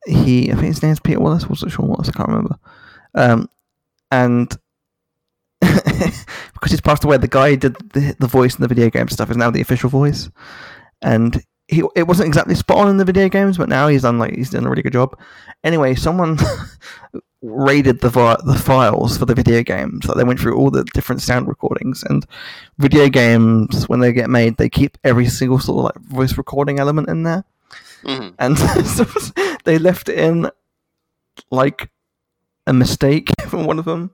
he 0.06 0.52
I 0.52 0.56
think 0.56 0.68
his 0.68 0.84
name's 0.84 1.00
Peter 1.00 1.20
Wallace. 1.20 1.48
Was 1.48 1.64
it 1.64 1.70
Sean 1.70 1.88
Wallace? 1.88 2.10
I 2.10 2.14
can't 2.14 2.30
remember. 2.30 2.58
Um, 3.14 3.50
and 4.12 4.56
because 5.60 6.72
he's 6.72 6.82
passed 6.82 7.04
away, 7.04 7.18
the 7.18 7.28
guy 7.28 7.52
who 7.52 7.58
did 7.58 7.76
the, 7.92 8.16
the 8.20 8.28
voice 8.28 8.56
in 8.56 8.62
the 8.62 8.68
video 8.68 8.90
game 8.90 9.08
stuff 9.08 9.32
is 9.32 9.38
now 9.38 9.50
the 9.50 9.62
official 9.62 9.90
voice, 9.90 10.30
and 11.02 11.42
he 11.68 11.84
it 11.96 12.08
wasn't 12.08 12.28
exactly 12.28 12.56
spot 12.56 12.78
on 12.78 12.90
in 12.90 12.98
the 12.98 13.06
video 13.06 13.30
games, 13.30 13.58
but 13.58 13.70
now 13.70 13.88
he's 13.88 14.04
done 14.04 14.20
like 14.20 14.36
he's 14.36 14.52
done 14.52 14.66
a 14.66 14.70
really 14.70 14.84
good 14.84 14.94
job. 14.94 15.18
Anyway, 15.64 15.96
someone 15.96 16.38
raided 17.42 18.02
the 18.02 18.10
vi- 18.10 18.38
the 18.46 18.56
files 18.58 19.18
for 19.18 19.26
the 19.26 19.36
video 19.36 19.64
games. 19.64 20.06
Like 20.08 20.18
they 20.18 20.24
went 20.24 20.40
through 20.40 20.58
all 20.58 20.72
the 20.72 20.84
different 20.94 21.22
sound 21.22 21.48
recordings 21.48 22.04
and 22.04 22.26
video 22.80 23.10
games 23.10 23.88
when 23.90 24.00
they 24.00 24.14
get 24.14 24.30
made, 24.30 24.58
they 24.58 24.70
keep 24.70 24.98
every 25.04 25.28
single 25.28 25.60
sort 25.60 25.80
of 25.80 25.84
like 25.86 26.06
voice 26.10 26.38
recording 26.38 26.80
element 26.80 27.10
in 27.10 27.24
there, 27.24 27.46
hmm 28.04 28.30
and 28.40 28.58
so 28.86 29.06
they 29.66 29.80
left 29.80 30.10
it 30.10 30.20
in 30.20 30.50
like 31.52 31.90
a 32.68 32.74
mistake 32.74 33.30
from 33.48 33.66
one 33.66 33.80
of 33.80 33.86
them. 33.86 34.12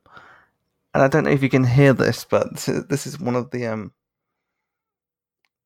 And 0.94 1.04
I 1.04 1.10
don't 1.10 1.26
know 1.26 1.32
if 1.32 1.44
you 1.44 1.50
can 1.50 1.66
hear 1.66 1.94
this, 1.94 2.26
but 2.26 2.52
this 2.54 2.70
is, 2.70 2.86
this 2.88 3.08
is 3.08 3.20
one 3.20 3.36
of 3.36 3.52
the 3.52 3.68
um, 3.68 3.94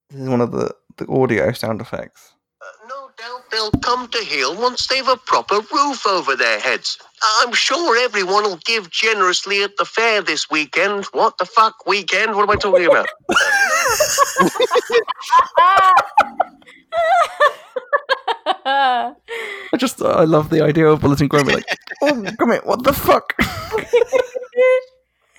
this 0.10 0.22
is 0.22 0.30
one 0.30 0.42
of 0.42 0.52
the 0.52 0.76
the 0.98 1.08
audio 1.12 1.52
sound 1.54 1.82
effects. 1.82 2.35
No 3.26 3.38
doubt 3.38 3.52
they'll 3.52 3.72
come 3.82 4.08
to 4.10 4.18
heel 4.20 4.56
once 4.56 4.88
they've 4.88 5.08
a 5.08 5.18
proper 5.18 5.56
roof 5.74 6.06
over 6.06 6.36
their 6.36 6.60
heads. 6.60 6.98
I'm 7.40 7.54
sure 7.54 7.98
everyone 7.98 8.44
will 8.44 8.60
give 8.66 8.92
generously 8.92 9.64
at 9.64 9.78
the 9.78 9.86
fair 9.86 10.22
this 10.22 10.50
weekend. 10.50 11.06
What 11.06 11.38
the 11.38 11.46
fuck 11.46 11.88
weekend? 11.88 12.36
What 12.36 12.44
am 12.44 12.52
I 12.52 12.56
talking 12.56 12.86
about? 12.86 13.08
I 18.68 19.78
just 19.78 20.02
I 20.02 20.26
love 20.26 20.50
the 20.50 20.62
idea 20.62 20.88
of 20.88 21.02
Bulletin 21.02 21.30
Gromit 21.30 21.54
like, 21.54 21.66
oh 22.04 22.14
Gromit, 22.38 22.66
what 22.66 22.84
the 22.84 22.94
fuck? 22.94 23.34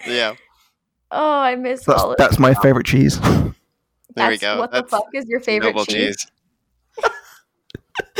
Yeah, 0.07 0.35
oh, 1.11 1.41
I 1.41 1.57
miss 1.57 1.85
that's 1.85 2.05
that's 2.17 2.39
my 2.39 2.55
favorite 2.55 2.87
cheese. 2.87 3.19
there 4.15 4.29
we 4.29 4.39
go. 4.39 4.61
What 4.61 4.71
That's 4.71 4.89
the 4.89 4.99
fuck 4.99 5.09
is 5.15 5.27
your 5.27 5.41
favorite 5.41 5.77
cheese? 5.79 6.17
cheese. 6.17 6.27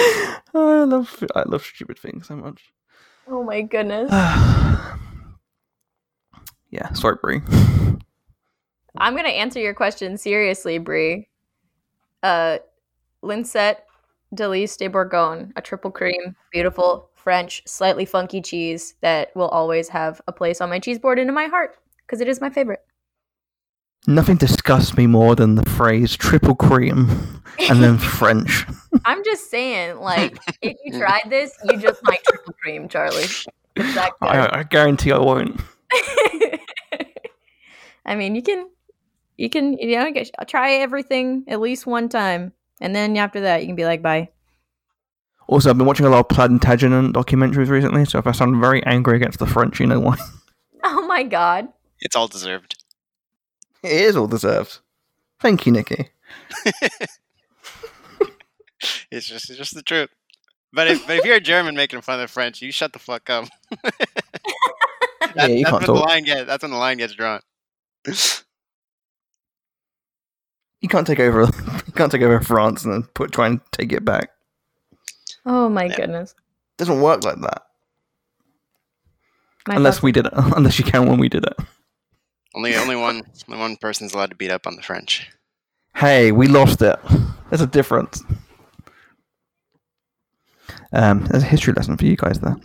I 0.55 0.85
love 0.85 1.25
I 1.35 1.43
love 1.47 1.63
stupid 1.63 1.99
things 1.99 2.29
so 2.29 2.37
much. 2.37 2.73
Oh 3.29 3.43
my 3.43 3.63
goodness. 3.63 4.11
yeah, 6.71 6.93
sorry, 6.95 7.17
Brie. 7.21 7.41
I'm 8.99 9.15
gonna 9.17 9.29
answer 9.29 9.61
your 9.61 9.75
question 9.75 10.17
seriously, 10.17 10.79
Brie. 10.79 11.29
Uh, 12.23 12.59
Lincette 13.23 13.79
Délice 14.35 14.77
de 14.79 14.89
Bourgogne, 14.89 15.53
a 15.57 15.63
triple 15.63 15.91
cream, 15.91 16.35
beautiful, 16.53 17.11
French, 17.15 17.63
slightly 17.67 18.05
funky 18.05 18.41
cheese 18.41 18.95
that 19.01 19.35
will 19.35 19.49
always 19.49 19.89
have 19.89 20.21
a 20.29 20.33
place 20.33 20.61
on 20.61 20.71
my 20.71 20.79
cheese 20.79 20.99
board 20.99 21.19
and 21.19 21.29
in 21.29 21.35
my 21.35 21.47
heart 21.47 21.77
because 22.07 22.21
it 22.21 22.29
is 22.29 22.41
my 22.41 22.51
favorite. 22.51 22.85
Nothing 24.07 24.37
disgusts 24.37 24.97
me 24.97 25.07
more 25.07 25.35
than 25.35 25.57
the 25.57 25.69
phrase 25.71 26.17
triple 26.17 26.55
cream 26.55 27.43
and 27.69 27.83
then 27.83 27.99
French. 28.19 28.65
I'm 29.05 29.25
just 29.25 29.51
saying, 29.51 29.99
like, 29.99 30.39
if 30.63 30.77
you 30.85 30.99
tried 30.99 31.25
this, 31.29 31.53
you 31.65 31.77
just 31.77 32.01
might 32.05 32.23
triple 32.25 32.55
cream, 32.63 32.89
Charlie. 32.89 33.25
It's. 33.75 33.97
I, 34.23 34.49
I 34.61 34.63
guarantee 34.63 35.13
I 35.13 35.19
won't. 35.19 35.61
I 38.07 38.15
mean, 38.15 38.35
you 38.37 38.43
can, 38.43 38.69
you 39.37 39.51
can, 39.51 39.77
you 39.79 39.97
know, 39.99 40.13
get- 40.13 40.31
try 40.47 40.75
everything 40.75 41.45
at 41.49 41.61
least 41.61 41.87
one 41.87 42.09
time, 42.09 42.53
and 42.81 42.95
then 42.95 43.17
after 43.17 43.41
that, 43.41 43.63
you 43.63 43.67
can 43.67 43.77
be 43.77 43.85
like, 43.85 44.03
bye. 44.03 44.29
Also, 45.49 45.71
I've 45.71 45.79
been 45.79 45.87
watching 45.87 46.07
a 46.07 46.11
lot 46.11 46.21
of 46.21 46.29
Plantagenet 46.29 47.13
documentaries 47.13 47.69
recently, 47.69 48.05
so 48.05 48.19
if 48.19 48.27
I 48.27 48.33
sound 48.33 48.61
very 48.61 48.85
angry 48.87 49.17
against 49.17 49.39
the 49.41 49.47
French, 49.47 49.81
you 49.81 49.87
know 49.87 50.01
why. 50.01 50.17
Oh 50.85 51.07
my 51.07 51.25
god. 51.25 51.69
It's 52.01 52.15
all 52.17 52.29
deserved. 52.29 52.76
It 53.83 53.93
is 53.93 54.17
all 54.17 54.27
deserved. 54.27 54.79
Thank 55.41 55.67
you, 55.67 55.73
Nikki. 55.73 56.09
It's 59.11 59.27
just 59.27 59.49
it's 59.49 59.59
just 59.59 59.75
the 59.75 59.83
truth. 59.83 60.11
But 60.73 60.89
if 60.89 61.07
but 61.07 61.17
if 61.17 61.25
you're 61.25 61.37
a 61.37 61.41
German 61.41 61.75
making 61.77 62.03
fun 62.03 62.17
of 62.21 62.29
the 62.29 62.33
French, 62.33 62.61
you 62.61 62.71
shut 62.71 62.93
the 62.93 62.99
fuck 62.99 63.31
up. 63.31 63.47
Yeah, 65.35 65.47
you 65.49 65.65
that's 65.65 65.71
can't 65.71 65.89
when 65.89 65.97
the 65.97 66.03
line 66.03 66.25
get 66.25 66.47
that's 66.47 66.63
when 66.63 66.71
the 66.71 66.77
line 66.79 66.97
gets 66.99 67.13
drawn. 67.15 67.41
You 70.81 70.89
can't 70.89 71.07
take 71.07 71.21
over. 71.21 71.43
You 71.87 71.93
can't 71.93 72.13
take 72.13 72.23
over 72.23 72.41
France 72.41 72.85
and 72.85 72.93
then 72.93 73.03
put 73.15 73.33
try 73.33 73.47
and 73.47 73.61
take 73.73 73.93
it 73.93 74.05
back. 74.05 74.31
Oh 75.47 75.69
my 75.69 75.85
Yeah. 75.87 75.97
goodness. 75.97 76.33
It 76.33 76.79
doesn't 76.79 77.01
work 77.01 77.25
like 77.25 77.41
that. 77.41 77.63
My 79.67 79.77
unless 79.77 79.97
fuck- 79.97 80.05
we 80.05 80.13
did 80.13 80.27
it. 80.27 80.33
Unless 80.35 80.79
you 80.79 80.85
count 80.85 81.09
when 81.09 81.19
we 81.19 81.29
did 81.31 81.45
it. 81.47 81.55
Only 82.57 82.75
only 82.75 82.97
one 82.97 83.23
only 83.49 83.61
one 83.61 83.77
person's 83.77 84.15
allowed 84.15 84.31
to 84.31 84.37
beat 84.37 84.51
up 84.51 84.67
on 84.67 84.77
the 84.77 84.83
French. 84.83 85.31
Hey, 85.95 86.33
we 86.33 86.49
lost 86.49 86.81
it. 86.81 86.99
There's 87.51 87.61
a 87.61 87.67
difference. 87.67 88.23
Um, 90.93 91.25
there's 91.27 91.43
a 91.43 91.47
history 91.47 91.75
lesson 91.75 91.97
for 91.99 92.07
you 92.07 92.17
guys 92.17 92.41
there. 92.41 92.57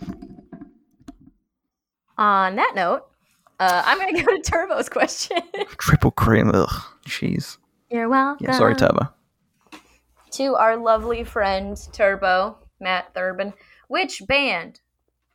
On 2.16 2.56
that 2.56 2.72
note, 2.74 3.02
uh, 3.60 3.82
I'm 3.84 3.98
gonna 3.98 4.22
go 4.24 4.34
to 4.34 4.42
Turbo's 4.42 4.88
question. 4.88 5.38
Triple 5.76 6.10
cream. 6.10 6.50
Ugh, 6.54 6.82
jeez. 7.06 7.58
You're 7.90 8.08
welcome. 8.08 8.46
Yeah, 8.46 8.56
sorry, 8.56 8.74
Turbo. 8.74 9.12
to 10.32 10.54
our 10.56 10.76
lovely 10.76 11.22
friend 11.24 11.76
Turbo, 11.92 12.56
Matt 12.80 13.12
Thurbin. 13.12 13.52
Which 13.88 14.22
band 14.26 14.80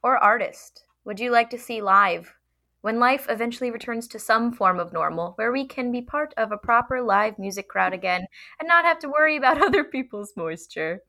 or 0.02 0.18
artist 0.18 0.84
would 1.06 1.20
you 1.20 1.30
like 1.30 1.52
to 1.52 1.60
see 1.60 1.82
live 1.82 2.34
when 2.88 3.02
life 3.02 3.26
eventually 3.28 3.70
returns 3.70 4.08
to 4.08 4.18
some 4.18 4.50
form 4.50 4.80
of 4.80 4.94
normal 4.94 5.34
where 5.36 5.52
we 5.52 5.66
can 5.66 5.92
be 5.92 6.02
part 6.02 6.34
of 6.38 6.54
a 6.54 6.58
proper 6.58 7.02
live 7.02 7.38
music 7.38 7.68
crowd 7.68 7.92
again 7.92 8.26
and 8.62 8.68
not 8.70 8.86
have 8.86 8.98
to 8.98 9.10
worry 9.10 9.36
about 9.36 9.62
other 9.62 9.84
people's 9.84 10.32
moisture? 10.38 11.02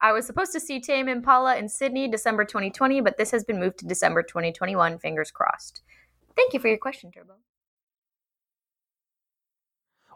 I 0.00 0.12
was 0.12 0.24
supposed 0.24 0.50
to 0.52 0.60
see 0.60 0.80
Tame 0.80 1.10
Impala 1.10 1.58
in 1.58 1.68
Sydney 1.68 2.08
December 2.08 2.46
2020, 2.46 3.02
but 3.02 3.18
this 3.18 3.32
has 3.32 3.44
been 3.44 3.60
moved 3.60 3.80
to 3.80 3.86
December 3.86 4.22
2021. 4.22 4.98
Fingers 4.98 5.30
crossed. 5.30 5.82
Thank 6.36 6.54
you 6.54 6.58
for 6.58 6.68
your 6.68 6.78
question, 6.78 7.12
Turbo. 7.12 7.34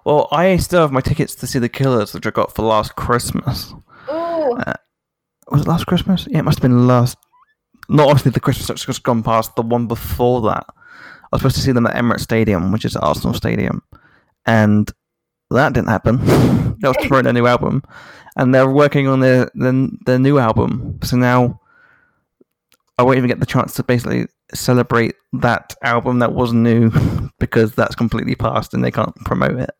Well, 0.06 0.28
I 0.32 0.56
still 0.56 0.80
have 0.80 0.90
my 0.90 1.02
tickets 1.02 1.34
to 1.34 1.46
see 1.46 1.58
the 1.58 1.68
Killers, 1.68 2.14
which 2.14 2.26
I 2.26 2.30
got 2.30 2.54
for 2.54 2.62
last 2.62 2.96
Christmas. 2.96 3.74
Ooh, 4.08 4.54
uh, 4.56 4.72
Was 5.48 5.60
it 5.60 5.68
last 5.68 5.84
Christmas? 5.84 6.26
Yeah, 6.30 6.38
it 6.38 6.44
must 6.46 6.60
have 6.60 6.62
been 6.62 6.86
last. 6.86 7.18
Not 7.90 8.08
obviously 8.08 8.30
the 8.30 8.40
Christmas 8.40 8.68
that's 8.68 8.86
just 8.86 9.02
gone 9.02 9.22
past. 9.22 9.54
The 9.54 9.60
one 9.60 9.86
before 9.86 10.40
that, 10.48 10.64
was 11.34 11.40
supposed 11.42 11.56
to 11.56 11.62
see 11.62 11.72
them 11.72 11.86
at 11.86 11.96
Emirates 11.96 12.20
Stadium, 12.20 12.72
which 12.72 12.84
is 12.84 12.96
Arsenal 12.96 13.34
Stadium, 13.34 13.82
and 14.46 14.90
that 15.50 15.72
didn't 15.72 15.88
happen. 15.88 16.18
they 16.80 16.88
was 16.88 16.96
promote 16.98 17.24
their 17.24 17.32
new 17.32 17.46
album, 17.46 17.82
and 18.36 18.54
they're 18.54 18.70
working 18.70 19.06
on 19.06 19.20
their 19.20 19.50
their, 19.54 19.88
their 20.06 20.18
new 20.18 20.38
album. 20.38 20.98
So 21.02 21.16
now 21.16 21.60
I 22.98 23.02
won't 23.02 23.18
even 23.18 23.28
get 23.28 23.40
the 23.40 23.46
chance 23.46 23.74
to 23.74 23.82
basically 23.82 24.26
celebrate 24.52 25.14
that 25.32 25.74
album 25.82 26.20
that 26.20 26.32
was 26.32 26.52
new 26.52 26.92
because 27.38 27.74
that's 27.74 27.94
completely 27.94 28.34
past 28.34 28.74
and 28.74 28.84
they 28.84 28.90
can't 28.90 29.14
promote 29.24 29.58
it. 29.58 29.74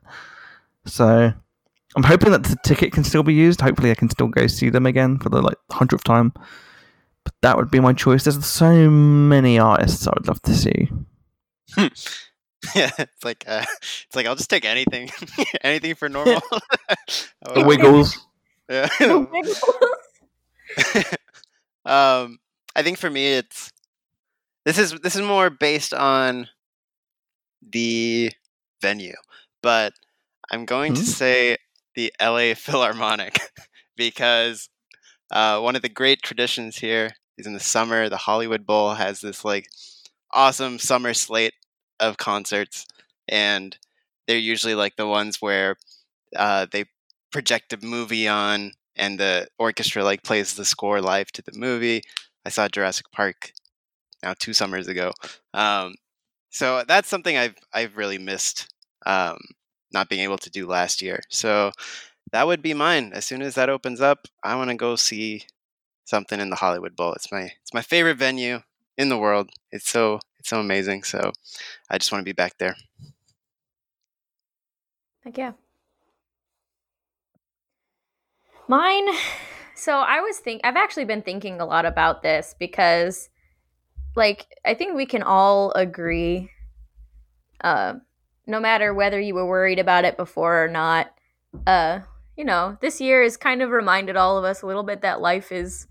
So 0.87 1.33
I'm 1.97 2.03
hoping 2.03 2.33
that 2.33 2.45
the 2.45 2.57
ticket 2.65 2.93
can 2.93 3.05
still 3.05 3.23
be 3.23 3.35
used. 3.35 3.61
Hopefully, 3.61 3.91
I 3.91 3.95
can 3.95 4.11
still 4.11 4.29
go 4.29 4.47
see 4.47 4.71
them 4.71 4.87
again 4.87 5.19
for 5.19 5.29
the 5.29 5.41
like 5.41 5.59
hundredth 5.71 6.05
time. 6.05 6.33
But 7.25 7.35
that 7.43 7.57
would 7.57 7.71
be 7.71 7.81
my 7.81 7.93
choice. 7.93 8.25
There's 8.25 8.45
so 8.45 8.91
many 8.91 9.59
artists 9.59 10.07
I 10.07 10.13
would 10.15 10.29
love 10.29 10.43
to 10.43 10.55
see. 10.55 10.91
yeah, 12.75 12.91
it's 12.99 13.25
like 13.25 13.45
uh, 13.47 13.65
it's 13.83 14.15
like 14.15 14.27
I'll 14.27 14.37
just 14.37 14.51
take 14.51 14.65
anything, 14.65 15.11
anything 15.63 15.95
for 15.95 16.09
normal. 16.09 16.43
The 17.55 17.63
Wiggles. 17.63 18.19
Yeah. 18.69 18.89
um, 21.85 22.39
I 22.75 22.83
think 22.83 22.99
for 22.99 23.11
me, 23.11 23.35
it's 23.35 23.71
this 24.65 24.79
is 24.79 24.93
this 25.01 25.17
is 25.17 25.23
more 25.23 25.51
based 25.51 25.93
on 25.95 26.49
the 27.63 28.31
venue, 28.81 29.15
but 29.63 29.93
I'm 30.51 30.65
going 30.65 30.93
to 30.95 31.01
Hmm. 31.01 31.05
say 31.05 31.57
the 31.95 32.13
LA 32.21 32.55
Philharmonic 32.55 33.39
because 33.97 34.69
uh, 35.31 35.61
one 35.61 35.77
of 35.77 35.83
the 35.83 35.89
great 35.89 36.23
traditions 36.23 36.77
here 36.79 37.13
is 37.39 37.47
in 37.47 37.53
the 37.55 37.61
summer. 37.61 38.09
The 38.09 38.17
Hollywood 38.19 38.67
Bowl 38.67 38.95
has 38.95 39.21
this 39.21 39.45
like 39.45 39.69
awesome 40.35 40.79
summer 40.79 41.15
slate 41.15 41.55
of 42.01 42.17
concerts, 42.19 42.87
and 43.29 43.77
they're 44.27 44.39
usually 44.39 44.75
like 44.75 44.97
the 44.97 45.07
ones 45.09 45.41
where 45.41 45.77
uh, 46.37 46.67
they 46.73 46.87
project 47.33 47.73
a 47.73 47.87
movie 47.87 48.29
on 48.29 48.73
and 48.97 49.19
the 49.19 49.49
orchestra 49.59 50.05
like 50.05 50.23
plays 50.23 50.55
the 50.55 50.65
score 50.65 51.01
live 51.01 51.33
to 51.33 51.43
the 51.43 51.59
movie. 51.59 52.03
I 52.47 52.51
saw 52.51 52.69
Jurassic 52.69 53.07
Park 53.13 53.53
now 54.23 54.35
two 54.39 54.53
summers 54.53 54.89
ago. 54.89 55.13
Um, 55.55 55.95
so 56.51 56.85
that's 56.87 57.09
something 57.09 57.37
I've 57.37 57.57
I've 57.73 57.97
really 57.97 58.19
missed 58.19 58.69
um, 59.07 59.39
not 59.93 60.09
being 60.09 60.23
able 60.23 60.39
to 60.39 60.51
do 60.51 60.67
last 60.67 61.03
year. 61.03 61.21
So 61.31 61.73
that 62.33 62.47
would 62.47 62.63
be 62.63 62.75
mine. 62.75 63.13
As 63.15 63.25
soon 63.25 63.43
as 63.43 63.55
that 63.57 63.71
opens 63.71 64.01
up, 64.01 64.29
I 64.43 64.57
want 64.57 64.71
to 64.71 64.77
go 64.77 64.97
see 64.97 65.45
something 66.05 66.41
in 66.41 66.51
the 66.51 66.57
Hollywood 66.57 66.97
Bowl. 66.97 67.13
It's 67.15 67.33
my 67.33 67.53
it's 67.63 67.75
my 67.75 67.83
favorite 67.83 68.19
venue 68.19 68.61
in 68.97 69.09
the 69.09 69.19
world. 69.19 69.51
It's 69.71 69.89
so 69.89 70.21
it's 70.39 70.51
so 70.51 70.61
amazing. 70.61 71.05
So 71.05 71.33
I 71.91 71.99
just 71.99 72.13
want 72.13 72.21
to 72.21 72.25
be 72.25 72.33
back 72.33 72.59
there. 72.59 72.77
Heck 75.25 75.39
yeah. 75.39 75.53
Mine. 78.69 79.07
So 79.75 79.99
I 79.99 80.21
was 80.21 80.39
think 80.39 80.61
I've 80.65 80.77
actually 80.77 81.05
been 81.05 81.23
thinking 81.23 81.61
a 81.61 81.67
lot 81.67 81.85
about 81.85 82.23
this 82.23 82.55
because 82.59 83.29
like 84.17 84.47
I 84.65 84.75
think 84.75 84.95
we 84.95 85.07
can 85.07 85.23
all 85.23 85.73
agree 85.73 86.51
uh 87.63 87.95
no 88.47 88.61
matter 88.61 88.93
whether 88.93 89.19
you 89.19 89.35
were 89.35 89.47
worried 89.47 89.79
about 89.79 90.05
it 90.05 90.17
before 90.17 90.65
or 90.65 90.69
not 90.69 91.13
uh 91.67 92.01
you 92.37 92.45
know 92.45 92.77
this 92.81 93.01
year 93.01 93.23
has 93.23 93.37
kind 93.37 93.63
of 93.63 93.71
reminded 93.71 94.17
all 94.17 94.37
of 94.39 94.45
us 94.45 94.63
a 94.63 94.67
little 94.67 94.83
bit 94.83 95.03
that 95.03 95.21
life 95.21 95.51
is 95.51 95.87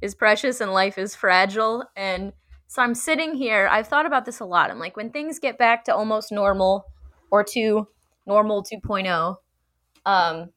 is 0.00 0.14
precious 0.14 0.60
and 0.60 0.72
life 0.72 0.98
is 0.98 1.14
fragile. 1.14 1.84
And 1.96 2.32
so 2.66 2.82
I'm 2.82 2.94
sitting 2.94 3.34
here 3.34 3.68
I've 3.70 3.88
thought 3.88 4.06
about 4.06 4.24
this 4.24 4.40
a 4.40 4.44
lot. 4.44 4.70
I'm 4.70 4.78
like 4.78 4.96
when 4.96 5.10
things 5.10 5.38
get 5.38 5.58
back 5.58 5.84
to 5.84 5.94
almost 5.94 6.32
normal 6.32 6.86
or 7.30 7.44
to 7.44 7.88
normal 8.26 8.62
2.0 8.64 9.36
um 10.06 10.50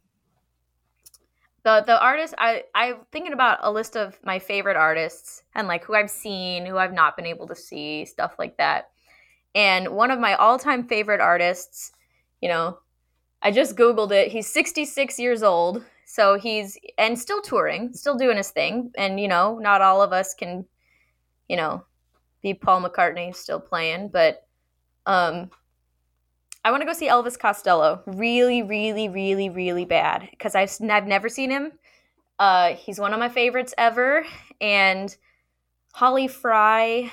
the 1.63 1.83
the 1.85 2.01
artist 2.01 2.33
i 2.37 2.63
i'm 2.75 2.97
thinking 3.11 3.33
about 3.33 3.59
a 3.61 3.71
list 3.71 3.95
of 3.97 4.17
my 4.23 4.39
favorite 4.39 4.77
artists 4.77 5.43
and 5.55 5.67
like 5.67 5.83
who 5.83 5.95
i've 5.95 6.09
seen 6.09 6.65
who 6.65 6.77
i've 6.77 6.93
not 6.93 7.15
been 7.17 7.25
able 7.25 7.47
to 7.47 7.55
see 7.55 8.05
stuff 8.05 8.35
like 8.39 8.57
that. 8.57 8.89
And 9.55 9.89
one 9.89 10.11
of 10.11 10.19
my 10.19 10.35
all-time 10.35 10.87
favorite 10.87 11.21
artists 11.21 11.91
you 12.41 12.49
know 12.49 12.77
i 13.41 13.51
just 13.51 13.75
googled 13.75 14.11
it. 14.11 14.31
He's 14.31 14.47
66 14.51 15.19
years 15.19 15.43
old 15.43 15.83
so 16.09 16.39
he's 16.39 16.77
and 16.97 17.19
still 17.19 17.41
touring 17.41 17.91
still 17.93 18.15
doing 18.15 18.37
his 18.37 18.49
thing. 18.49 18.91
And 18.97 19.19
you 19.19 19.27
know 19.27 19.59
not 19.59 19.81
all 19.81 20.01
of 20.01 20.13
us 20.13 20.33
can 20.33 20.65
you 21.47 21.57
know 21.57 21.83
be 22.41 22.53
paul 22.53 22.81
mccartney 22.81 23.35
still 23.35 23.59
playing 23.59 24.09
but 24.09 24.47
um 25.05 25.49
I 26.65 26.71
want 26.71 26.81
to 26.81 26.85
go 26.85 26.91
see 26.91 27.07
Elvis 27.07 27.39
Costello. 27.39 28.03
Really, 28.05 28.61
really, 28.61 29.07
really, 29.07 29.49
really 29.49 29.85
bad. 29.85 30.27
Because 30.31 30.53
I've 30.53 30.75
I've 30.89 31.07
never 31.07 31.29
seen 31.29 31.49
him. 31.49 31.71
Uh, 32.39 32.73
he's 32.73 32.99
one 32.99 33.13
of 33.13 33.19
my 33.19 33.29
favorites 33.29 33.73
ever, 33.77 34.25
and 34.59 35.15
Holly 35.93 36.27
Fry, 36.27 37.09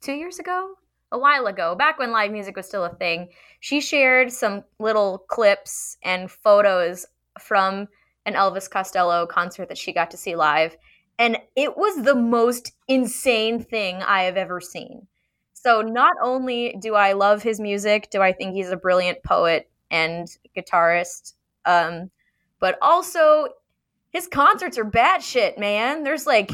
two 0.00 0.12
years 0.12 0.40
ago, 0.40 0.74
a 1.12 1.18
while 1.18 1.46
ago, 1.46 1.76
back 1.76 2.00
when 2.00 2.10
live 2.10 2.32
music 2.32 2.56
was 2.56 2.66
still 2.66 2.84
a 2.84 2.94
thing, 2.96 3.28
she 3.60 3.80
shared 3.80 4.32
some 4.32 4.64
little 4.80 5.18
clips 5.28 5.96
and 6.02 6.28
photos 6.28 7.06
from 7.38 7.86
an 8.26 8.34
Elvis 8.34 8.70
Costello 8.70 9.26
concert 9.26 9.68
that 9.68 9.78
she 9.78 9.92
got 9.92 10.10
to 10.10 10.16
see 10.16 10.36
live, 10.36 10.76
and 11.18 11.38
it 11.56 11.76
was 11.76 12.02
the 12.02 12.14
most 12.14 12.72
insane 12.88 13.62
thing 13.62 14.02
I 14.02 14.22
have 14.22 14.36
ever 14.36 14.60
seen. 14.60 15.06
So 15.52 15.80
not 15.80 16.12
only 16.22 16.76
do 16.80 16.94
I 16.94 17.12
love 17.12 17.42
his 17.42 17.58
music, 17.58 18.10
do 18.10 18.20
I 18.20 18.32
think 18.32 18.54
he's 18.54 18.70
a 18.70 18.76
brilliant 18.76 19.22
poet 19.22 19.70
and 19.90 20.28
guitarist, 20.56 21.32
um, 21.64 22.10
but 22.60 22.76
also 22.82 23.48
his 24.10 24.26
concerts 24.26 24.76
are 24.78 24.84
batshit, 24.84 25.58
man. 25.58 26.02
There's 26.04 26.26
like 26.26 26.50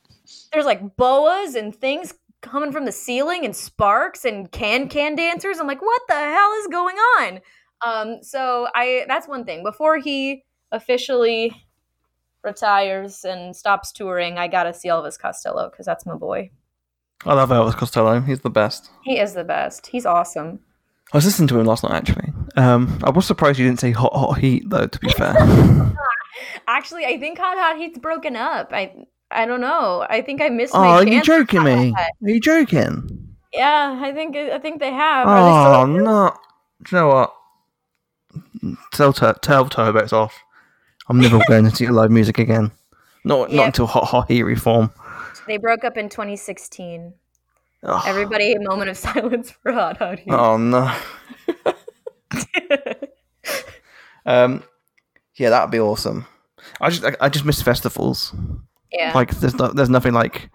there's 0.52 0.64
like 0.64 0.96
boas 0.96 1.54
and 1.54 1.74
things 1.74 2.14
coming 2.40 2.72
from 2.72 2.84
the 2.84 2.92
ceiling 2.92 3.44
and 3.44 3.54
sparks 3.54 4.24
and 4.24 4.50
can 4.50 4.88
can 4.88 5.16
dancers. 5.16 5.58
I'm 5.58 5.66
like, 5.66 5.82
what 5.82 6.02
the 6.08 6.14
hell 6.14 6.52
is 6.60 6.66
going 6.68 6.96
on? 6.96 7.40
Um, 7.84 8.22
so 8.22 8.68
I 8.74 9.04
that's 9.08 9.26
one 9.26 9.44
thing. 9.44 9.62
Before 9.62 9.98
he 9.98 10.44
officially 10.72 11.66
retires 12.42 13.24
and 13.24 13.54
stops 13.54 13.92
touring, 13.92 14.38
I 14.38 14.48
gotta 14.48 14.74
see 14.74 14.88
Elvis 14.88 15.18
Costello 15.18 15.70
because 15.70 15.86
that's 15.86 16.04
my 16.06 16.14
boy. 16.16 16.50
I 17.24 17.34
love 17.34 17.50
Elvis 17.50 17.74
Costello. 17.76 18.20
He's 18.20 18.40
the 18.40 18.50
best. 18.50 18.90
He 19.04 19.18
is 19.20 19.34
the 19.34 19.44
best. 19.44 19.86
He's 19.86 20.04
awesome. 20.06 20.58
I 21.12 21.18
was 21.18 21.24
listening 21.24 21.48
to 21.48 21.60
him 21.60 21.66
last 21.66 21.84
night 21.84 21.92
actually. 21.94 22.32
Um, 22.56 22.98
I 23.04 23.10
was 23.10 23.26
surprised 23.26 23.58
you 23.58 23.66
didn't 23.66 23.80
say 23.80 23.92
hot 23.92 24.12
hot 24.12 24.38
heat 24.38 24.68
though. 24.68 24.86
To 24.86 24.98
be 24.98 25.10
fair, 25.10 25.34
Actually, 26.66 27.04
I 27.04 27.18
think 27.18 27.38
Hot 27.38 27.58
Hot 27.58 27.76
Heat's 27.76 27.98
broken 27.98 28.36
up. 28.36 28.72
I 28.72 28.92
I 29.30 29.46
don't 29.46 29.60
know. 29.60 30.04
I 30.08 30.22
think 30.22 30.40
I 30.42 30.48
missed. 30.48 30.74
oh, 30.74 30.80
are 30.80 31.06
you 31.06 31.22
joking 31.22 31.64
me? 31.64 31.94
Are 31.96 32.28
you 32.28 32.40
joking? 32.40 33.36
Yeah, 33.52 33.98
I 34.02 34.12
think 34.12 34.36
I 34.36 34.58
think 34.58 34.80
they 34.80 34.90
have. 34.90 35.26
They 35.26 35.32
Oh 35.32 35.34
out 35.34 35.88
no! 35.88 36.36
Do 36.84 36.96
you 36.96 37.02
know 37.02 37.08
what? 37.08 37.34
Tell 38.92 39.12
tell 39.12 39.68
Turbo 39.68 39.98
it's 39.98 40.12
off. 40.12 40.42
I'm 41.12 41.20
never 41.20 41.38
going 41.46 41.64
to 41.68 41.76
see 41.76 41.86
live 41.88 42.10
music 42.10 42.38
again. 42.38 42.70
Not 43.22 43.50
Yeah. 43.50 43.56
not 43.58 43.66
until 43.66 43.86
hot 43.86 44.04
hot 44.04 44.28
heat 44.30 44.44
reform. 44.44 44.90
They 45.46 45.58
broke 45.58 45.84
up 45.84 45.98
in 45.98 46.08
2016. 46.08 47.12
Ugh. 47.84 48.02
Everybody, 48.06 48.54
a 48.54 48.60
moment 48.60 48.88
of 48.90 48.96
silence 48.96 49.50
for 49.62 49.72
Hot 49.72 49.98
Hot 49.98 50.18
Heat. 50.18 50.30
Oh 50.32 50.56
no. 50.56 50.90
Um, 54.24 54.62
yeah, 55.34 55.50
that'd 55.50 55.72
be 55.72 55.80
awesome. 55.80 56.26
I 56.80 56.90
just 56.90 57.04
I, 57.04 57.16
I 57.20 57.28
just 57.28 57.44
miss 57.44 57.60
festivals. 57.60 58.32
yeah. 58.92 59.10
Like 59.14 59.32
there's 59.40 59.54
no, 59.56 59.68
there's 59.68 59.90
nothing 59.90 60.12
like 60.14 60.48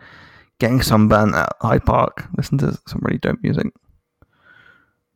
getting 0.60 0.82
sunburnt 0.82 1.36
at 1.36 1.52
Hyde 1.62 1.86
Park. 1.86 2.28
Listen 2.38 2.58
to 2.60 2.80
some 2.88 3.02
really 3.04 3.18
dope 3.20 3.40
music. 3.44 3.68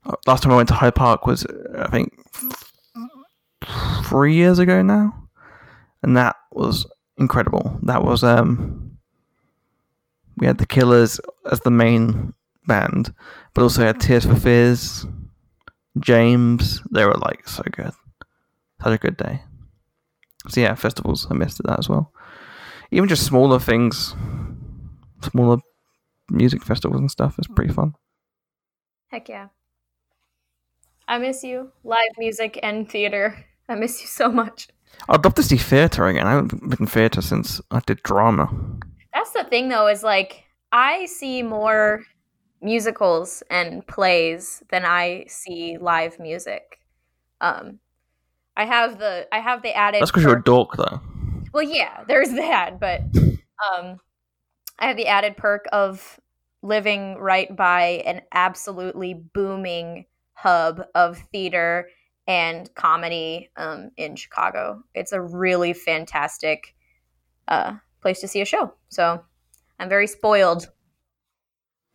Uh, 0.05 0.15
Last 0.27 0.43
time 0.43 0.51
I 0.51 0.57
went 0.57 0.67
to 0.67 0.75
Hyde 0.75 0.95
Park 0.95 1.25
was 1.25 1.45
I 1.77 1.87
think 1.89 2.11
three 4.03 4.35
years 4.35 4.59
ago 4.59 4.81
now, 4.81 5.15
and 6.03 6.17
that 6.17 6.35
was 6.51 6.85
incredible. 7.17 7.79
That 7.83 8.03
was 8.03 8.23
um 8.23 8.97
we 10.37 10.47
had 10.47 10.57
the 10.57 10.65
Killers 10.65 11.19
as 11.51 11.59
the 11.61 11.71
main 11.71 12.33
band, 12.65 13.13
but 13.53 13.61
also 13.61 13.83
had 13.83 13.99
Tears 13.99 14.25
for 14.25 14.35
Fears, 14.35 15.05
James. 15.99 16.81
They 16.91 17.05
were 17.05 17.13
like 17.15 17.47
so 17.47 17.63
good. 17.71 17.91
Had 18.79 18.93
a 18.93 18.97
good 18.97 19.17
day. 19.17 19.43
So 20.47 20.61
yeah, 20.61 20.73
festivals. 20.75 21.27
I 21.29 21.35
missed 21.35 21.61
that 21.63 21.79
as 21.79 21.87
well. 21.87 22.11
Even 22.89 23.07
just 23.07 23.25
smaller 23.25 23.59
things, 23.59 24.15
smaller 25.21 25.57
music 26.29 26.63
festivals 26.63 26.99
and 26.99 27.11
stuff 27.11 27.37
is 27.37 27.47
pretty 27.47 27.73
fun. 27.73 27.93
Heck 29.09 29.29
yeah. 29.29 29.49
I 31.07 31.17
miss 31.17 31.43
you. 31.43 31.71
Live 31.83 32.11
music 32.17 32.59
and 32.63 32.89
theater. 32.89 33.45
I 33.67 33.75
miss 33.75 34.01
you 34.01 34.07
so 34.07 34.31
much. 34.31 34.69
I'd 35.09 35.23
love 35.23 35.35
to 35.35 35.43
see 35.43 35.57
theatre 35.57 36.07
again. 36.07 36.27
I 36.27 36.31
haven't 36.31 36.69
been 36.69 36.79
in 36.79 36.87
theatre 36.87 37.21
since 37.21 37.59
I 37.71 37.79
did 37.79 38.03
drama. 38.03 38.49
That's 39.13 39.31
the 39.31 39.43
thing 39.43 39.69
though, 39.69 39.87
is 39.87 40.03
like 40.03 40.43
I 40.71 41.05
see 41.05 41.43
more 41.43 42.03
musicals 42.61 43.43
and 43.49 43.85
plays 43.87 44.63
than 44.69 44.85
I 44.85 45.25
see 45.27 45.77
live 45.79 46.19
music. 46.19 46.79
Um 47.41 47.79
I 48.55 48.65
have 48.65 48.99
the 48.99 49.27
I 49.33 49.39
have 49.39 49.61
the 49.61 49.75
added 49.75 50.01
That's 50.01 50.11
because 50.11 50.23
you're 50.23 50.37
a 50.37 50.43
dork, 50.43 50.75
though. 50.77 51.01
Well, 51.53 51.63
yeah, 51.63 52.03
there's 52.07 52.31
that, 52.31 52.79
but 52.79 53.01
um, 53.15 53.99
I 54.79 54.87
have 54.87 54.97
the 54.97 55.07
added 55.07 55.37
perk 55.37 55.65
of 55.71 56.19
living 56.61 57.15
right 57.15 57.55
by 57.55 58.03
an 58.05 58.21
absolutely 58.31 59.13
booming 59.13 60.05
hub 60.33 60.83
of 60.95 61.17
theater 61.31 61.87
and 62.27 62.73
comedy 62.75 63.49
um, 63.57 63.91
in 63.97 64.15
Chicago. 64.15 64.83
It's 64.93 65.11
a 65.11 65.21
really 65.21 65.73
fantastic 65.73 66.75
uh, 67.47 67.75
place 68.01 68.21
to 68.21 68.27
see 68.27 68.41
a 68.41 68.45
show. 68.45 68.73
So 68.89 69.23
I'm 69.79 69.89
very 69.89 70.07
spoiled. 70.07 70.69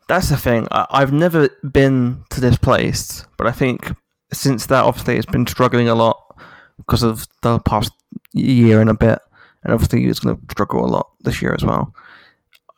That's 0.08 0.28
the 0.28 0.36
thing. 0.36 0.68
I- 0.70 0.86
I've 0.90 1.12
never 1.12 1.48
been 1.70 2.24
to 2.30 2.40
this 2.40 2.56
place, 2.58 3.24
but 3.36 3.46
I 3.46 3.52
think 3.52 3.92
since 4.32 4.66
that, 4.66 4.84
obviously, 4.84 5.16
it's 5.16 5.26
been 5.26 5.46
struggling 5.46 5.88
a 5.88 5.94
lot 5.94 6.38
because 6.76 7.02
of 7.02 7.26
the 7.42 7.58
past 7.60 7.92
year 8.32 8.80
and 8.80 8.90
a 8.90 8.94
bit, 8.94 9.18
and 9.64 9.72
obviously, 9.72 10.04
it's 10.06 10.20
going 10.20 10.36
to 10.36 10.42
struggle 10.50 10.84
a 10.84 10.86
lot 10.86 11.10
this 11.20 11.40
year 11.40 11.54
as 11.54 11.64
well. 11.64 11.94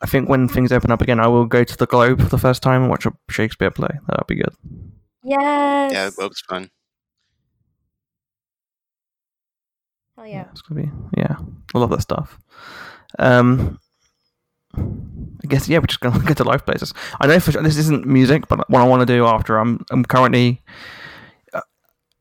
I 0.00 0.06
think 0.06 0.28
when 0.28 0.46
things 0.46 0.70
open 0.70 0.90
up 0.92 1.02
again, 1.02 1.18
I 1.18 1.26
will 1.26 1.44
go 1.46 1.64
to 1.64 1.76
the 1.76 1.86
Globe 1.86 2.20
for 2.22 2.28
the 2.28 2.38
first 2.38 2.62
time 2.62 2.82
and 2.82 2.90
watch 2.90 3.04
a 3.04 3.12
Shakespeare 3.28 3.70
play. 3.70 3.88
That'll 4.06 4.26
be 4.26 4.36
good. 4.36 4.54
Yes. 5.24 5.92
Yeah, 5.92 6.06
it 6.06 6.18
looks 6.18 6.40
fun. 6.42 6.70
Hell 10.18 10.26
yeah. 10.26 10.46
It's 10.50 10.62
gonna 10.62 10.82
be 10.82 10.90
yeah. 11.16 11.36
I 11.72 11.78
love 11.78 11.90
that 11.90 12.02
stuff. 12.02 12.40
Um, 13.20 13.78
I 14.76 15.46
guess 15.46 15.68
yeah, 15.68 15.78
we're 15.78 15.86
just 15.86 16.00
gonna 16.00 16.18
get 16.26 16.38
to 16.38 16.44
live 16.44 16.66
places. 16.66 16.92
I 17.20 17.28
know 17.28 17.38
for 17.38 17.52
sure 17.52 17.62
this 17.62 17.76
isn't 17.76 18.04
music, 18.04 18.48
but 18.48 18.68
what 18.68 18.82
I 18.82 18.84
want 18.84 19.00
to 19.00 19.06
do 19.06 19.26
after 19.26 19.58
I'm 19.58 19.84
I'm 19.92 20.04
currently 20.04 20.60
uh, 21.54 21.60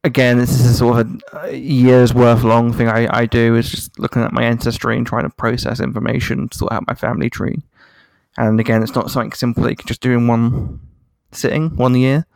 again 0.03 0.37
this 0.37 0.51
is 0.51 0.63
a 0.67 0.73
sort 0.75 0.99
of 0.99 1.21
a, 1.33 1.47
a 1.47 1.55
year's 1.55 2.13
worth 2.13 2.43
long 2.43 2.71
thing 2.71 2.87
I 2.87 3.07
I 3.21 3.25
do 3.25 3.55
is 3.55 3.67
just 3.67 3.97
looking 3.97 4.21
at 4.21 4.31
my 4.31 4.43
ancestry 4.43 4.95
and 4.95 5.07
trying 5.07 5.23
to 5.23 5.31
process 5.31 5.79
information, 5.79 6.51
sort 6.51 6.73
out 6.73 6.85
my 6.85 6.93
family 6.93 7.31
tree. 7.31 7.63
And 8.37 8.59
again, 8.59 8.83
it's 8.83 8.93
not 8.93 9.09
something 9.09 9.31
simple 9.31 9.63
that 9.63 9.71
you 9.71 9.75
can 9.75 9.87
just 9.87 10.01
do 10.01 10.11
in 10.11 10.27
one 10.27 10.79
sitting, 11.31 11.75
one 11.75 11.95
year. 11.95 12.27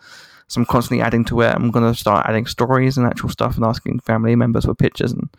So 0.52 0.60
I'm 0.60 0.66
constantly 0.66 1.02
adding 1.02 1.24
to 1.26 1.40
it. 1.40 1.56
I'm 1.56 1.72
going 1.72 1.90
to 1.90 1.98
start 1.98 2.26
adding 2.28 2.46
stories 2.46 2.98
and 2.98 3.08
actual 3.08 3.30
stuff 3.30 3.56
and 3.56 3.64
asking 3.64 4.02
family 4.02 4.36
members 4.36 4.66
for 4.66 4.76
pictures 4.76 5.14
and 5.14 5.30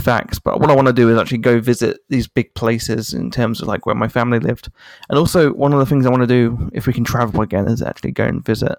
facts. 0.00 0.38
But 0.38 0.60
what 0.60 0.70
I 0.70 0.74
want 0.74 0.86
to 0.86 0.94
do 0.94 1.10
is 1.10 1.18
actually 1.18 1.38
go 1.38 1.60
visit 1.60 1.98
these 2.08 2.26
big 2.26 2.54
places 2.54 3.12
in 3.12 3.30
terms 3.30 3.60
of 3.60 3.68
like 3.68 3.84
where 3.84 3.94
my 3.94 4.08
family 4.08 4.38
lived. 4.38 4.70
And 5.10 5.18
also, 5.18 5.52
one 5.52 5.74
of 5.74 5.78
the 5.78 5.84
things 5.84 6.06
I 6.06 6.08
want 6.08 6.22
to 6.22 6.26
do 6.26 6.70
if 6.72 6.86
we 6.86 6.94
can 6.94 7.04
travel 7.04 7.42
again 7.42 7.68
is 7.68 7.82
actually 7.82 8.12
go 8.12 8.24
and 8.24 8.42
visit. 8.42 8.78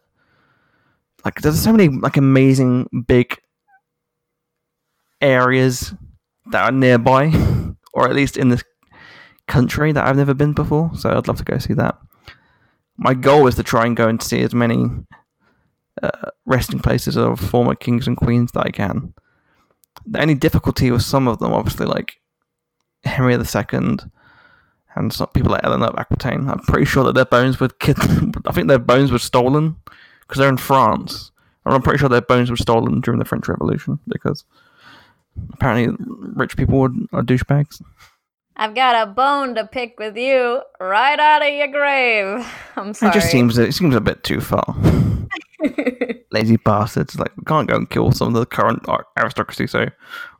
Like, 1.24 1.42
there's 1.42 1.62
so 1.62 1.72
many 1.72 1.90
like 1.90 2.18
amazing 2.18 3.04
big 3.06 3.40
areas 5.22 5.94
that 6.48 6.64
are 6.64 6.72
nearby, 6.72 7.32
or 7.94 8.10
at 8.10 8.16
least 8.16 8.36
in 8.36 8.50
this 8.50 8.64
country 9.48 9.92
that 9.92 10.08
I've 10.08 10.18
never 10.18 10.34
been 10.34 10.54
before. 10.54 10.90
So 10.96 11.12
I'd 11.12 11.28
love 11.28 11.38
to 11.38 11.44
go 11.44 11.60
see 11.60 11.76
that. 11.76 12.00
My 12.98 13.14
goal 13.14 13.46
is 13.46 13.54
to 13.56 13.64
try 13.64 13.86
and 13.86 13.96
go 13.96 14.08
and 14.08 14.24
see 14.24 14.42
as 14.42 14.56
many 14.56 14.90
uh, 16.02 16.30
resting 16.46 16.80
places 16.80 17.18
of 17.18 17.40
former 17.40 17.76
kings 17.76 18.08
and 18.08 18.18
queens 18.18 18.52
that 18.52 18.66
I 18.66 18.72
can. 18.72 19.14
The 20.06 20.22
only 20.22 20.36
difficulty 20.36 20.92
with 20.92 21.02
some 21.02 21.28
of 21.28 21.40
them, 21.40 21.54
obviously, 21.54 21.86
like 21.86 22.18
Henry 23.04 23.34
II 23.34 23.40
and 24.98 25.12
some 25.12 25.28
people 25.28 25.52
like 25.52 25.64
Eleanor 25.64 25.88
of 25.88 26.00
Aquitaine, 26.00 26.50
I'm 26.50 26.60
pretty 26.60 26.86
sure 26.86 27.04
that 27.06 27.16
their 27.16 27.26
bones 27.26 27.60
were 27.60 27.70
kid- 27.70 27.98
I 28.46 28.52
think 28.52 28.68
their 28.68 28.80
bones 28.80 29.12
were 29.12 29.20
stolen 29.20 29.76
because 30.22 30.40
they're 30.40 30.50
in 30.50 30.58
France. 30.58 31.32
And 31.66 31.74
I'm 31.74 31.82
pretty 31.82 31.98
sure 32.00 32.10
their 32.10 32.22
bones 32.22 32.52
were 32.52 32.58
stolen 32.58 33.02
during 33.02 33.20
the 33.20 33.26
French 33.26 33.48
Revolution 33.48 34.00
because 34.08 34.46
apparently 35.54 35.96
rich 36.36 36.56
people 36.56 36.82
are, 36.82 36.92
are 37.12 37.24
douchebags. 37.24 37.82
I've 38.58 38.76
got 38.76 39.08
a 39.08 39.12
bone 39.12 39.56
to 39.56 39.68
pick 39.68 40.00
with 40.00 40.16
you 40.16 40.62
right 40.80 41.20
out 41.20 41.42
of 41.42 41.54
your 41.54 41.68
grave. 41.68 42.48
I'm 42.76 42.94
sorry. 42.94 43.10
It 43.10 43.14
just 43.14 43.32
seems 43.32 43.58
it 43.58 43.74
seems 43.74 43.96
a 43.96 44.02
bit 44.02 44.24
too 44.24 44.40
far. 44.42 44.76
Lazy 46.32 46.58
bastards! 46.58 47.18
Like 47.18 47.36
we 47.38 47.44
can't 47.44 47.68
go 47.68 47.76
and 47.76 47.90
kill 47.90 48.12
some 48.12 48.30
of 48.30 48.34
the 48.34 48.46
current 48.46 48.86
aristocracy, 49.18 49.68
so 49.68 49.88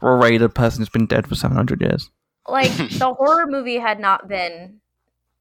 we'll 0.02 0.18
raid 0.18 0.42
a 0.42 0.50
person 0.50 0.82
who's 0.82 0.90
been 0.90 1.06
dead 1.06 1.28
for 1.28 1.36
seven 1.36 1.56
hundred 1.58 1.82
years. 1.82 2.10
like 2.48 2.72
the 2.78 3.14
horror 3.18 3.48
movie 3.48 3.78
had 3.78 4.00
not 4.00 4.28
been, 4.28 4.80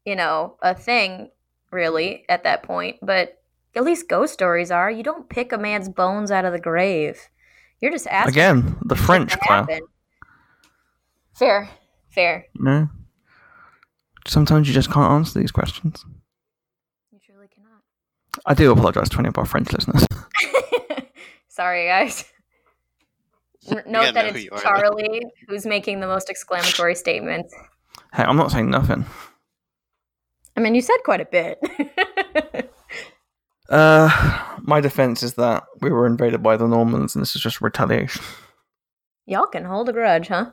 you 0.04 0.16
know, 0.16 0.56
a 0.62 0.74
thing 0.74 1.30
really 1.70 2.24
at 2.28 2.44
that 2.44 2.62
point, 2.62 2.96
but 3.02 3.40
at 3.74 3.84
least 3.84 4.08
ghost 4.08 4.32
stories 4.32 4.70
are. 4.70 4.90
You 4.90 5.02
don't 5.02 5.28
pick 5.28 5.52
a 5.52 5.58
man's 5.58 5.88
bones 5.88 6.30
out 6.30 6.44
of 6.44 6.52
the 6.52 6.60
grave. 6.60 7.20
You're 7.80 7.90
just 7.90 8.06
asking 8.06 8.32
Again, 8.34 8.76
the 8.82 8.96
French, 8.96 9.32
to 9.32 9.38
Claire. 9.42 9.80
Fair, 11.34 11.68
fair. 12.10 12.46
No. 12.54 12.88
Sometimes 14.26 14.68
you 14.68 14.74
just 14.74 14.90
can't 14.90 15.10
answer 15.10 15.38
these 15.38 15.50
questions. 15.50 16.04
You 18.48 18.54
truly 18.54 18.66
cannot. 18.66 18.76
I 18.76 18.76
do 18.76 18.80
apologise 18.80 19.08
to 19.10 19.18
any 19.18 19.28
of 19.28 19.38
our 19.38 19.44
French 19.44 19.72
listeners. 19.72 20.06
Sorry, 21.48 21.86
guys. 21.86 22.24
Note 23.70 23.84
that 23.86 24.14
know 24.14 24.32
who 24.32 24.38
it's 24.38 24.48
are. 24.50 24.60
Charlie 24.60 25.22
who's 25.48 25.64
making 25.64 26.00
the 26.00 26.06
most 26.06 26.28
exclamatory 26.28 26.94
statements. 26.94 27.54
Hey, 28.12 28.24
I'm 28.24 28.36
not 28.36 28.50
saying 28.50 28.70
nothing. 28.70 29.06
I 30.56 30.60
mean, 30.60 30.74
you 30.74 30.82
said 30.82 30.98
quite 31.04 31.20
a 31.20 31.24
bit. 31.24 31.58
Uh, 33.68 34.56
my 34.60 34.80
defense 34.80 35.22
is 35.22 35.34
that 35.34 35.64
we 35.80 35.90
were 35.90 36.06
invaded 36.06 36.42
by 36.42 36.56
the 36.56 36.66
Normans, 36.66 37.14
and 37.14 37.22
this 37.22 37.34
is 37.34 37.42
just 37.42 37.60
retaliation. 37.60 38.22
Y'all 39.26 39.46
can 39.46 39.64
hold 39.64 39.88
a 39.88 39.92
grudge, 39.92 40.28
huh? 40.28 40.50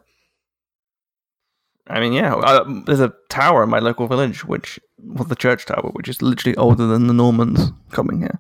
I 1.88 2.00
mean, 2.00 2.14
yeah, 2.14 2.36
uh, 2.36 2.64
there's 2.86 3.00
a 3.00 3.14
tower 3.30 3.64
in 3.64 3.70
my 3.70 3.80
local 3.80 4.08
village, 4.08 4.46
which 4.46 4.80
was 5.04 5.28
the 5.28 5.36
church 5.36 5.66
tower, 5.66 5.90
which 5.94 6.08
is 6.08 6.22
literally 6.22 6.56
older 6.56 6.86
than 6.88 7.08
the 7.08 7.14
Normans 7.14 7.72
coming 7.92 8.20
here. 8.22 8.40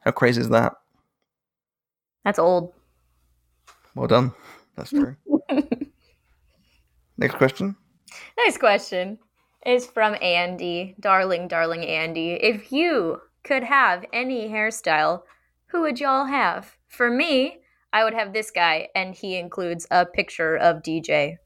How 0.00 0.10
crazy 0.10 0.40
is 0.40 0.50
that? 0.50 0.74
That's 2.24 2.38
old. 2.38 2.74
Well 3.94 4.06
done. 4.06 4.32
That's 4.76 4.90
true. 4.90 5.16
Next 7.18 7.34
question. 7.36 7.74
Next 8.36 8.58
question 8.58 9.18
is 9.66 9.86
from 9.86 10.16
Andy, 10.22 10.94
darling, 11.00 11.48
darling 11.48 11.84
Andy. 11.84 12.32
If 12.34 12.70
you 12.70 13.20
could 13.42 13.64
have 13.64 14.04
any 14.12 14.48
hairstyle, 14.48 15.22
who 15.66 15.80
would 15.82 15.98
y'all 15.98 16.26
have? 16.26 16.76
For 16.86 17.10
me, 17.10 17.58
I 17.92 18.04
would 18.04 18.14
have 18.14 18.32
this 18.32 18.50
guy, 18.50 18.88
and 18.94 19.14
he 19.14 19.36
includes 19.36 19.86
a 19.90 20.06
picture 20.06 20.56
of 20.56 20.82
DJ. 20.82 21.38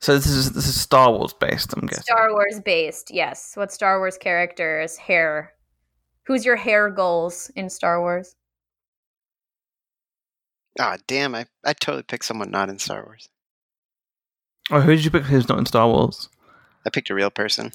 So 0.00 0.14
this 0.14 0.26
is 0.26 0.52
this 0.52 0.66
is 0.66 0.78
Star 0.78 1.10
Wars 1.10 1.32
based, 1.32 1.72
I'm 1.74 1.86
guessing. 1.86 2.02
Star 2.02 2.32
Wars 2.32 2.60
based, 2.60 3.10
yes. 3.10 3.52
What 3.56 3.72
Star 3.72 3.98
Wars 3.98 4.18
characters 4.18 4.96
hair? 4.96 5.52
Who's 6.24 6.44
your 6.44 6.56
hair 6.56 6.90
goals 6.90 7.50
in 7.56 7.70
Star 7.70 8.00
Wars? 8.00 8.34
Ah, 10.78 10.96
damn! 11.06 11.34
I 11.34 11.46
I 11.64 11.72
totally 11.72 12.02
picked 12.02 12.24
someone 12.26 12.50
not 12.50 12.68
in 12.68 12.78
Star 12.78 13.04
Wars. 13.04 13.28
Oh, 14.70 14.80
who 14.80 14.94
did 14.94 15.04
you 15.04 15.10
pick? 15.10 15.22
Who's 15.24 15.48
not 15.48 15.58
in 15.58 15.66
Star 15.66 15.88
Wars? 15.88 16.28
I 16.84 16.90
picked 16.90 17.10
a 17.10 17.14
real 17.14 17.30
person. 17.30 17.72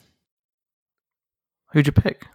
Who'd 1.74 1.88
you 1.88 1.94
pick? 1.94 2.28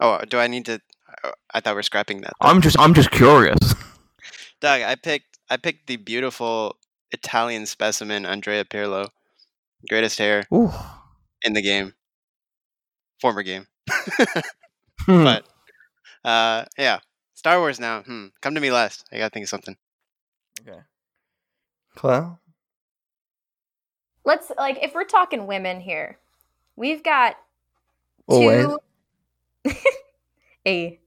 Oh, 0.00 0.20
do 0.28 0.38
I 0.38 0.46
need 0.46 0.66
to? 0.66 0.80
oh, 1.24 1.32
I 1.52 1.60
thought 1.60 1.74
we're 1.74 1.82
scrapping 1.82 2.20
that. 2.22 2.34
I'm 2.40 2.60
just 2.60 2.78
I'm 2.78 2.94
just 2.94 3.10
curious. 3.10 3.58
Doug, 4.60 4.82
I 4.82 4.94
picked 4.94 5.38
I 5.50 5.56
picked 5.56 5.86
the 5.86 5.96
beautiful 5.96 6.76
Italian 7.14 7.64
specimen 7.66 8.26
Andrea 8.26 8.64
Pirlo, 8.64 9.08
greatest 9.88 10.18
hair 10.18 10.42
Ooh. 10.52 10.72
in 11.42 11.54
the 11.54 11.62
game, 11.62 11.94
former 13.20 13.42
game. 13.42 13.66
Hmm. 15.06 15.22
but 15.22 15.44
uh, 16.24 16.64
yeah, 16.78 17.00
Star 17.34 17.58
Wars 17.58 17.78
now. 17.78 18.00
Hmm, 18.02 18.28
come 18.40 18.54
to 18.54 18.60
me 18.60 18.70
last. 18.72 19.04
I 19.12 19.18
gotta 19.18 19.28
think 19.28 19.44
of 19.44 19.50
something. 19.50 19.76
okay. 20.66 20.78
Claire. 21.94 22.38
Let's 24.24 24.50
like 24.56 24.78
if 24.80 24.94
we're 24.94 25.04
talking 25.04 25.46
women 25.46 25.80
here, 25.80 26.16
we've 26.74 27.02
got 27.02 27.36
Always. 28.26 28.66
two 29.64 29.72
hey 30.64 31.00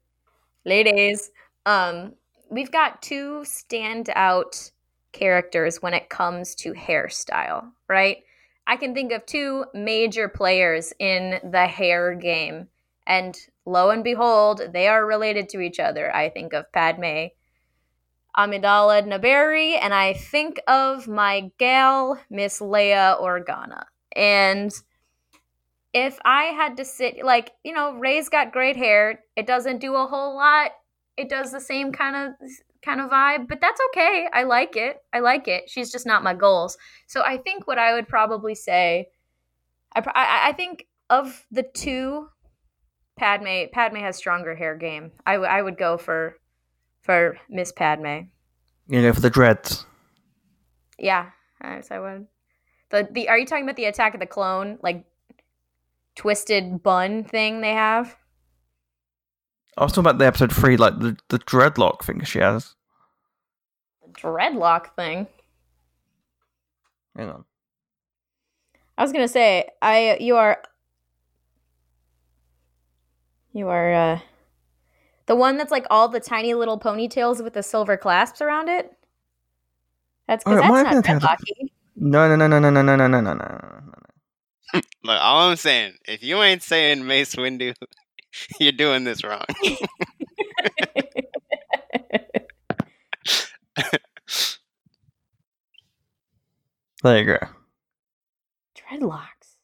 ladies. 0.63 1.31
Um 1.65 2.13
we've 2.51 2.71
got 2.71 3.01
two 3.01 3.43
standout 3.45 4.69
characters 5.17 5.81
when 5.81 5.93
it 5.93 6.09
comes 6.09 6.55
to 6.55 6.73
hairstyle, 6.73 7.71
right? 7.87 8.23
I 8.67 8.75
can 8.75 8.93
think 8.93 9.11
of 9.11 9.25
two 9.25 9.65
major 9.73 10.27
players 10.27 10.93
in 10.99 11.39
the 11.51 11.67
hair 11.67 12.13
game. 12.15 12.67
And 13.05 13.37
lo 13.65 13.89
and 13.89 14.03
behold, 14.03 14.61
they 14.73 14.87
are 14.87 15.05
related 15.05 15.49
to 15.49 15.61
each 15.61 15.79
other. 15.79 16.13
I 16.13 16.29
think 16.29 16.53
of 16.53 16.71
Padme 16.71 17.27
Amidala 18.37 19.01
Naberrie, 19.03 19.79
and 19.81 19.93
I 19.93 20.13
think 20.13 20.59
of 20.67 21.07
my 21.07 21.51
gal, 21.57 22.19
Miss 22.29 22.59
Leia 22.59 23.19
Organa. 23.19 23.85
And 24.15 24.71
if 25.93 26.19
I 26.23 26.43
had 26.43 26.77
to 26.77 26.85
sit, 26.85 27.25
like, 27.25 27.53
you 27.63 27.73
know, 27.73 27.93
Rey's 27.93 28.29
got 28.29 28.51
great 28.51 28.75
hair. 28.75 29.23
It 29.35 29.47
doesn't 29.47 29.79
do 29.79 29.95
a 29.95 30.05
whole 30.05 30.35
lot. 30.35 30.71
It 31.15 31.29
does 31.29 31.51
the 31.51 31.59
same 31.59 31.91
kind 31.91 32.15
of 32.15 32.49
kind 32.81 33.01
of 33.01 33.09
vibe, 33.09 33.47
but 33.47 33.61
that's 33.61 33.79
okay. 33.89 34.27
I 34.33 34.43
like 34.43 34.75
it. 34.75 34.97
I 35.13 35.19
like 35.19 35.47
it. 35.47 35.69
She's 35.69 35.91
just 35.91 36.05
not 36.05 36.23
my 36.23 36.33
goals. 36.33 36.77
So 37.07 37.21
I 37.23 37.37
think 37.37 37.67
what 37.67 37.77
I 37.77 37.93
would 37.93 38.07
probably 38.07 38.55
say, 38.55 39.09
I 39.95 39.99
I, 39.99 40.49
I 40.49 40.51
think 40.53 40.87
of 41.09 41.45
the 41.51 41.63
two, 41.63 42.29
Padme 43.17 43.65
Padme 43.71 43.97
has 43.97 44.15
stronger 44.15 44.55
hair 44.55 44.75
game. 44.75 45.11
I, 45.25 45.33
w- 45.33 45.49
I 45.49 45.61
would 45.61 45.77
go 45.77 45.97
for 45.97 46.37
for 47.01 47.37
Miss 47.49 47.71
Padme. 47.71 48.27
You 48.87 49.01
go 49.01 49.13
for 49.13 49.21
the 49.21 49.29
dreads. 49.29 49.85
Yeah, 50.99 51.31
yes, 51.63 51.89
I 51.91 51.99
would. 51.99 52.27
The 52.89 53.07
the 53.11 53.29
are 53.29 53.37
you 53.37 53.45
talking 53.45 53.63
about 53.63 53.75
the 53.75 53.85
Attack 53.85 54.13
of 54.13 54.19
the 54.19 54.25
Clone 54.25 54.77
like 54.81 55.05
twisted 56.15 56.83
bun 56.83 57.23
thing 57.23 57.61
they 57.61 57.73
have? 57.73 58.15
I 59.77 59.83
was 59.83 59.91
talking 59.91 60.09
about 60.09 60.17
the 60.17 60.25
episode 60.25 60.51
three, 60.51 60.75
like 60.75 60.99
the, 60.99 61.17
the 61.29 61.37
dreadlock 61.39 62.03
thing 62.03 62.23
she 62.23 62.39
has. 62.39 62.73
The 64.05 64.11
dreadlock 64.19 64.95
thing. 64.95 65.27
Hang 67.15 67.29
on. 67.29 67.45
I 68.97 69.03
was 69.03 69.11
gonna 69.11 69.27
say 69.27 69.69
I 69.81 70.17
you 70.19 70.37
are 70.37 70.61
you 73.53 73.67
are 73.67 73.93
uh 73.93 74.19
the 75.27 75.35
one 75.35 75.57
that's 75.57 75.71
like 75.71 75.85
all 75.91 76.07
the 76.07 76.19
tiny 76.19 76.53
little 76.55 76.79
ponytails 76.79 77.43
with 77.43 77.53
the 77.53 77.61
silver 77.61 77.97
clasps 77.97 78.41
around 78.41 78.69
it. 78.69 78.91
That's 80.27 80.43
Oh, 80.47 80.51
because 80.51 80.65
it 80.65 80.67
that's 80.67 80.77
have 80.77 80.95
not 80.95 81.03
been 81.03 81.17
Attack 81.17 81.39
dreadlocky. 81.39 81.69
No, 81.95 82.35
no, 82.35 82.35
no, 82.35 82.47
no, 82.47 82.59
no, 82.59 82.69
no, 82.69 82.81
no, 82.81 82.95
no, 82.95 83.07
no, 83.07 83.21
no, 83.21 83.33
no. 83.33 84.81
Look, 85.03 85.19
all 85.21 85.49
I'm 85.49 85.55
saying, 85.55 85.93
if 86.07 86.23
you 86.23 86.41
ain't 86.41 86.61
saying 86.61 87.05
Mace 87.05 87.35
Windu, 87.35 87.73
you're 88.59 88.71
doing 88.71 89.03
this 89.03 89.23
wrong. 89.23 89.45
There 97.03 97.17
you 97.19 97.25
go. 97.25 97.37
Dreadlocks. 98.75 99.57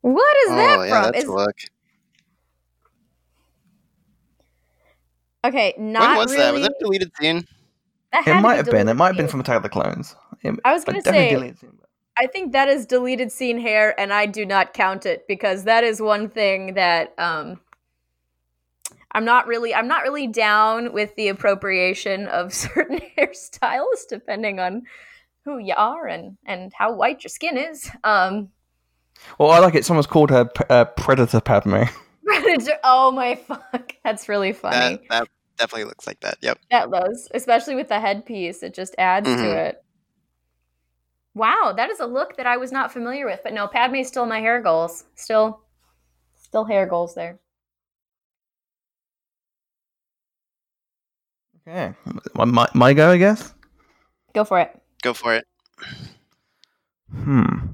What 0.00 0.36
is 0.44 0.50
that 0.50 0.78
oh 0.78 0.82
yeah, 0.84 1.02
from? 1.02 1.12
that's 1.12 1.24
Is- 1.24 1.28
a 1.28 1.32
look. 1.32 1.56
okay, 5.44 5.74
When 5.76 5.92
was 5.92 6.32
really. 6.32 6.36
that? 6.42 6.52
Was 6.54 6.62
that 6.62 6.74
deleted 6.80 7.12
scene? 7.20 7.44
that 8.12 8.26
It 8.26 8.40
might 8.40 8.54
have 8.56 8.66
been. 8.70 8.88
It 8.88 8.94
might 8.94 9.08
have 9.08 9.16
been 9.16 9.28
from 9.28 9.40
Attack 9.40 9.56
of 9.58 9.62
the 9.62 9.68
Clones. 9.68 10.14
It- 10.42 10.58
I 10.64 10.72
was 10.72 10.84
gonna 10.84 11.02
say- 11.02 11.30
deleted 11.30 11.58
scene. 11.58 11.78
I 12.20 12.26
think 12.26 12.52
that 12.52 12.68
is 12.68 12.84
deleted 12.86 13.30
scene 13.30 13.60
hair, 13.60 13.98
and 13.98 14.12
I 14.12 14.26
do 14.26 14.44
not 14.44 14.74
count 14.74 15.06
it 15.06 15.26
because 15.28 15.64
that 15.64 15.84
is 15.84 16.00
one 16.02 16.28
thing 16.28 16.74
that 16.74 17.14
um, 17.18 17.60
I'm 19.12 19.24
not 19.24 19.46
really 19.46 19.74
I'm 19.74 19.88
not 19.88 20.02
really 20.02 20.26
down 20.26 20.92
with 20.92 21.14
the 21.16 21.28
appropriation 21.28 22.26
of 22.26 22.52
certain 22.66 23.00
hairstyles, 23.16 24.06
depending 24.08 24.58
on 24.58 24.82
who 25.44 25.58
you 25.58 25.74
are 25.76 26.06
and 26.06 26.36
and 26.44 26.72
how 26.76 26.92
white 26.92 27.22
your 27.24 27.28
skin 27.30 27.56
is. 27.56 27.90
Um, 28.04 28.48
Well, 29.38 29.50
I 29.50 29.58
like 29.60 29.74
it. 29.74 29.84
Someone's 29.84 30.06
called 30.06 30.30
her 30.30 30.44
P- 30.46 30.64
uh, 30.68 30.84
Predator 30.86 31.40
Padme. 31.40 31.84
Predator. 32.24 32.78
Oh 32.84 33.10
my 33.12 33.36
fuck, 33.36 33.94
that's 34.04 34.28
really 34.28 34.52
funny. 34.52 34.76
That, 34.76 35.00
that 35.08 35.28
definitely 35.56 35.84
looks 35.84 36.06
like 36.06 36.20
that. 36.20 36.36
Yep. 36.42 36.58
That 36.70 36.90
does, 36.90 37.28
especially 37.32 37.74
with 37.76 37.88
the 37.88 37.98
headpiece. 38.00 38.62
It 38.62 38.74
just 38.74 38.94
adds 38.98 39.28
Mhm. 39.28 39.36
to 39.38 39.56
it. 39.56 39.84
Wow, 41.38 41.72
that 41.76 41.88
is 41.88 42.00
a 42.00 42.06
look 42.06 42.36
that 42.36 42.46
I 42.46 42.56
was 42.56 42.72
not 42.72 42.92
familiar 42.92 43.24
with. 43.24 43.38
But 43.44 43.52
no, 43.52 43.68
Padme's 43.68 44.08
still 44.08 44.26
my 44.26 44.40
hair 44.40 44.60
goals. 44.60 45.04
Still, 45.14 45.60
still 46.36 46.64
hair 46.64 46.84
goals 46.84 47.14
there. 47.14 47.38
Okay, 51.68 51.94
my, 52.34 52.44
my, 52.44 52.68
my 52.74 52.92
go, 52.92 53.12
I 53.12 53.18
guess. 53.18 53.54
Go 54.34 54.42
for 54.42 54.58
it. 54.58 54.76
Go 55.04 55.14
for 55.14 55.32
it. 55.36 55.46
Hmm. 57.12 57.68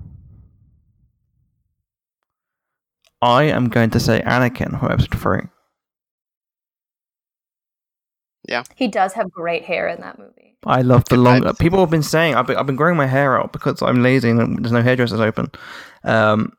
I 3.23 3.45
am 3.45 3.71
going 3.71 3.89
to 3.91 4.01
say 4.01 4.21
Anakin 4.27 4.79
from 4.79 4.93
episode 4.93 5.19
three. 5.19 5.54
He 8.75 8.89
does 8.89 9.13
have 9.15 9.31
great 9.31 9.65
hair 9.65 9.89
in 9.89 10.01
that 10.01 10.19
movie. 10.19 10.57
I 10.67 10.83
love 10.83 11.05
the 11.07 11.17
long. 11.17 11.43
People 11.57 11.81
have 11.81 11.91
been 11.91 12.03
saying 12.03 12.35
I've 12.35 12.47
been, 12.47 12.57
I've 12.57 12.67
been 12.67 12.77
growing 12.77 12.97
my 12.97 13.07
hair 13.07 13.39
out 13.39 13.53
because 13.53 13.83
I'm 13.83 14.03
lazy 14.03 14.31
and 14.31 14.65
there's 14.65 14.73
no 14.73 14.83
hairdressers 14.83 15.21
open. 15.21 15.51
Um, 16.05 16.53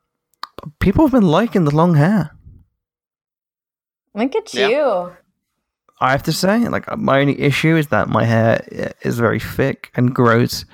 people 0.78 1.04
have 1.04 1.12
been 1.12 1.28
liking 1.28 1.64
the 1.64 1.74
long 1.74 1.94
hair. 1.94 2.30
Look 4.14 4.34
at 4.34 4.54
Yeah. 4.54 4.68
you. 4.68 5.12
I 6.00 6.10
have 6.10 6.22
to 6.24 6.32
say, 6.32 6.68
like 6.68 6.90
uh, 6.90 6.96
my 6.96 7.20
only 7.20 7.40
issue 7.40 7.74
is 7.76 7.88
that 7.88 8.08
my 8.08 8.24
hair 8.24 8.62
uh, 8.78 8.88
is 9.02 9.18
very 9.18 9.40
thick 9.40 9.90
and 9.94 10.14
grows 10.14 10.66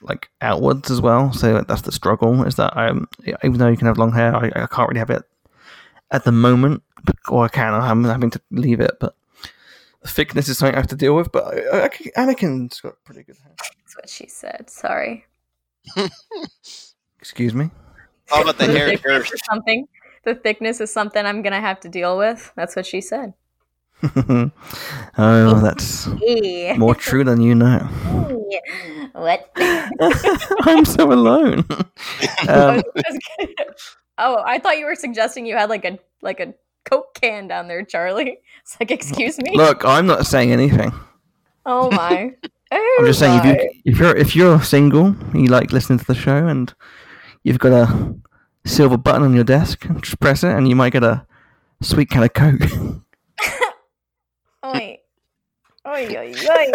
like 0.00 0.30
outwards 0.40 0.90
as 0.90 1.00
well. 1.00 1.32
So 1.32 1.62
that's 1.62 1.82
the 1.82 1.92
struggle. 1.92 2.44
Is 2.44 2.56
that 2.56 2.76
I'm 2.76 2.98
um, 2.98 3.08
even 3.44 3.58
though 3.58 3.68
you 3.68 3.76
can 3.76 3.86
have 3.86 3.98
long 3.98 4.12
hair, 4.12 4.34
I, 4.34 4.50
I 4.56 4.66
can't 4.66 4.88
really 4.88 5.00
have 5.00 5.10
it 5.10 5.22
at 6.10 6.24
the 6.24 6.32
moment, 6.32 6.82
or 7.28 7.44
I 7.44 7.48
can. 7.48 7.74
I'm 7.74 8.04
having 8.04 8.30
to 8.30 8.40
leave 8.50 8.80
it. 8.80 8.92
But 9.00 9.14
thickness 10.08 10.48
is 10.48 10.58
something 10.58 10.74
I 10.74 10.78
have 10.78 10.86
to 10.88 10.96
deal 10.96 11.14
with, 11.14 11.30
but 11.32 11.44
I, 11.46 11.84
I, 11.84 11.88
can- 11.88 12.12
Anakin's 12.16 12.80
got 12.80 12.94
pretty 13.04 13.22
good 13.22 13.36
hair. 13.42 13.54
That's 13.58 13.96
what 13.96 14.08
she 14.08 14.26
said. 14.28 14.68
Sorry. 14.70 15.24
Excuse 17.20 17.54
me. 17.54 17.70
How 18.28 18.42
about 18.42 18.58
the 18.58 18.66
The 18.66 18.72
hair 18.72 18.88
thickness 18.88 19.02
girth? 19.28 19.34
is 19.34 19.40
something. 19.50 19.88
The 20.24 20.34
thickness 20.34 20.80
is 20.80 20.92
something 20.92 21.24
I'm 21.24 21.42
gonna 21.42 21.60
have 21.60 21.80
to 21.80 21.88
deal 21.88 22.18
with. 22.18 22.52
That's 22.56 22.76
what 22.76 22.84
she 22.86 23.00
said. 23.00 23.32
oh, 24.16 25.60
that's 25.62 26.06
more 26.78 26.94
true 27.06 27.24
than 27.24 27.40
you 27.40 27.54
know. 27.54 27.78
what? 29.12 29.50
I'm 29.56 30.84
so 30.84 31.10
alone. 31.12 31.64
um, 32.48 32.82
oh, 34.18 34.42
I 34.44 34.58
thought 34.62 34.78
you 34.78 34.86
were 34.86 34.94
suggesting 34.94 35.46
you 35.46 35.56
had 35.56 35.68
like 35.68 35.84
a 35.84 35.98
like 36.22 36.38
a 36.40 36.54
Coke 36.88 37.14
can 37.14 37.48
down 37.48 37.68
there, 37.68 37.84
Charlie. 37.84 38.38
It's 38.62 38.76
like, 38.78 38.90
excuse 38.90 39.38
me. 39.38 39.56
look, 39.56 39.82
I'm 39.84 40.06
not 40.06 40.26
saying 40.26 40.52
anything. 40.52 40.92
Oh 41.66 41.90
my. 41.90 42.34
Oh 42.70 42.96
I'm 43.00 43.06
just 43.06 43.18
saying 43.18 43.40
if 43.42 43.46
you 43.46 43.70
if 43.86 43.98
you're 43.98 44.14
if 44.14 44.36
you're 44.36 44.60
single, 44.62 45.16
you 45.32 45.46
like 45.46 45.72
listening 45.72 45.98
to 46.00 46.04
the 46.04 46.14
show, 46.14 46.46
and 46.46 46.74
you've 47.42 47.58
got 47.58 47.72
a 47.72 48.14
silver 48.66 48.98
button 48.98 49.22
on 49.22 49.32
your 49.32 49.42
desk, 49.44 49.86
just 50.02 50.20
press 50.20 50.44
it, 50.44 50.50
and 50.50 50.68
you 50.68 50.76
might 50.76 50.92
get 50.92 51.02
a 51.02 51.26
sweet 51.80 52.10
can 52.10 52.24
of 52.24 52.34
Coke. 52.34 52.60
Oi. 54.66 54.98
Oi, 55.86 56.06
oi, 56.14 56.34
oi. 56.36 56.72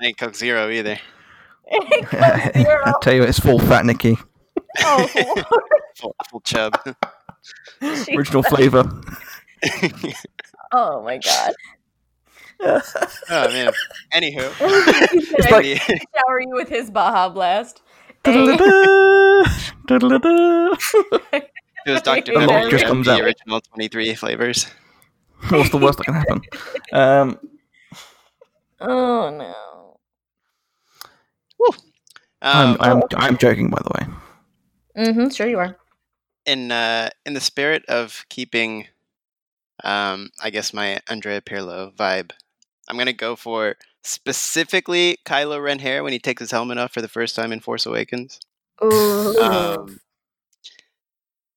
I 0.00 0.06
ain't 0.06 0.16
Coke 0.16 0.34
Zero 0.34 0.70
either. 0.70 0.98
I 1.70 2.94
tell 3.02 3.12
you, 3.12 3.22
it's 3.22 3.38
full 3.38 3.58
fat, 3.58 3.84
Nikki. 3.84 4.16
oh, 4.80 5.06
Full, 5.96 6.16
full 6.30 6.40
chub. 6.40 6.72
Original 7.82 8.42
flavor. 8.42 8.88
oh 10.72 11.02
my 11.02 11.18
god. 11.18 11.52
oh 12.60 13.48
man. 13.52 13.72
Anywho, 14.14 15.10
He's 15.12 15.32
It's 15.38 15.50
like- 15.50 15.64
shower 16.16 16.40
you 16.40 16.50
with 16.54 16.68
his 16.68 16.90
Baja 16.90 17.28
Blast. 17.28 17.82
It 18.24 18.34
was 21.92 22.02
Dr. 22.02 22.32
The 22.32 22.46
Pepper. 22.46 22.70
just 22.70 22.84
comes 22.86 23.06
the 23.06 23.12
out. 23.12 23.20
original 23.20 23.60
23 23.60 24.14
flavors. 24.14 24.66
What's 25.50 25.70
the 25.70 25.76
worst 25.78 25.98
that 25.98 26.04
can 26.04 26.14
happen? 26.14 26.40
Um, 26.92 27.38
oh 28.80 29.30
no. 29.30 29.54
I'm, 32.42 32.68
Um, 32.68 32.76
I'm 32.80 33.02
I'm 33.16 33.36
joking, 33.38 33.70
by 33.70 33.80
the 33.82 33.90
way. 33.94 35.04
Mm-hmm, 35.06 35.28
sure 35.30 35.46
you 35.48 35.58
are. 35.58 35.76
in 36.46 36.70
uh, 36.72 37.10
in 37.24 37.34
the 37.34 37.40
spirit 37.40 37.84
of 37.86 38.24
keeping, 38.28 38.86
um, 39.84 40.30
I 40.42 40.50
guess 40.50 40.72
my 40.72 41.00
Andrea 41.08 41.40
Pirlo 41.40 41.94
vibe, 41.94 42.32
I'm 42.88 42.96
gonna 42.96 43.12
go 43.12 43.36
for 43.36 43.76
specifically 44.02 45.18
Kylo 45.26 45.62
Ren 45.62 45.80
hair 45.80 46.02
when 46.02 46.12
he 46.12 46.18
takes 46.18 46.40
his 46.40 46.50
helmet 46.50 46.78
off 46.78 46.92
for 46.92 47.02
the 47.02 47.08
first 47.08 47.34
time 47.36 47.52
in 47.52 47.60
Force 47.60 47.86
Awakens. 47.86 48.38
Um, 49.40 49.98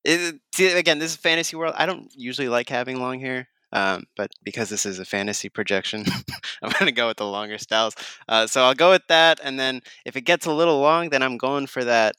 it, 0.04 0.40
see, 0.54 0.72
again, 0.72 0.98
this 0.98 1.12
is 1.12 1.16
fantasy 1.16 1.56
world. 1.56 1.74
I 1.76 1.86
don't 1.86 2.10
usually 2.14 2.48
like 2.48 2.68
having 2.68 3.00
long 3.00 3.20
hair, 3.20 3.48
um, 3.72 4.04
but 4.16 4.30
because 4.42 4.68
this 4.70 4.86
is 4.86 4.98
a 4.98 5.04
fantasy 5.04 5.48
projection, 5.48 6.04
I'm 6.62 6.72
gonna 6.78 6.92
go 6.92 7.08
with 7.08 7.18
the 7.18 7.26
longer 7.26 7.58
styles. 7.58 7.94
Uh, 8.28 8.46
so 8.46 8.64
I'll 8.64 8.74
go 8.74 8.90
with 8.90 9.06
that, 9.08 9.40
and 9.42 9.58
then 9.58 9.80
if 10.04 10.16
it 10.16 10.22
gets 10.22 10.46
a 10.46 10.52
little 10.52 10.80
long, 10.80 11.10
then 11.10 11.22
I'm 11.22 11.38
going 11.38 11.66
for 11.66 11.84
that 11.84 12.16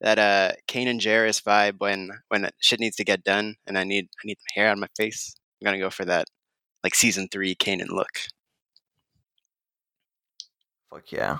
that 0.00 0.18
uh 0.18 0.52
Kanan 0.68 0.98
Jarrus 0.98 1.42
vibe 1.42 1.78
when 1.78 2.10
when 2.28 2.48
shit 2.60 2.80
needs 2.80 2.96
to 2.96 3.04
get 3.04 3.24
done, 3.24 3.56
and 3.66 3.78
I 3.78 3.84
need 3.84 4.08
I 4.22 4.26
need 4.26 4.38
hair 4.54 4.70
on 4.70 4.80
my 4.80 4.88
face. 4.96 5.34
I'm 5.60 5.64
gonna 5.64 5.78
go 5.78 5.90
for 5.90 6.04
that, 6.06 6.26
like 6.84 6.94
season 6.94 7.28
three 7.30 7.54
Kanan 7.54 7.88
look. 7.90 8.08
Fuck 10.90 11.12
yeah. 11.12 11.38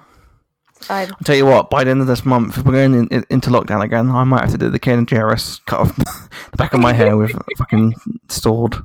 I, 0.88 1.02
I'll 1.02 1.16
tell 1.24 1.36
you 1.36 1.44
what, 1.44 1.68
by 1.68 1.84
the 1.84 1.90
end 1.90 2.00
of 2.00 2.06
this 2.06 2.24
month, 2.24 2.56
if 2.56 2.64
we're 2.64 2.72
going 2.72 2.94
in, 2.94 3.08
in- 3.08 3.26
into 3.28 3.50
lockdown 3.50 3.82
again, 3.84 4.08
I 4.10 4.24
might 4.24 4.40
have 4.42 4.52
to 4.52 4.58
do 4.58 4.70
the 4.70 4.78
Kanan 4.80 4.98
and 4.98 5.06
Jarrus 5.06 5.60
cut 5.66 5.80
off 5.80 5.96
the 6.50 6.56
back 6.56 6.72
of 6.72 6.80
my 6.80 6.92
hair 6.94 7.16
with 7.16 7.34
a 7.34 7.40
fucking 7.58 7.94
sword. 8.28 8.76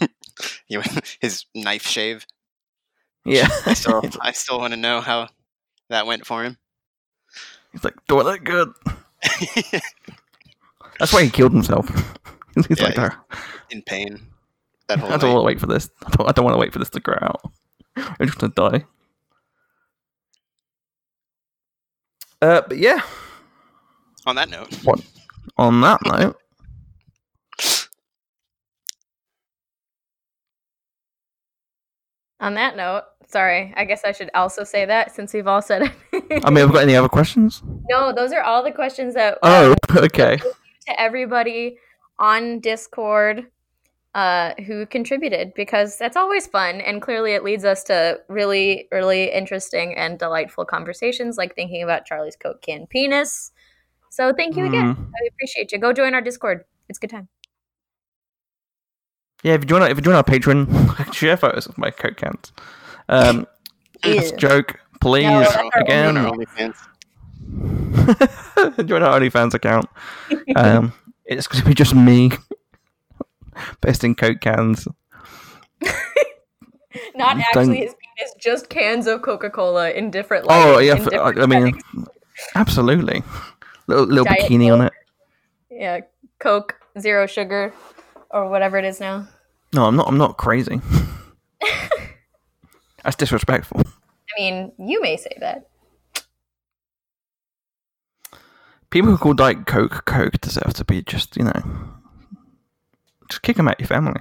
You 0.68 0.80
his 1.20 1.44
knife 1.54 1.82
shave. 1.86 2.24
Yeah. 3.26 3.46
I 3.66 3.74
still 3.74 4.02
I 4.22 4.32
still 4.32 4.58
want 4.58 4.72
to 4.72 4.78
know 4.78 5.02
how 5.02 5.28
that 5.90 6.06
went 6.06 6.24
for 6.24 6.44
him. 6.44 6.56
He's 7.72 7.84
like, 7.84 7.94
do 8.08 8.18
I 8.20 8.22
look 8.22 8.44
good? 8.44 8.72
That's 10.98 11.12
why 11.12 11.24
he 11.24 11.28
killed 11.30 11.52
himself. 11.52 11.88
He's 12.54 12.66
Yeah, 12.70 12.84
like, 12.86 12.94
he's- 12.96 13.10
"Ah, 13.12 13.24
in 13.68 13.82
pain. 13.82 14.18
That 14.90 14.98
whole 14.98 15.08
I 15.12 15.16
don't 15.18 15.30
night. 15.30 15.34
want 15.34 15.42
to 15.42 15.46
wait 15.46 15.60
for 15.60 15.66
this. 15.66 15.88
I 16.04 16.10
don't, 16.10 16.28
I 16.28 16.32
don't 16.32 16.44
want 16.44 16.54
to 16.56 16.58
wait 16.60 16.72
for 16.72 16.78
this 16.80 16.90
to 16.90 17.00
grow 17.00 17.18
out. 17.22 17.40
I'm 17.96 18.26
just 18.26 18.38
going 18.38 18.52
to 18.52 18.70
die. 18.70 18.84
Uh, 22.42 22.62
but 22.66 22.76
yeah, 22.78 23.02
On 24.26 24.34
that 24.36 24.48
note, 24.50 24.68
on 25.58 25.80
that 25.82 26.00
note, 26.06 26.36
on 32.40 32.54
that 32.54 32.76
note, 32.76 33.02
sorry, 33.28 33.72
I 33.76 33.84
guess 33.84 34.04
I 34.04 34.12
should 34.12 34.30
also 34.34 34.64
say 34.64 34.86
that 34.86 35.14
since 35.14 35.34
we've 35.34 35.46
all 35.46 35.62
said 35.62 35.82
it. 36.12 36.44
I 36.44 36.50
mean, 36.50 36.58
have 36.58 36.70
we 36.70 36.74
got 36.74 36.82
any 36.82 36.96
other 36.96 37.08
questions? 37.08 37.62
no, 37.88 38.12
those 38.12 38.32
are 38.32 38.42
all 38.42 38.62
the 38.62 38.72
questions 38.72 39.14
that 39.14 39.38
Oh, 39.42 39.72
uh, 39.72 39.76
okay. 40.04 40.36
to 40.38 41.00
everybody 41.00 41.78
on 42.18 42.60
Discord 42.60 43.46
uh, 44.14 44.54
who 44.66 44.86
contributed 44.86 45.54
because 45.54 45.96
that's 45.96 46.16
always 46.16 46.46
fun 46.46 46.80
and 46.80 47.00
clearly 47.00 47.32
it 47.32 47.44
leads 47.44 47.64
us 47.64 47.84
to 47.84 48.20
really, 48.28 48.88
really 48.90 49.32
interesting 49.32 49.96
and 49.96 50.18
delightful 50.18 50.64
conversations 50.64 51.38
like 51.38 51.54
thinking 51.54 51.82
about 51.82 52.06
Charlie's 52.06 52.36
Coke 52.36 52.60
can 52.60 52.86
penis. 52.88 53.52
So 54.10 54.32
thank 54.32 54.56
you 54.56 54.66
again. 54.66 54.96
Mhm. 54.96 55.06
I 55.06 55.28
appreciate 55.28 55.70
you. 55.70 55.78
Go 55.78 55.92
join 55.92 56.14
our 56.14 56.20
Discord. 56.20 56.64
It's 56.88 56.98
a 56.98 57.00
good 57.00 57.10
time. 57.10 57.28
Yeah, 59.44 59.54
if 59.54 59.62
you 59.62 59.66
join 59.66 59.82
our, 59.82 59.88
if 59.88 59.96
you 59.96 60.02
join 60.02 60.16
our 60.16 60.24
Patreon, 60.24 61.12
share 61.14 61.36
photos 61.36 61.66
of 61.66 61.78
my 61.78 61.90
Coke 61.90 62.16
cans. 62.16 62.52
Um, 63.08 63.46
it's 64.02 64.32
joke, 64.32 64.80
please. 65.00 65.24
No, 65.24 65.48
again, 65.76 66.16
on 66.16 66.26
our 66.26 66.32
join 68.84 69.02
our 69.02 69.20
OnlyFans 69.20 69.54
account. 69.54 69.86
Um, 70.56 70.92
it's 71.26 71.46
going 71.46 71.62
to 71.62 71.68
be 71.68 71.74
just 71.74 71.94
me 71.94 72.32
pasting 73.80 74.14
Coke 74.14 74.40
cans. 74.40 74.86
Not 77.14 77.36
actually 77.38 77.78
his 77.78 77.94
penis, 77.94 78.34
just 78.38 78.68
cans 78.68 79.06
of 79.06 79.22
Coca 79.22 79.50
Cola 79.50 79.90
in 79.90 80.10
different. 80.10 80.46
Oh 80.48 80.78
yeah, 80.78 80.96
in 80.96 81.14
f- 81.14 81.36
I 81.38 81.46
mean, 81.46 81.80
absolutely. 82.54 83.22
Little 83.86 84.06
little 84.06 84.24
Diet 84.24 84.50
bikini 84.50 84.72
on 84.72 84.82
it. 84.82 84.92
yeah, 85.70 86.00
Coke, 86.38 86.74
zero 86.98 87.26
sugar, 87.26 87.72
or 88.30 88.48
whatever 88.48 88.76
it 88.76 88.84
is 88.84 89.00
now. 89.00 89.28
No, 89.72 89.86
I'm 89.86 89.96
not. 89.96 90.08
I'm 90.08 90.18
not 90.18 90.36
crazy. 90.36 90.80
That's 93.04 93.16
disrespectful. 93.16 93.82
I 93.84 94.40
mean, 94.40 94.72
you 94.78 95.00
may 95.00 95.16
say 95.16 95.36
that. 95.40 95.68
People 98.90 99.10
who 99.10 99.18
call 99.18 99.34
Diet 99.34 99.66
Coke 99.66 100.04
Coke 100.04 100.40
deserve 100.40 100.74
to 100.74 100.84
be 100.84 101.02
just, 101.02 101.36
you 101.36 101.44
know, 101.44 101.62
just 103.30 103.42
kick 103.42 103.56
them 103.56 103.68
out 103.68 103.80
your 103.80 103.86
family. 103.86 104.20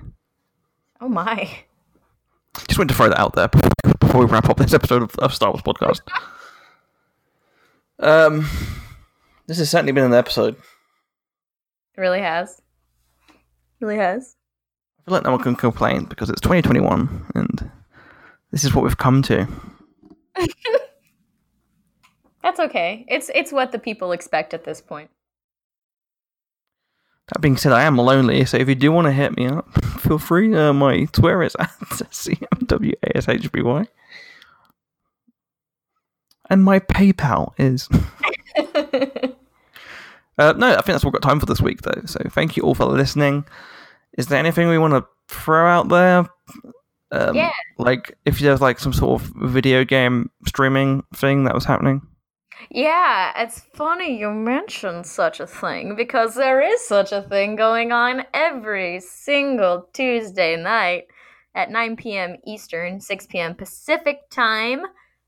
Oh 1.01 1.09
my. 1.09 1.63
Just 2.67 2.77
wanted 2.77 2.89
to 2.89 2.95
throw 2.95 3.09
that 3.09 3.19
out 3.19 3.35
there 3.35 3.49
before 3.99 4.21
we 4.21 4.27
wrap 4.27 4.49
up 4.49 4.57
this 4.57 4.73
episode 4.73 5.03
of, 5.03 5.15
of 5.15 5.33
Star 5.33 5.51
Wars 5.51 5.61
podcast. 5.61 6.01
Um, 8.01 8.47
this 9.47 9.57
has 9.57 9.69
certainly 9.69 9.91
been 9.91 10.05
an 10.05 10.13
episode. 10.13 10.55
It 10.55 11.99
really 11.99 12.21
has. 12.21 12.61
Really 13.81 13.97
has. 13.97 14.37
I 14.97 15.01
feel 15.03 15.15
like 15.15 15.25
no 15.25 15.31
one 15.31 15.41
can 15.41 15.57
complain 15.57 16.05
because 16.05 16.29
it's 16.29 16.39
2021 16.39 17.25
and 17.35 17.69
this 18.51 18.63
is 18.63 18.73
what 18.73 18.85
we've 18.85 18.97
come 18.97 19.21
to. 19.23 19.47
That's 22.41 22.61
okay. 22.61 23.05
It's 23.09 23.29
it's 23.35 23.51
what 23.51 23.73
the 23.73 23.79
people 23.79 24.13
expect 24.13 24.53
at 24.53 24.63
this 24.63 24.79
point. 24.79 25.09
That 27.29 27.41
being 27.41 27.57
said, 27.57 27.71
I 27.73 27.83
am 27.83 27.97
lonely, 27.97 28.45
so 28.45 28.57
if 28.57 28.67
you 28.67 28.75
do 28.75 28.91
want 28.91 29.05
to 29.05 29.11
hit 29.11 29.35
me 29.37 29.47
up, 29.47 29.71
feel 29.99 30.17
free. 30.19 30.55
Uh, 30.55 30.73
my 30.73 31.05
Twitter 31.05 31.43
is 31.43 31.55
at 31.59 31.69
CMWASHBY. 31.79 33.87
And 36.49 36.63
my 36.63 36.79
PayPal 36.79 37.53
is. 37.57 37.87
Uh, 40.37 40.53
no, 40.53 40.69
I 40.69 40.75
think 40.75 40.85
that's 40.85 41.03
all 41.03 41.11
we've 41.11 41.21
got 41.21 41.27
time 41.27 41.41
for 41.41 41.45
this 41.45 41.59
week, 41.59 41.81
though. 41.81 42.01
So 42.05 42.17
thank 42.29 42.55
you 42.55 42.63
all 42.63 42.73
for 42.73 42.85
listening. 42.85 43.43
Is 44.17 44.27
there 44.27 44.39
anything 44.39 44.69
we 44.69 44.77
want 44.77 44.93
to 44.93 45.05
throw 45.27 45.67
out 45.67 45.89
there? 45.89 46.19
Um, 47.11 47.35
Yeah. 47.35 47.51
Like, 47.77 48.17
if 48.23 48.39
there's 48.39 48.61
like 48.61 48.79
some 48.79 48.93
sort 48.93 49.21
of 49.21 49.27
video 49.35 49.83
game 49.83 50.29
streaming 50.47 51.03
thing 51.13 51.43
that 51.43 51.53
was 51.53 51.65
happening. 51.65 52.01
Yeah, 52.69 53.43
it's 53.43 53.61
funny 53.73 54.19
you 54.19 54.31
mentioned 54.31 55.05
such 55.05 55.39
a 55.39 55.47
thing 55.47 55.95
because 55.95 56.35
there 56.35 56.61
is 56.61 56.85
such 56.87 57.11
a 57.11 57.21
thing 57.21 57.55
going 57.55 57.91
on 57.91 58.23
every 58.33 58.99
single 58.99 59.89
Tuesday 59.93 60.55
night 60.55 61.07
at 61.55 61.71
9 61.71 61.95
p.m. 61.95 62.35
Eastern, 62.45 62.99
6 62.99 63.27
p.m. 63.27 63.55
Pacific 63.55 64.29
time. 64.29 64.81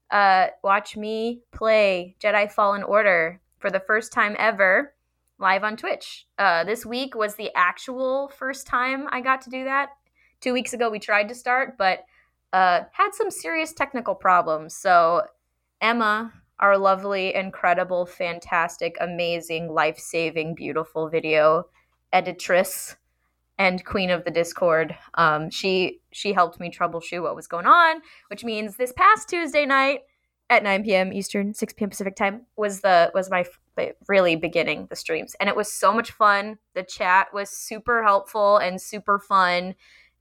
Uh, 0.09 0.47
watch 0.63 0.97
me 0.97 1.41
play 1.51 2.15
Jedi 2.21 2.51
Fallen 2.51 2.83
Order 2.83 3.39
for 3.59 3.69
the 3.69 3.79
first 3.79 4.11
time 4.11 4.35
ever 4.37 4.93
live 5.39 5.63
on 5.63 5.77
Twitch. 5.77 6.27
Uh, 6.37 6.63
this 6.63 6.85
week 6.85 7.15
was 7.15 7.35
the 7.35 7.49
actual 7.55 8.29
first 8.29 8.67
time 8.67 9.07
I 9.09 9.21
got 9.21 9.41
to 9.43 9.49
do 9.49 9.63
that. 9.63 9.89
Two 10.41 10.53
weeks 10.53 10.73
ago, 10.73 10.89
we 10.89 10.99
tried 10.99 11.29
to 11.29 11.35
start, 11.35 11.77
but 11.77 12.05
uh, 12.53 12.81
had 12.91 13.11
some 13.13 13.31
serious 13.31 13.73
technical 13.73 14.15
problems. 14.15 14.75
So, 14.75 15.23
Emma, 15.79 16.33
our 16.61 16.77
lovely, 16.77 17.33
incredible, 17.35 18.05
fantastic, 18.05 18.95
amazing, 18.99 19.73
life 19.73 19.97
saving, 19.99 20.55
beautiful 20.55 21.09
video 21.09 21.65
editress 22.13 22.95
and 23.57 23.83
queen 23.85 24.09
of 24.09 24.23
the 24.25 24.31
discord. 24.31 24.95
Um, 25.15 25.49
she 25.49 25.99
she 26.11 26.33
helped 26.33 26.59
me 26.59 26.69
troubleshoot 26.69 27.23
what 27.23 27.35
was 27.35 27.47
going 27.47 27.65
on 27.65 28.01
which 28.27 28.43
means 28.43 28.75
this 28.75 28.91
past 28.91 29.29
tuesday 29.29 29.65
night 29.65 30.01
at 30.49 30.61
9 30.61 30.83
p.m 30.83 31.13
eastern 31.13 31.53
6 31.53 31.73
p.m 31.73 31.89
pacific 31.89 32.17
time 32.17 32.41
was 32.57 32.81
the 32.81 33.09
was 33.13 33.29
my 33.29 33.45
really 34.07 34.35
beginning 34.35 34.87
the 34.89 34.95
streams. 34.95 35.35
And 35.39 35.49
it 35.49 35.55
was 35.55 35.71
so 35.71 35.93
much 35.93 36.11
fun. 36.11 36.57
The 36.73 36.83
chat 36.83 37.33
was 37.33 37.49
super 37.49 38.03
helpful 38.03 38.57
and 38.57 38.81
super 38.81 39.19
fun. 39.19 39.75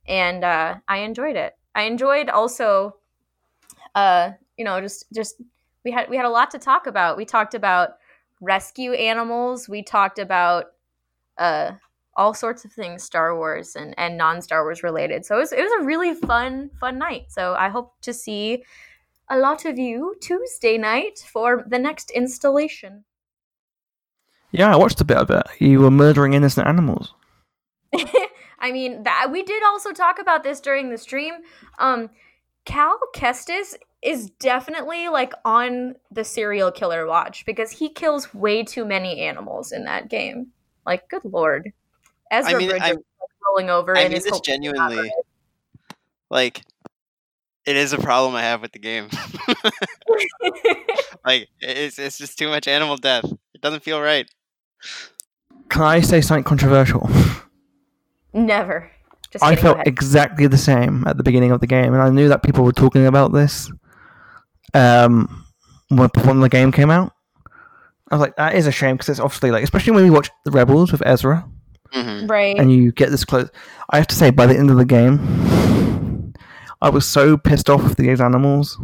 And 0.07 0.45
uh, 0.45 0.77
i 0.89 0.99
enjoyed 0.99 1.37
it. 1.37 1.55
I 1.75 1.83
enjoyed 1.83 2.29
also 2.29 2.97
uh 3.95 4.31
you 4.57 4.65
know 4.65 4.81
just 4.81 5.07
just 5.13 5.37
we 5.85 5.91
had 5.91 6.09
we 6.09 6.17
had 6.17 6.27
a 6.27 6.31
lot 6.31 6.51
to 6.51 6.59
talk 6.59 6.87
about 6.87 7.17
we 7.17 7.25
talked 7.25 7.55
about 7.55 7.97
rescue 8.41 8.93
animals 8.93 9.69
we 9.69 9.83
talked 9.83 10.19
about 10.19 10.67
uh 11.39 11.73
all 12.17 12.35
sorts 12.35 12.65
of 12.65 12.73
things 12.73 13.03
Star 13.03 13.37
Wars 13.37 13.77
and, 13.77 13.95
and 13.97 14.19
non 14.19 14.43
Star 14.43 14.63
Wars 14.63 14.83
related. 14.83 15.25
So 15.25 15.37
it 15.37 15.41
was, 15.41 15.53
it 15.53 15.63
was 15.63 15.73
a 15.81 15.85
really 15.85 16.15
fun, 16.15 16.71
fun 16.79 16.99
night. 16.99 17.27
So 17.29 17.55
I 17.55 17.69
hope 17.69 17.95
to 18.03 18.13
see 18.13 18.65
a 19.31 19.39
lot 19.39 19.65
of 19.65 19.79
you 19.79 20.15
Tuesday 20.21 20.77
night 20.77 21.25
for 21.33 21.65
the 21.67 21.79
next 21.79 22.11
installation. 22.11 23.05
Yeah, 24.51 24.73
I 24.73 24.77
watched 24.77 25.01
a 25.01 25.05
bit 25.05 25.17
of 25.17 25.31
it. 25.31 25.47
You 25.61 25.81
were 25.81 25.91
murdering 25.91 26.35
innocent 26.35 26.67
animals. 26.67 27.15
I 28.59 28.73
mean, 28.73 29.05
that 29.05 29.29
we 29.31 29.43
did 29.43 29.63
also 29.63 29.93
talk 29.93 30.19
about 30.19 30.43
this 30.43 30.61
during 30.61 30.91
the 30.91 30.99
stream. 30.99 31.35
Um, 31.79 32.11
Cal 32.67 32.99
Kestis 33.15 33.77
is 34.03 34.31
definitely 34.41 35.09
like 35.09 35.33
on 35.45 35.95
the 36.11 36.25
serial 36.25 36.71
killer 36.73 37.07
watch 37.07 37.45
because 37.45 37.71
he 37.71 37.89
kills 37.91 38.33
way 38.33 38.63
too 38.63 38.85
many 38.85 39.21
animals 39.21 39.73
in 39.73 39.85
that 39.85 40.09
game. 40.09 40.49
Like, 40.87 41.09
good 41.09 41.25
lord. 41.25 41.73
Ezra 42.31 42.55
I 42.55 42.59
mean, 42.59 42.69
Bridger 42.71 42.85
I'm- 42.85 42.97
rolling 43.47 43.71
over 43.71 43.97
I 43.97 44.03
in 44.03 44.09
mean 44.09 44.17
his 44.17 44.25
this 44.25 44.41
genuinely. 44.41 45.13
Like, 46.31 46.63
it 47.67 47.77
is 47.77 47.93
a 47.93 47.99
problem 47.99 48.35
I 48.35 48.43
have 48.43 48.63
with 48.63 48.73
the 48.73 48.79
game. 48.79 49.09
like, 51.25 51.49
it's 51.61 51.99
it's 51.99 52.19
just 52.19 52.39
too 52.39 52.49
much 52.49 52.69
animal 52.69 52.97
death. 52.97 53.25
It 53.55 53.61
doesn't 53.61 53.83
feel 53.83 54.01
right. 54.01 54.31
Can 55.69 55.83
I 55.83 56.01
say 56.01 56.21
something 56.21 56.45
controversial? 56.45 57.09
Never. 58.33 58.91
Just 59.31 59.45
I 59.45 59.55
felt 59.55 59.77
ahead. 59.77 59.89
exactly 59.89 60.47
the 60.47 60.59
same 60.59 61.05
at 61.07 61.17
the 61.17 61.23
beginning 61.23 61.53
of 61.53 61.61
the 61.61 61.67
game, 61.67 61.93
and 61.93 62.03
I 62.03 62.09
knew 62.11 62.29
that 62.29 62.43
people 62.43 62.65
were 62.65 62.73
talking 62.73 63.07
about 63.07 63.33
this 63.33 63.71
um, 64.75 65.45
when, 65.89 66.09
when 66.25 66.41
the 66.41 66.49
game 66.49 66.73
came 66.73 66.91
out. 66.91 67.13
I 68.11 68.17
was 68.17 68.21
like, 68.21 68.37
that 68.37 68.55
is 68.57 68.67
a 68.67 68.73
shame 68.73 68.97
because 68.97 69.09
it's 69.09 69.21
obviously 69.21 69.51
like, 69.53 69.63
especially 69.63 69.93
when 69.93 70.05
you 70.05 70.13
watch 70.13 70.31
the 70.45 70.51
Rebels 70.51 70.91
with 70.91 71.03
Ezra, 71.07 71.49
hmm 71.93 72.27
right. 72.27 72.59
and 72.59 72.73
you 72.73 72.91
get 72.93 73.11
this 73.11 73.25
close. 73.25 73.49
I 73.91 73.99
have 73.99 74.09
to 74.09 74.15
say, 74.17 74.31
by 74.31 74.47
the 74.47 74.57
end 74.57 74.71
of 74.71 74.77
the 74.77 74.85
game, 74.85 76.33
I 76.83 76.89
was 76.91 77.07
so 77.07 77.37
pissed 77.37 77.71
off 77.71 77.85
with 77.85 77.97
these 77.97 78.21
animals. 78.21 78.79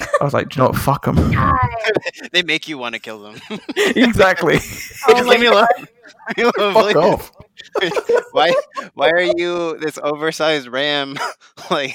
I 0.00 0.24
was 0.24 0.32
like, 0.32 0.48
do 0.48 0.56
you 0.56 0.62
know 0.62 0.70
what? 0.70 0.78
Fuck 0.80 1.04
them. 1.04 1.16
They 2.32 2.42
make 2.42 2.68
you 2.68 2.78
want 2.78 2.94
to 2.94 3.00
kill 3.00 3.22
them. 3.22 3.40
exactly. 3.76 4.58
Oh 5.08 5.14
Just 5.14 5.28
leave 5.28 5.40
me 5.40 5.46
alone. 5.46 5.66
Leave 6.36 6.46
me 6.46 6.52
alone, 6.56 6.74
Fuck 6.74 6.92
please. 6.92 6.96
off. 6.96 7.32
why 8.32 8.52
why 8.94 9.10
are 9.10 9.20
you 9.22 9.76
this 9.78 9.98
oversized 10.02 10.68
ram 10.68 11.16
like 11.70 11.94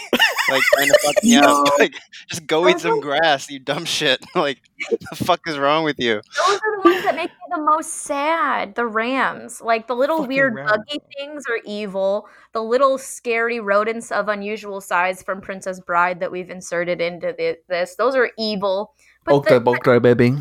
like 0.50 0.64
trying 0.74 0.88
to 0.88 1.00
fuck 1.04 1.24
me 1.24 1.36
up? 1.38 1.68
Like 1.80 1.96
just 2.28 2.48
go 2.48 2.68
eat 2.68 2.80
some 2.80 3.00
grass, 3.00 3.50
you 3.50 3.60
dumb 3.60 3.86
shit. 3.86 4.24
Like 4.36 4.62
the 5.10 5.16
fuck 5.16 5.42
is 5.48 5.58
wrong 5.58 5.84
with 5.84 6.00
you? 6.00 6.22
Those 6.48 6.60
are 6.60 6.82
the 6.82 6.90
ones 6.90 7.04
that 7.04 7.16
make 7.16 7.30
me 7.30 7.56
the 7.56 7.62
most 7.62 7.94
sad. 7.94 8.76
The 8.76 8.86
rams. 8.86 9.62
Like 9.62 9.88
the 9.88 9.96
little 9.96 10.18
Fucking 10.18 10.28
weird 10.30 10.56
rams. 10.56 10.72
buggy 10.72 11.00
things 11.18 11.44
are 11.50 11.60
evil. 11.66 12.28
The 12.54 12.62
little 12.62 12.98
scary 12.98 13.60
rodents 13.60 14.12
of 14.12 14.30
unusual 14.30 14.82
size 14.82 15.24
from 15.24 15.42
Princess 15.42 15.80
Bride 15.80 16.20
that 16.20 16.32
we've 16.32 16.50
inserted 16.50 17.02
into 17.02 17.34
the, 17.38 17.58
this, 17.68 17.96
those 17.96 18.16
are 18.16 18.32
evil. 18.38 18.94
But 19.26 19.44
Bogdo, 19.44 19.64
Bogdo, 19.64 20.02
baby. 20.02 20.38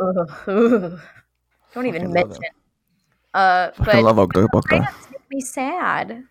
Ugh, 0.00 0.30
ugh. 0.46 1.00
don't 1.74 1.86
even 1.86 2.12
mention 2.12 2.42
it. 2.42 2.52
Uh, 3.34 3.70
I 3.80 4.00
love 4.00 4.16
Oggdo, 4.16 4.46
Bogdo. 4.48 4.80
rams 4.80 5.06
make 5.10 5.30
me 5.30 5.40
sad. 5.40 6.24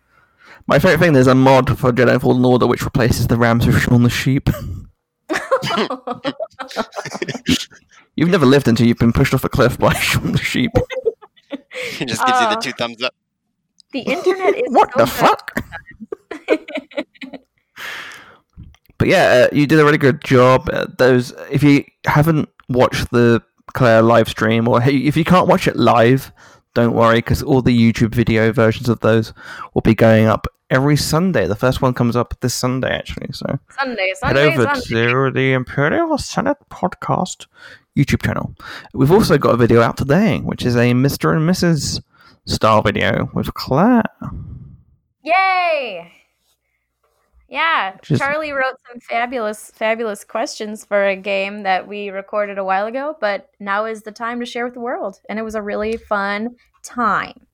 My 0.66 0.78
favorite 0.78 0.98
thing, 1.00 1.12
there's 1.12 1.26
a 1.26 1.34
mod 1.34 1.76
for 1.78 1.92
Jedi 1.92 2.20
Fallen 2.20 2.44
Order 2.44 2.66
which 2.66 2.84
replaces 2.84 3.26
the 3.26 3.36
rams 3.36 3.66
with 3.66 3.80
Shaun 3.82 4.02
the 4.04 4.10
Sheep. 4.10 4.48
You've 8.16 8.30
never 8.30 8.46
lived 8.46 8.68
until 8.68 8.86
you've 8.86 8.98
been 8.98 9.12
pushed 9.12 9.34
off 9.34 9.44
a 9.44 9.48
cliff 9.48 9.78
by 9.78 9.92
Shaun 9.94 10.32
the 10.32 10.38
Sheep. 10.38 10.70
It 11.50 12.06
just 12.06 12.24
gives 12.26 12.40
you 12.40 12.46
Uh, 12.46 12.54
the 12.54 12.60
two 12.60 12.72
thumbs 12.72 13.02
up. 13.02 13.14
the 13.92 14.00
internet 14.00 14.54
is 14.54 14.62
what 14.68 14.90
so 14.92 14.98
the 14.98 15.06
fuck? 15.06 15.60
but 18.98 19.08
yeah, 19.08 19.46
uh, 19.50 19.54
you 19.54 19.66
did 19.66 19.80
a 19.80 19.84
really 19.84 19.98
good 19.98 20.22
job. 20.22 20.68
Uh, 20.72 20.86
those, 20.98 21.32
if 21.50 21.62
you 21.62 21.84
haven't 22.06 22.48
watched 22.68 23.10
the 23.10 23.42
Claire 23.74 24.02
live 24.02 24.28
stream, 24.28 24.68
or 24.68 24.80
hey, 24.80 24.96
if 24.98 25.16
you 25.16 25.24
can't 25.24 25.48
watch 25.48 25.66
it 25.66 25.76
live, 25.76 26.30
don't 26.74 26.94
worry 26.94 27.18
because 27.18 27.42
all 27.42 27.62
the 27.62 27.76
YouTube 27.76 28.14
video 28.14 28.52
versions 28.52 28.88
of 28.88 29.00
those 29.00 29.32
will 29.74 29.82
be 29.82 29.94
going 29.94 30.26
up 30.26 30.46
every 30.70 30.96
Sunday. 30.96 31.46
The 31.46 31.54
first 31.54 31.82
one 31.82 31.94
comes 31.94 32.16
up 32.16 32.34
this 32.40 32.54
Sunday, 32.54 32.90
actually. 32.90 33.28
So 33.32 33.58
Sunday, 33.78 34.08
head 34.08 34.16
Sunday, 34.16 34.54
over 34.54 34.62
Sunday. 34.74 35.06
to 35.06 35.30
the 35.30 35.52
Imperial 35.52 36.16
Senate 36.18 36.56
podcast 36.70 37.46
YouTube 37.96 38.24
channel. 38.24 38.54
We've 38.94 39.12
also 39.12 39.36
got 39.38 39.54
a 39.54 39.58
video 39.58 39.82
out 39.82 39.96
today, 39.96 40.38
which 40.38 40.64
is 40.64 40.74
a 40.76 40.92
Mr. 40.92 41.36
and 41.36 41.48
Mrs. 41.48 42.02
style 42.46 42.82
video 42.82 43.30
with 43.34 43.52
Claire. 43.54 44.04
Yay! 45.22 46.21
Yeah, 47.52 47.96
Just- 48.00 48.22
Charlie 48.22 48.52
wrote 48.52 48.76
some 48.90 48.98
fabulous, 49.00 49.70
fabulous 49.74 50.24
questions 50.24 50.86
for 50.86 51.04
a 51.06 51.14
game 51.14 51.64
that 51.64 51.86
we 51.86 52.08
recorded 52.08 52.56
a 52.56 52.64
while 52.64 52.86
ago, 52.86 53.14
but 53.20 53.50
now 53.60 53.84
is 53.84 54.02
the 54.04 54.10
time 54.10 54.40
to 54.40 54.46
share 54.46 54.64
with 54.64 54.72
the 54.72 54.80
world. 54.80 55.20
And 55.28 55.38
it 55.38 55.42
was 55.42 55.54
a 55.54 55.60
really 55.60 55.98
fun 55.98 56.56
time. 56.82 57.46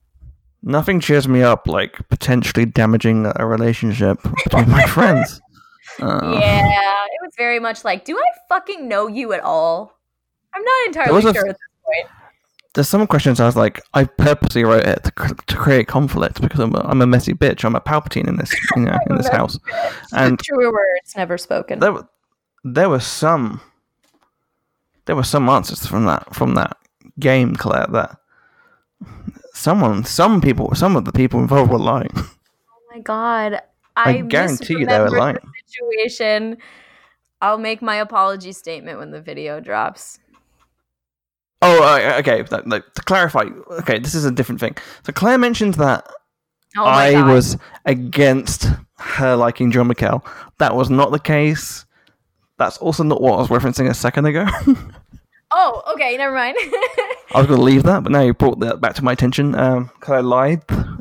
Nothing 0.63 1.01
cheers 1.01 1.27
me 1.27 1.43
up 1.43 1.67
like 1.67 2.09
potentially 2.11 2.65
damaging 2.65 3.31
a 3.35 3.45
relationship 3.45 4.21
between 4.45 4.71
my 4.71 4.85
friends. 4.87 5.41
Uh, 6.01 6.39
yeah, 6.41 7.05
it 7.05 7.21
was 7.21 7.33
very 7.37 7.59
much 7.59 7.85
like, 7.85 8.05
do 8.05 8.17
I 8.17 8.39
fucking 8.49 8.87
know 8.87 9.09
you 9.09 9.33
at 9.33 9.41
all? 9.41 9.99
I'm 10.55 10.63
not 10.63 10.87
entirely 10.87 11.23
sure 11.23 11.31
at 11.31 11.35
this 11.35 11.57
point. 11.85 12.07
There's 12.75 12.89
some 12.89 13.07
questions 13.07 13.41
I 13.41 13.47
was 13.47 13.57
like, 13.57 13.81
I 13.95 14.05
purposely 14.05 14.63
wrote 14.63 14.87
it 14.87 15.03
to, 15.05 15.11
cr- 15.13 15.35
to 15.35 15.57
create 15.57 15.89
conflict 15.89 16.41
because 16.41 16.61
I'm 16.61 16.75
a, 16.75 16.81
I'm 16.81 17.01
a 17.03 17.07
messy 17.07 17.33
bitch. 17.33 17.65
I'm 17.65 17.75
a 17.75 17.81
Palpatine 17.81 18.29
in 18.29 18.37
this 18.37 18.53
you 18.77 18.83
know, 18.83 18.97
in 19.09 19.17
this 19.17 19.29
house, 19.29 19.59
and 20.13 20.39
Truer 20.39 20.71
words 20.71 21.17
never 21.17 21.39
spoken. 21.39 21.79
there 21.81 21.93
were 21.93 22.07
there 22.65 22.89
were 22.89 23.01
some 23.01 23.61
there 25.07 25.17
were 25.17 25.25
some 25.25 25.49
answers 25.49 25.87
from 25.87 26.05
that 26.05 26.35
from 26.35 26.55
that 26.55 26.77
game, 27.19 27.57
Claire. 27.57 27.87
That 27.91 28.17
someone, 29.55 30.05
some 30.05 30.41
people, 30.41 30.75
some 30.75 30.95
of 30.97 31.05
the 31.05 31.13
people 31.13 31.41
involved 31.41 31.71
were 31.73 31.79
lying. 31.79 32.13
Oh 32.71 32.95
my 32.97 33.01
god. 33.03 33.61
I 33.97 34.11
I, 34.11 34.21
guarantee 34.23 34.79
you 34.79 34.87
they 34.87 34.99
were 34.99 35.11
lying. 35.11 35.35
the 35.35 35.51
situation. 35.67 36.57
I'll 37.43 37.59
make 37.59 37.83
my 37.83 37.97
apology 37.97 38.53
statement 38.53 38.99
when 38.99 39.11
the 39.11 39.21
video 39.21 39.61
drops. 39.61 40.19
Oh, 41.61 41.83
uh, 41.83 42.19
okay. 42.21 42.43
to 42.45 42.83
clarify, 43.05 43.45
okay, 43.81 43.99
this 43.99 44.15
is 44.15 44.25
a 44.25 44.31
different 44.31 44.61
thing. 44.61 44.77
So 45.05 45.13
Claire 45.13 45.39
mentioned 45.39 45.75
that 45.75 46.07
Oh 46.77 46.85
I 46.85 47.13
god. 47.15 47.29
was 47.33 47.57
against 47.85 48.69
her 48.99 49.35
liking 49.35 49.71
John 49.73 49.89
McKell. 49.89 50.25
That 50.59 50.77
was 50.77 50.91
not 50.91 51.11
the 51.11 51.19
case. 51.19 51.85
That's 52.59 52.79
also 52.79 53.03
not 53.03 53.21
what 53.21 53.35
I 53.35 53.37
was 53.39 53.49
referencing 53.49 53.89
a 53.89 53.95
second 53.95 54.27
ago. 54.27 54.47
Oh, 55.51 55.83
okay, 55.95 56.15
never 56.19 56.35
mind. 56.35 56.59
I 56.61 57.39
was 57.39 57.47
going 57.47 57.59
to 57.59 57.65
leave 57.65 57.85
that, 57.85 58.03
but 58.03 58.13
now 58.13 58.21
you 58.21 58.35
brought 58.35 58.61
that 58.61 58.83
back 58.83 58.93
to 58.97 59.03
my 59.03 59.13
attention. 59.13 59.55
Um, 59.55 59.91
Claire 60.01 60.21
lied 60.21 60.61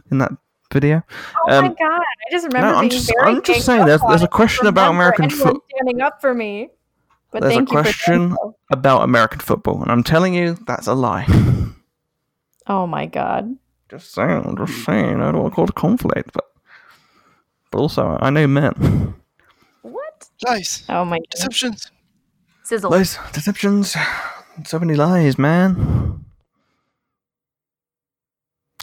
in 0.10 0.20
that 0.20 0.32
video. 0.72 1.04
oh 1.48 1.48
my 1.50 1.58
Um, 1.68 1.76
god, 1.78 2.00
I 2.00 2.32
just 2.32 2.48
remember 2.48 2.72
no, 2.72 2.78
I'm 2.78 2.88
just- 2.90 3.12
I'm 3.24 3.42
just 3.42 3.66
saying 3.66 3.86
there's- 3.86 4.00
there's 4.08 4.24
a 4.24 4.28
question 4.30 4.68
about 4.68 4.92
American 4.92 5.26
anyone 5.26 5.58
standing 5.70 6.02
up 6.02 6.22
for 6.22 6.34
me. 6.34 6.70
But 7.32 7.42
There's 7.42 7.54
a 7.54 7.58
thank 7.58 7.72
you 7.72 7.78
for 7.78 7.84
doing 7.84 7.94
question 7.94 8.32
so. 8.32 8.56
about 8.72 9.02
American 9.04 9.40
football, 9.40 9.82
and 9.82 9.92
I'm 9.92 10.04
telling 10.04 10.34
you, 10.34 10.58
that's 10.66 10.88
a 10.88 10.94
lie. 10.94 11.26
Oh 12.70 12.86
my 12.86 13.06
god. 13.06 13.56
just 13.90 14.12
saying, 14.14 14.44
I'm 14.46 14.58
just 14.58 14.84
saying. 14.84 15.22
I 15.22 15.32
don't 15.32 15.42
want 15.42 15.54
to 15.54 15.56
cause 15.56 15.70
conflict, 15.74 16.32
but 16.34 16.44
Also, 17.74 18.18
I 18.22 18.30
know 18.30 18.46
men. 18.46 19.14
What? 19.84 20.28
Lies, 20.46 20.84
Oh 20.90 21.06
my 21.06 21.18
god. 21.18 21.26
deceptions. 21.32 21.90
Sizzle. 22.64 22.92
Lies, 22.92 23.18
deceptions, 23.32 23.96
so 24.66 24.80
many 24.80 24.96
lies, 24.96 25.38
man. 25.38 26.17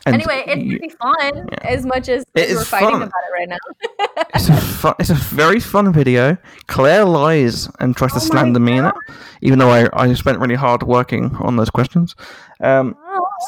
And 0.07 0.15
Anyway, 0.17 0.45
it's 0.47 0.69
pretty 0.79 0.89
fun 0.91 1.49
yeah. 1.51 1.59
as 1.63 1.87
much 1.87 2.09
as 2.11 2.25
It 2.35 2.55
we're 2.55 2.65
fighting 2.65 2.91
fun. 2.91 3.03
about 3.03 3.23
it 3.29 3.33
right 3.33 3.49
now. 3.49 4.27
It's 4.35 4.49
a 4.51 4.57
fun, 4.61 4.95
it's 4.99 5.11
a 5.11 5.15
very 5.15 5.61
fun 5.61 5.93
video. 5.93 6.37
Claire 6.67 7.05
lies 7.07 7.69
and 7.81 7.97
tries 7.97 8.13
to 8.13 8.19
Oh 8.19 8.23
my 8.23 8.27
slander 8.27 8.61
me 8.61 8.77
in 8.79 8.85
it, 8.85 8.95
even 9.41 9.59
though 9.59 9.71
I, 9.71 9.89
I 9.95 10.13
spent 10.15 10.39
really 10.41 10.57
hard 10.57 10.83
working 10.83 11.35
on 11.37 11.57
those 11.57 11.71
questions. 11.71 12.15
Um, 12.61 12.97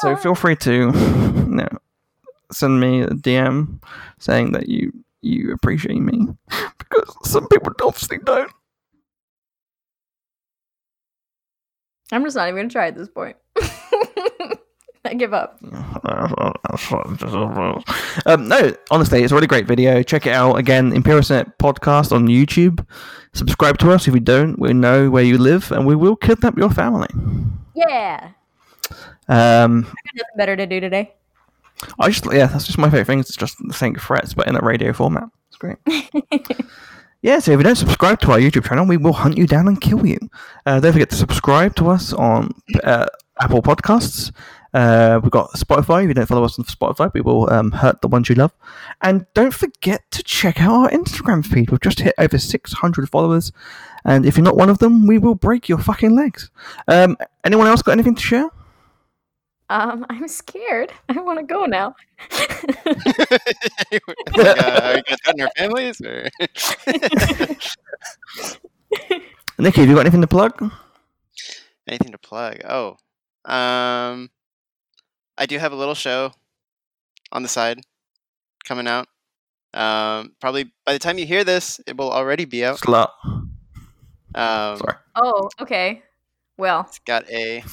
so 0.01 0.15
feel 0.15 0.33
free 0.35 0.55
to 0.57 0.71
you 0.71 1.45
know, 1.47 1.67
send 2.51 2.79
me 2.79 3.01
a 3.01 3.07
DM 3.09 3.79
saying 4.19 4.51
that 4.53 4.67
you 4.67 4.91
you 5.21 5.51
appreciate 5.53 5.99
me 5.99 6.27
because 6.77 7.15
some 7.23 7.47
people 7.49 7.71
obviously 7.83 8.17
don't. 8.19 8.51
I'm 12.11 12.23
just 12.23 12.35
not 12.35 12.47
even 12.47 12.57
gonna 12.63 12.69
try 12.69 12.87
at 12.87 12.95
this 12.95 13.09
point. 13.09 13.35
I 15.07 15.13
give 15.13 15.33
up. 15.33 15.57
um, 18.25 18.47
no, 18.47 18.73
honestly, 18.91 19.23
it's 19.23 19.31
a 19.31 19.35
really 19.35 19.47
great 19.47 19.65
video. 19.65 20.03
Check 20.03 20.25
it 20.25 20.33
out 20.33 20.55
again. 20.55 20.93
Imperial 20.93 21.23
Senate 21.23 21.57
podcast 21.57 22.11
on 22.11 22.27
YouTube. 22.27 22.85
Subscribe 23.33 23.77
to 23.79 23.91
us 23.91 24.07
if 24.07 24.13
you 24.13 24.19
don't. 24.19 24.57
We 24.59 24.73
know 24.73 25.09
where 25.09 25.23
you 25.23 25.37
live, 25.37 25.71
and 25.71 25.85
we 25.85 25.95
will 25.95 26.15
kidnap 26.15 26.57
your 26.57 26.69
family. 26.69 27.07
Yeah. 27.75 28.31
Um, 29.27 29.83
Got 29.83 29.95
nothing 30.15 30.37
better 30.37 30.55
to 30.55 30.65
do 30.65 30.79
today. 30.79 31.13
I 31.99 32.09
just 32.09 32.25
yeah, 32.33 32.47
that's 32.47 32.65
just 32.65 32.77
my 32.77 32.89
favorite 32.89 33.05
thing. 33.05 33.19
It's 33.19 33.35
just 33.35 33.57
saying 33.71 33.97
threats, 33.97 34.33
but 34.33 34.47
in 34.47 34.55
a 34.55 34.61
radio 34.61 34.93
format. 34.93 35.29
It's 35.49 35.57
great. 35.57 35.77
yeah, 37.21 37.39
so 37.39 37.51
if 37.51 37.59
you 37.59 37.63
don't 37.63 37.75
subscribe 37.75 38.19
to 38.21 38.31
our 38.31 38.39
YouTube 38.39 38.67
channel, 38.67 38.85
we 38.85 38.97
will 38.97 39.13
hunt 39.13 39.37
you 39.37 39.47
down 39.47 39.67
and 39.67 39.79
kill 39.79 40.05
you. 40.05 40.17
Uh, 40.65 40.79
don't 40.79 40.93
forget 40.93 41.09
to 41.11 41.15
subscribe 41.15 41.75
to 41.75 41.89
us 41.89 42.13
on 42.13 42.51
uh, 42.83 43.05
Apple 43.39 43.61
Podcasts. 43.61 44.31
Uh, 44.73 45.19
we've 45.21 45.31
got 45.31 45.51
Spotify. 45.51 46.03
If 46.03 46.09
you 46.09 46.13
don't 46.13 46.25
follow 46.25 46.43
us 46.43 46.59
on 46.59 46.65
Spotify, 46.65 47.11
we 47.13 47.21
will 47.21 47.51
um, 47.51 47.71
hurt 47.71 48.01
the 48.01 48.07
ones 48.07 48.29
you 48.29 48.35
love. 48.35 48.53
And 49.01 49.25
don't 49.33 49.53
forget 49.53 50.03
to 50.11 50.23
check 50.23 50.61
out 50.61 50.71
our 50.71 50.89
Instagram 50.89 51.45
feed. 51.45 51.71
We've 51.71 51.81
just 51.81 51.99
hit 51.99 52.15
over 52.17 52.37
600 52.37 53.09
followers. 53.09 53.51
And 54.05 54.25
if 54.25 54.37
you're 54.37 54.43
not 54.43 54.57
one 54.57 54.69
of 54.69 54.79
them, 54.79 55.07
we 55.07 55.17
will 55.17 55.35
break 55.35 55.67
your 55.67 55.79
fucking 55.79 56.15
legs. 56.15 56.49
Um, 56.87 57.17
anyone 57.43 57.67
else 57.67 57.81
got 57.81 57.93
anything 57.93 58.15
to 58.15 58.21
share? 58.21 58.49
Um, 59.69 60.05
I'm 60.09 60.27
scared. 60.27 60.93
I 61.09 61.19
want 61.21 61.39
to 61.39 61.45
go 61.45 61.65
now. 61.65 61.95
like, 62.31 62.65
uh, 64.37 64.81
are 64.83 64.95
you 64.97 65.03
guys 65.03 65.17
got 65.25 65.35
in 65.35 65.41
our 65.41 65.51
families? 65.57 66.01
Or? 66.01 66.29
Nikki, 69.59 69.81
have 69.81 69.89
you 69.89 69.95
got 69.95 70.01
anything 70.01 70.21
to 70.21 70.27
plug? 70.27 70.71
Anything 71.87 72.11
to 72.11 72.17
plug? 72.17 72.61
Oh, 72.67 72.97
um, 73.45 74.29
I 75.37 75.45
do 75.45 75.57
have 75.57 75.71
a 75.71 75.75
little 75.75 75.95
show 75.95 76.31
on 77.31 77.43
the 77.43 77.49
side 77.49 77.79
coming 78.65 78.87
out. 78.87 79.07
Um, 79.73 80.33
probably 80.39 80.71
by 80.85 80.93
the 80.93 80.99
time 80.99 81.17
you 81.17 81.25
hear 81.25 81.43
this, 81.43 81.79
it 81.85 81.97
will 81.97 82.11
already 82.11 82.45
be 82.45 82.65
out. 82.65 82.79
Slut. 82.79 83.09
Um, 83.23 84.77
Sorry. 84.77 84.95
oh, 85.15 85.49
okay. 85.61 86.01
Well, 86.57 86.81
it's 86.87 86.99
got 86.99 87.29
a 87.29 87.63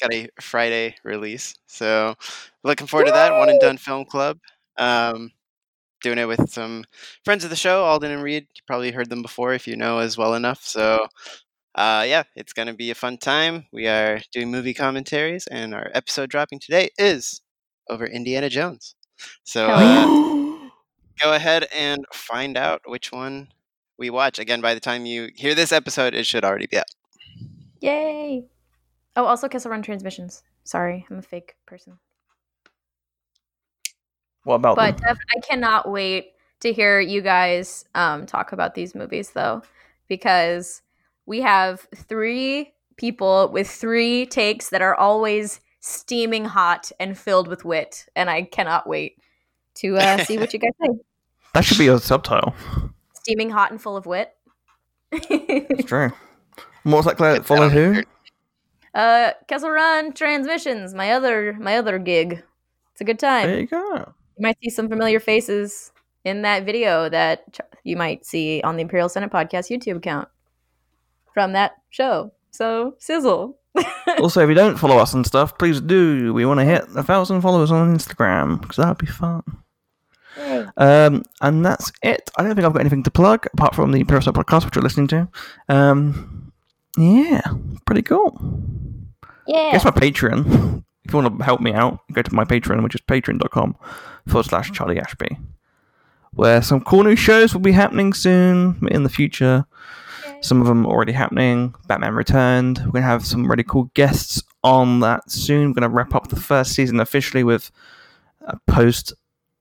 got 0.00 0.12
a 0.12 0.28
Friday 0.40 0.96
release, 1.04 1.54
so 1.66 2.14
looking 2.62 2.86
forward 2.86 3.06
to 3.06 3.12
that. 3.12 3.32
One 3.32 3.48
and 3.48 3.60
Done 3.60 3.78
Film 3.78 4.04
Club. 4.04 4.38
Um, 4.76 5.32
doing 6.02 6.18
it 6.18 6.28
with 6.28 6.50
some 6.50 6.84
friends 7.24 7.44
of 7.44 7.50
the 7.50 7.56
show, 7.56 7.84
Alden 7.84 8.12
and 8.12 8.22
Reed. 8.22 8.46
You 8.54 8.62
probably 8.66 8.92
heard 8.92 9.10
them 9.10 9.22
before 9.22 9.52
if 9.54 9.66
you 9.66 9.76
know 9.76 9.98
as 9.98 10.16
well 10.16 10.34
enough. 10.34 10.62
So, 10.62 11.06
uh, 11.74 12.04
yeah, 12.06 12.24
it's 12.36 12.52
gonna 12.52 12.74
be 12.74 12.90
a 12.90 12.94
fun 12.94 13.18
time. 13.18 13.66
We 13.72 13.86
are 13.86 14.20
doing 14.32 14.50
movie 14.50 14.74
commentaries, 14.74 15.46
and 15.46 15.74
our 15.74 15.90
episode 15.94 16.30
dropping 16.30 16.60
today 16.60 16.90
is 16.98 17.40
over 17.88 18.06
Indiana 18.06 18.48
Jones. 18.48 18.94
So. 19.44 19.66
Uh, 19.70 20.28
go 21.20 21.32
ahead 21.32 21.66
and 21.74 22.04
find 22.12 22.56
out 22.56 22.82
which 22.86 23.10
one 23.12 23.48
we 23.98 24.10
watch. 24.10 24.38
Again, 24.38 24.60
by 24.60 24.74
the 24.74 24.80
time 24.80 25.04
you 25.04 25.30
hear 25.34 25.54
this 25.54 25.72
episode, 25.72 26.14
it 26.14 26.26
should 26.26 26.44
already 26.44 26.66
be 26.66 26.78
out. 26.78 26.84
yay. 27.80 28.44
Oh, 29.16 29.24
also 29.24 29.48
Kessel 29.48 29.70
Run 29.70 29.82
transmissions. 29.82 30.44
Sorry, 30.64 31.04
I'm 31.10 31.18
a 31.18 31.22
fake 31.22 31.56
person. 31.66 31.98
What 34.44 34.56
about 34.56 34.76
But 34.76 34.98
them? 34.98 35.14
def- 35.14 35.24
I 35.36 35.40
cannot 35.40 35.90
wait 35.90 36.32
to 36.60 36.72
hear 36.72 37.00
you 37.00 37.20
guys 37.20 37.84
um, 37.94 38.26
talk 38.26 38.52
about 38.52 38.74
these 38.74 38.94
movies, 38.94 39.30
though, 39.30 39.62
because 40.08 40.82
we 41.28 41.42
have 41.42 41.86
three 41.94 42.72
people 42.96 43.48
with 43.52 43.68
three 43.70 44.26
takes 44.26 44.70
that 44.70 44.82
are 44.82 44.94
always 44.94 45.60
steaming 45.80 46.46
hot 46.46 46.90
and 46.98 47.16
filled 47.16 47.46
with 47.48 47.64
wit, 47.64 48.06
and 48.16 48.28
I 48.30 48.42
cannot 48.42 48.86
wait 48.88 49.18
to 49.76 49.96
uh, 49.98 50.24
see 50.24 50.38
what 50.38 50.52
you 50.52 50.58
guys 50.58 50.72
say. 50.82 50.88
That 51.54 51.64
should 51.64 51.78
be 51.78 51.84
your 51.84 51.98
subtitle. 52.00 52.54
Steaming 53.14 53.50
hot 53.50 53.70
and 53.70 53.80
full 53.80 53.96
of 53.96 54.06
wit. 54.06 54.34
It's 55.12 55.84
true. 55.88 56.10
And 56.84 56.92
What 56.92 56.98
was 56.98 57.04
that, 57.06 57.16
Claire? 57.18 57.34
Get 57.34 57.42
that 57.42 57.46
Follow 57.46 57.64
on 57.66 57.70
who? 57.70 57.92
your- 57.92 58.04
uh, 58.94 59.32
Kessel 59.46 59.70
Run 59.70 60.12
transmissions. 60.12 60.94
My 60.94 61.12
other 61.12 61.52
my 61.60 61.76
other 61.76 61.98
gig. 61.98 62.42
It's 62.92 63.00
a 63.00 63.04
good 63.04 63.18
time. 63.18 63.46
There 63.46 63.60
you 63.60 63.66
go. 63.66 64.12
you 64.36 64.42
might 64.42 64.56
see 64.62 64.70
some 64.70 64.88
familiar 64.88 65.20
faces 65.20 65.92
in 66.24 66.42
that 66.42 66.64
video 66.64 67.08
that 67.08 67.60
you 67.84 67.96
might 67.96 68.24
see 68.26 68.60
on 68.62 68.76
the 68.76 68.82
Imperial 68.82 69.08
Senate 69.08 69.30
Podcast 69.30 69.70
YouTube 69.70 69.96
account 69.98 70.28
from 71.38 71.52
that 71.52 71.76
show. 71.90 72.32
So 72.50 72.96
sizzle. 72.98 73.58
Also, 74.18 74.40
if 74.42 74.48
you 74.48 74.54
don't 74.56 74.76
follow 74.76 74.96
us 74.98 75.14
and 75.14 75.24
stuff, 75.24 75.56
please 75.58 75.80
do. 75.80 76.34
We 76.34 76.44
want 76.44 76.58
to 76.58 76.64
hit 76.64 76.82
a 76.96 77.04
thousand 77.04 77.40
followers 77.42 77.70
on 77.70 77.96
Instagram 77.96 78.60
because 78.60 78.78
that 78.78 78.88
would 78.88 78.98
be 78.98 79.06
fun. 79.06 79.44
Um, 80.76 81.22
and 81.40 81.64
that's 81.64 81.92
it. 82.02 82.28
I 82.36 82.42
don't 82.42 82.56
think 82.56 82.66
I've 82.66 82.72
got 82.72 82.80
anything 82.80 83.04
to 83.04 83.10
plug 83.12 83.46
apart 83.52 83.76
from 83.76 83.92
the 83.92 84.04
Senate 84.08 84.34
podcast, 84.34 84.64
which 84.64 84.74
you're 84.74 84.82
listening 84.82 85.06
to. 85.08 85.28
Um, 85.68 86.52
yeah, 86.96 87.42
pretty 87.86 88.02
cool. 88.02 88.40
yeah. 89.46 89.70
Guess 89.70 89.84
my 89.84 89.92
Patreon. 89.92 90.82
If 91.04 91.14
you 91.14 91.20
want 91.20 91.38
to 91.38 91.44
help 91.44 91.60
me 91.60 91.72
out, 91.72 92.00
go 92.12 92.20
to 92.20 92.34
my 92.34 92.44
Patreon, 92.44 92.82
which 92.82 92.94
is 92.96 93.00
patreon.com 93.00 93.76
forward 94.26 94.44
slash 94.46 94.72
Charlie 94.72 94.98
Ashby, 94.98 95.38
where 96.32 96.60
some 96.60 96.80
cool 96.82 97.04
new 97.04 97.16
shows 97.16 97.54
will 97.54 97.62
be 97.62 97.72
happening 97.72 98.12
soon 98.12 98.86
in 98.90 99.04
the 99.04 99.08
future. 99.08 99.64
Some 100.40 100.60
of 100.60 100.66
them 100.66 100.86
already 100.86 101.12
happening. 101.12 101.74
Batman 101.86 102.14
Returned. 102.14 102.78
We're 102.78 102.92
going 102.92 103.02
to 103.02 103.08
have 103.08 103.26
some 103.26 103.50
really 103.50 103.64
cool 103.64 103.90
guests 103.94 104.42
on 104.62 105.00
that 105.00 105.30
soon. 105.30 105.68
We're 105.68 105.80
going 105.80 105.90
to 105.90 105.96
wrap 105.96 106.14
up 106.14 106.28
the 106.28 106.36
first 106.36 106.72
season 106.72 107.00
officially 107.00 107.44
with 107.44 107.70
a 108.42 108.56
post 108.66 109.12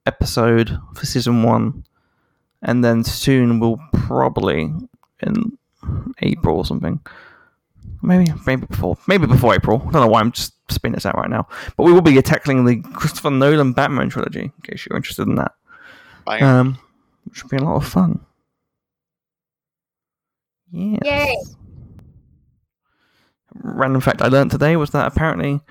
episode 0.05 0.79
for 0.93 1.05
season 1.05 1.43
one. 1.43 1.83
And 2.61 2.83
then 2.83 3.03
soon 3.03 3.59
we'll 3.59 3.79
probably, 3.91 4.71
in 5.21 5.57
April 6.21 6.57
or 6.57 6.65
something, 6.65 6.99
maybe 8.01 8.31
maybe 8.45 8.65
before 8.65 8.97
maybe 9.07 9.27
before 9.27 9.55
April. 9.55 9.81
I 9.87 9.91
don't 9.91 10.01
know 10.01 10.07
why 10.07 10.21
I'm 10.21 10.31
just 10.31 10.53
spinning 10.71 10.95
this 10.95 11.05
out 11.05 11.17
right 11.17 11.29
now. 11.29 11.47
But 11.75 11.83
we 11.83 11.93
will 11.93 12.01
be 12.01 12.19
tackling 12.21 12.65
the 12.65 12.81
Christopher 12.93 13.31
Nolan 13.31 13.73
Batman 13.73 14.09
trilogy, 14.09 14.41
in 14.41 14.51
case 14.63 14.85
you're 14.85 14.97
interested 14.97 15.27
in 15.27 15.35
that. 15.35 15.53
Um, 16.41 16.77
which 17.25 17.43
will 17.43 17.49
be 17.49 17.57
a 17.57 17.63
lot 17.63 17.75
of 17.75 17.87
fun. 17.87 18.19
Yes. 20.71 20.99
Yay. 21.03 21.35
Random 23.55 24.01
fact 24.01 24.21
I 24.21 24.27
learned 24.27 24.51
today 24.51 24.75
was 24.75 24.91
that 24.91 25.07
apparently 25.07 25.61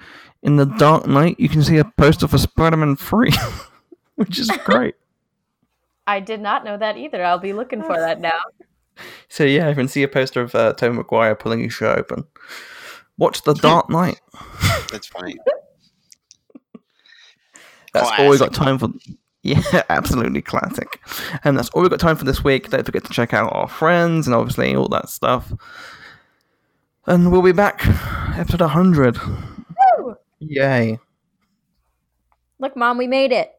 in 0.43 0.57
the 0.57 0.67
Dark 0.67 1.07
Knight 1.07 1.39
you 1.39 1.49
can 1.49 1.63
see 1.63 1.79
a 1.79 1.85
poster 1.85 2.27
for 2.27 2.39
Spider-Man 2.39 2.97
3, 2.97 3.33
which 4.17 4.39
is 4.39 4.51
great. 4.65 4.95
I 6.07 6.21
did 6.21 6.41
not 6.41 6.65
know 6.65 6.77
that 6.77 6.97
either. 6.97 7.25
I'll 7.25 7.39
be 7.39 7.53
looking 7.53 7.83
for 7.83 7.97
that 7.97 8.21
now. 8.21 8.39
so 9.29 9.45
yeah, 9.45 9.69
you 9.69 9.75
can 9.75 9.89
see 9.89 10.03
a 10.03 10.09
poster 10.09 10.41
of 10.41 10.55
uh, 10.55 10.73
Tobey 10.75 10.97
Maguire 10.97 11.35
pulling 11.35 11.61
his 11.61 11.73
shirt 11.73 11.99
open. 11.99 12.25
Watch 13.19 13.43
the 13.43 13.55
Dark 13.55 13.91
Knight. 13.91 14.21
That's 14.93 15.07
funny. 15.07 15.37
That's 17.93 18.11
all 18.19 18.29
we 18.29 18.39
got 18.39 18.53
time 18.53 18.79
for. 18.79 18.89
Yeah, 19.47 19.83
absolutely 19.89 20.43
classic. 20.43 21.01
And 21.45 21.57
that's 21.59 21.69
all 21.71 21.83
we've 21.83 21.91
got 21.91 22.01
time 22.01 22.17
for 22.17 22.25
this 22.25 22.43
week. 22.43 22.71
Don't 22.71 22.85
forget 22.85 23.05
to 23.05 23.13
check 23.13 23.33
out 23.35 23.53
our 23.53 23.69
friends 23.69 24.27
and 24.27 24.35
obviously 24.35 24.75
all 24.75 24.89
that 24.89 25.09
stuff. 25.09 25.53
And 27.07 27.31
we'll 27.31 27.43
be 27.43 27.53
back, 27.53 27.87
episode 28.37 28.61
100. 28.61 29.19
Woo! 29.99 30.17
Yay. 30.41 30.99
Look, 32.59 32.77
mom, 32.77 32.99
we 32.99 33.07
made 33.07 33.33
it. 33.33 33.53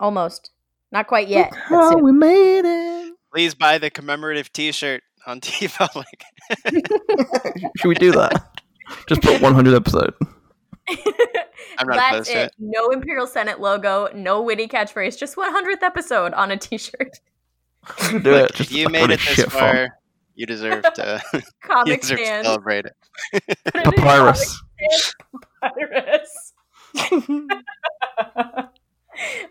Almost. 0.00 0.50
Not 0.90 1.06
quite 1.06 1.28
yet. 1.28 1.50
but 1.70 1.94
Oh, 1.94 1.98
we 1.98 2.10
made 2.12 2.64
it. 2.64 3.14
Please 3.32 3.54
buy 3.54 3.78
the 3.78 3.90
commemorative 3.90 4.52
T-shirt 4.52 5.02
on 5.26 5.40
TeePublic. 5.42 6.04
Should 7.76 7.88
we 7.88 7.94
do 7.94 8.10
that? 8.12 8.58
Just 9.08 9.22
put 9.22 9.40
100 9.40 9.74
episode. 9.74 10.14
I'm 11.78 11.86
not 11.86 11.96
That's 11.96 12.10
opposed 12.14 12.30
to 12.30 12.38
it. 12.38 12.44
it. 12.46 12.52
No 12.58 12.90
Imperial 12.90 13.26
Senate 13.26 13.60
logo, 13.60 14.08
no 14.14 14.42
witty 14.42 14.66
catchphrase, 14.68 15.18
just 15.18 15.36
100th 15.36 15.82
episode 15.82 16.32
on 16.34 16.50
a 16.50 16.56
t-shirt. 16.56 17.20
Do 18.10 18.18
Look, 18.18 18.50
it. 18.50 18.54
Just 18.54 18.70
you 18.70 18.88
made 18.88 19.04
it 19.04 19.20
this 19.20 19.20
shit 19.20 19.50
font. 19.50 19.76
far. 19.76 19.98
You 20.34 20.46
deserve 20.46 20.84
to. 20.94 21.22
you 21.34 21.40
Comic 21.62 22.02
deserve 22.02 22.18
to 22.18 22.44
celebrate 22.44 22.86
it. 22.86 22.96
Put 23.32 23.42
it 23.76 23.86
in 23.86 23.92
Papyrus. 23.92 24.62
Papyrus. 25.62 26.52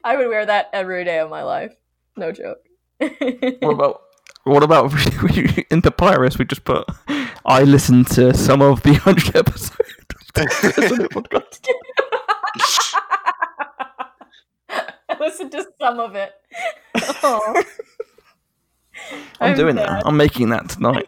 I 0.04 0.18
would 0.18 0.28
wear 0.28 0.46
that 0.46 0.70
every 0.74 1.06
day 1.06 1.20
of 1.20 1.30
my 1.30 1.44
life. 1.44 1.74
No 2.18 2.32
joke. 2.32 2.60
What 3.00 3.74
about 3.74 4.02
what 4.44 4.64
about 4.64 4.92
in 5.72 5.82
Papyrus? 5.82 6.38
We 6.38 6.46
just 6.46 6.64
put. 6.64 6.86
I 7.46 7.64
listened 7.64 8.08
to 8.12 8.34
some 8.34 8.62
of 8.62 8.84
the 8.84 8.96
hundred 8.96 9.36
episodes. 9.36 9.89
I 14.70 15.18
listened 15.20 15.52
to 15.52 15.66
some 15.80 16.00
of 16.00 16.16
it. 16.16 16.34
Aw. 17.24 17.64
I'm, 19.42 19.52
I'm 19.52 19.56
doing 19.58 19.78
sad. 19.78 19.88
that. 19.88 20.06
I'm 20.06 20.18
making 20.18 20.50
that 20.50 20.70
tonight. 20.70 21.08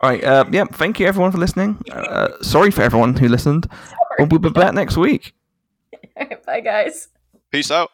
All 0.00 0.10
right. 0.10 0.24
Uh, 0.24 0.44
yeah. 0.50 0.64
Thank 0.64 0.98
you 0.98 1.06
everyone 1.06 1.30
for 1.32 1.38
listening. 1.38 1.78
Uh, 1.92 2.28
sorry 2.42 2.70
for 2.70 2.82
everyone 2.82 3.16
who 3.16 3.28
listened. 3.28 3.68
We'll 4.18 4.38
be 4.38 4.50
back 4.50 4.74
next 4.74 4.96
week. 4.96 5.34
Bye, 6.46 6.60
guys. 6.60 7.08
Peace 7.50 7.70
out. 7.70 7.90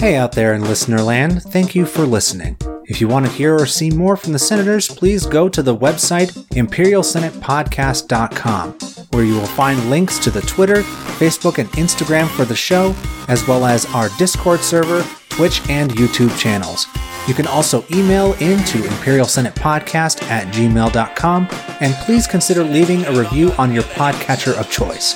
Hey 0.00 0.16
out 0.16 0.32
there 0.32 0.54
in 0.54 0.62
listener 0.62 1.02
land, 1.02 1.42
thank 1.42 1.74
you 1.74 1.84
for 1.84 2.06
listening. 2.06 2.56
If 2.90 3.00
you 3.00 3.06
want 3.06 3.24
to 3.24 3.32
hear 3.32 3.54
or 3.54 3.66
see 3.66 3.88
more 3.88 4.16
from 4.16 4.32
the 4.32 4.38
senators, 4.40 4.88
please 4.88 5.24
go 5.24 5.48
to 5.48 5.62
the 5.62 5.76
website 5.76 6.32
imperialsenatepodcast.com, 6.48 8.72
where 9.12 9.24
you 9.24 9.34
will 9.34 9.46
find 9.46 9.88
links 9.88 10.18
to 10.18 10.28
the 10.28 10.40
Twitter, 10.40 10.82
Facebook, 11.20 11.58
and 11.58 11.68
Instagram 11.70 12.26
for 12.30 12.44
the 12.44 12.56
show, 12.56 12.92
as 13.28 13.46
well 13.46 13.64
as 13.64 13.86
our 13.94 14.08
Discord 14.18 14.58
server, 14.58 15.06
Twitch, 15.28 15.62
and 15.68 15.92
YouTube 15.92 16.36
channels. 16.36 16.88
You 17.28 17.34
can 17.34 17.46
also 17.46 17.84
email 17.92 18.32
into 18.34 18.78
imperialsenatepodcast 18.78 20.24
at 20.24 20.52
gmail.com, 20.52 21.48
and 21.80 21.94
please 22.04 22.26
consider 22.26 22.64
leaving 22.64 23.04
a 23.04 23.12
review 23.12 23.52
on 23.52 23.72
your 23.72 23.84
podcatcher 23.84 24.58
of 24.58 24.68
choice. 24.68 25.14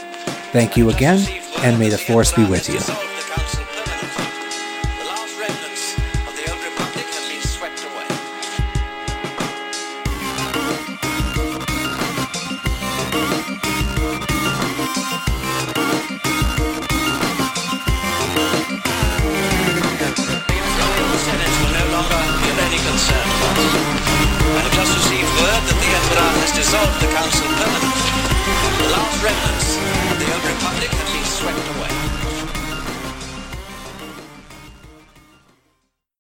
Thank 0.52 0.76
you 0.76 0.90
again, 0.90 1.26
and 1.59 1.76
may 1.80 1.88
the 1.88 1.98
force 1.98 2.32
be 2.32 2.48
with 2.48 2.68
you. 2.68 2.78
I 29.26 29.64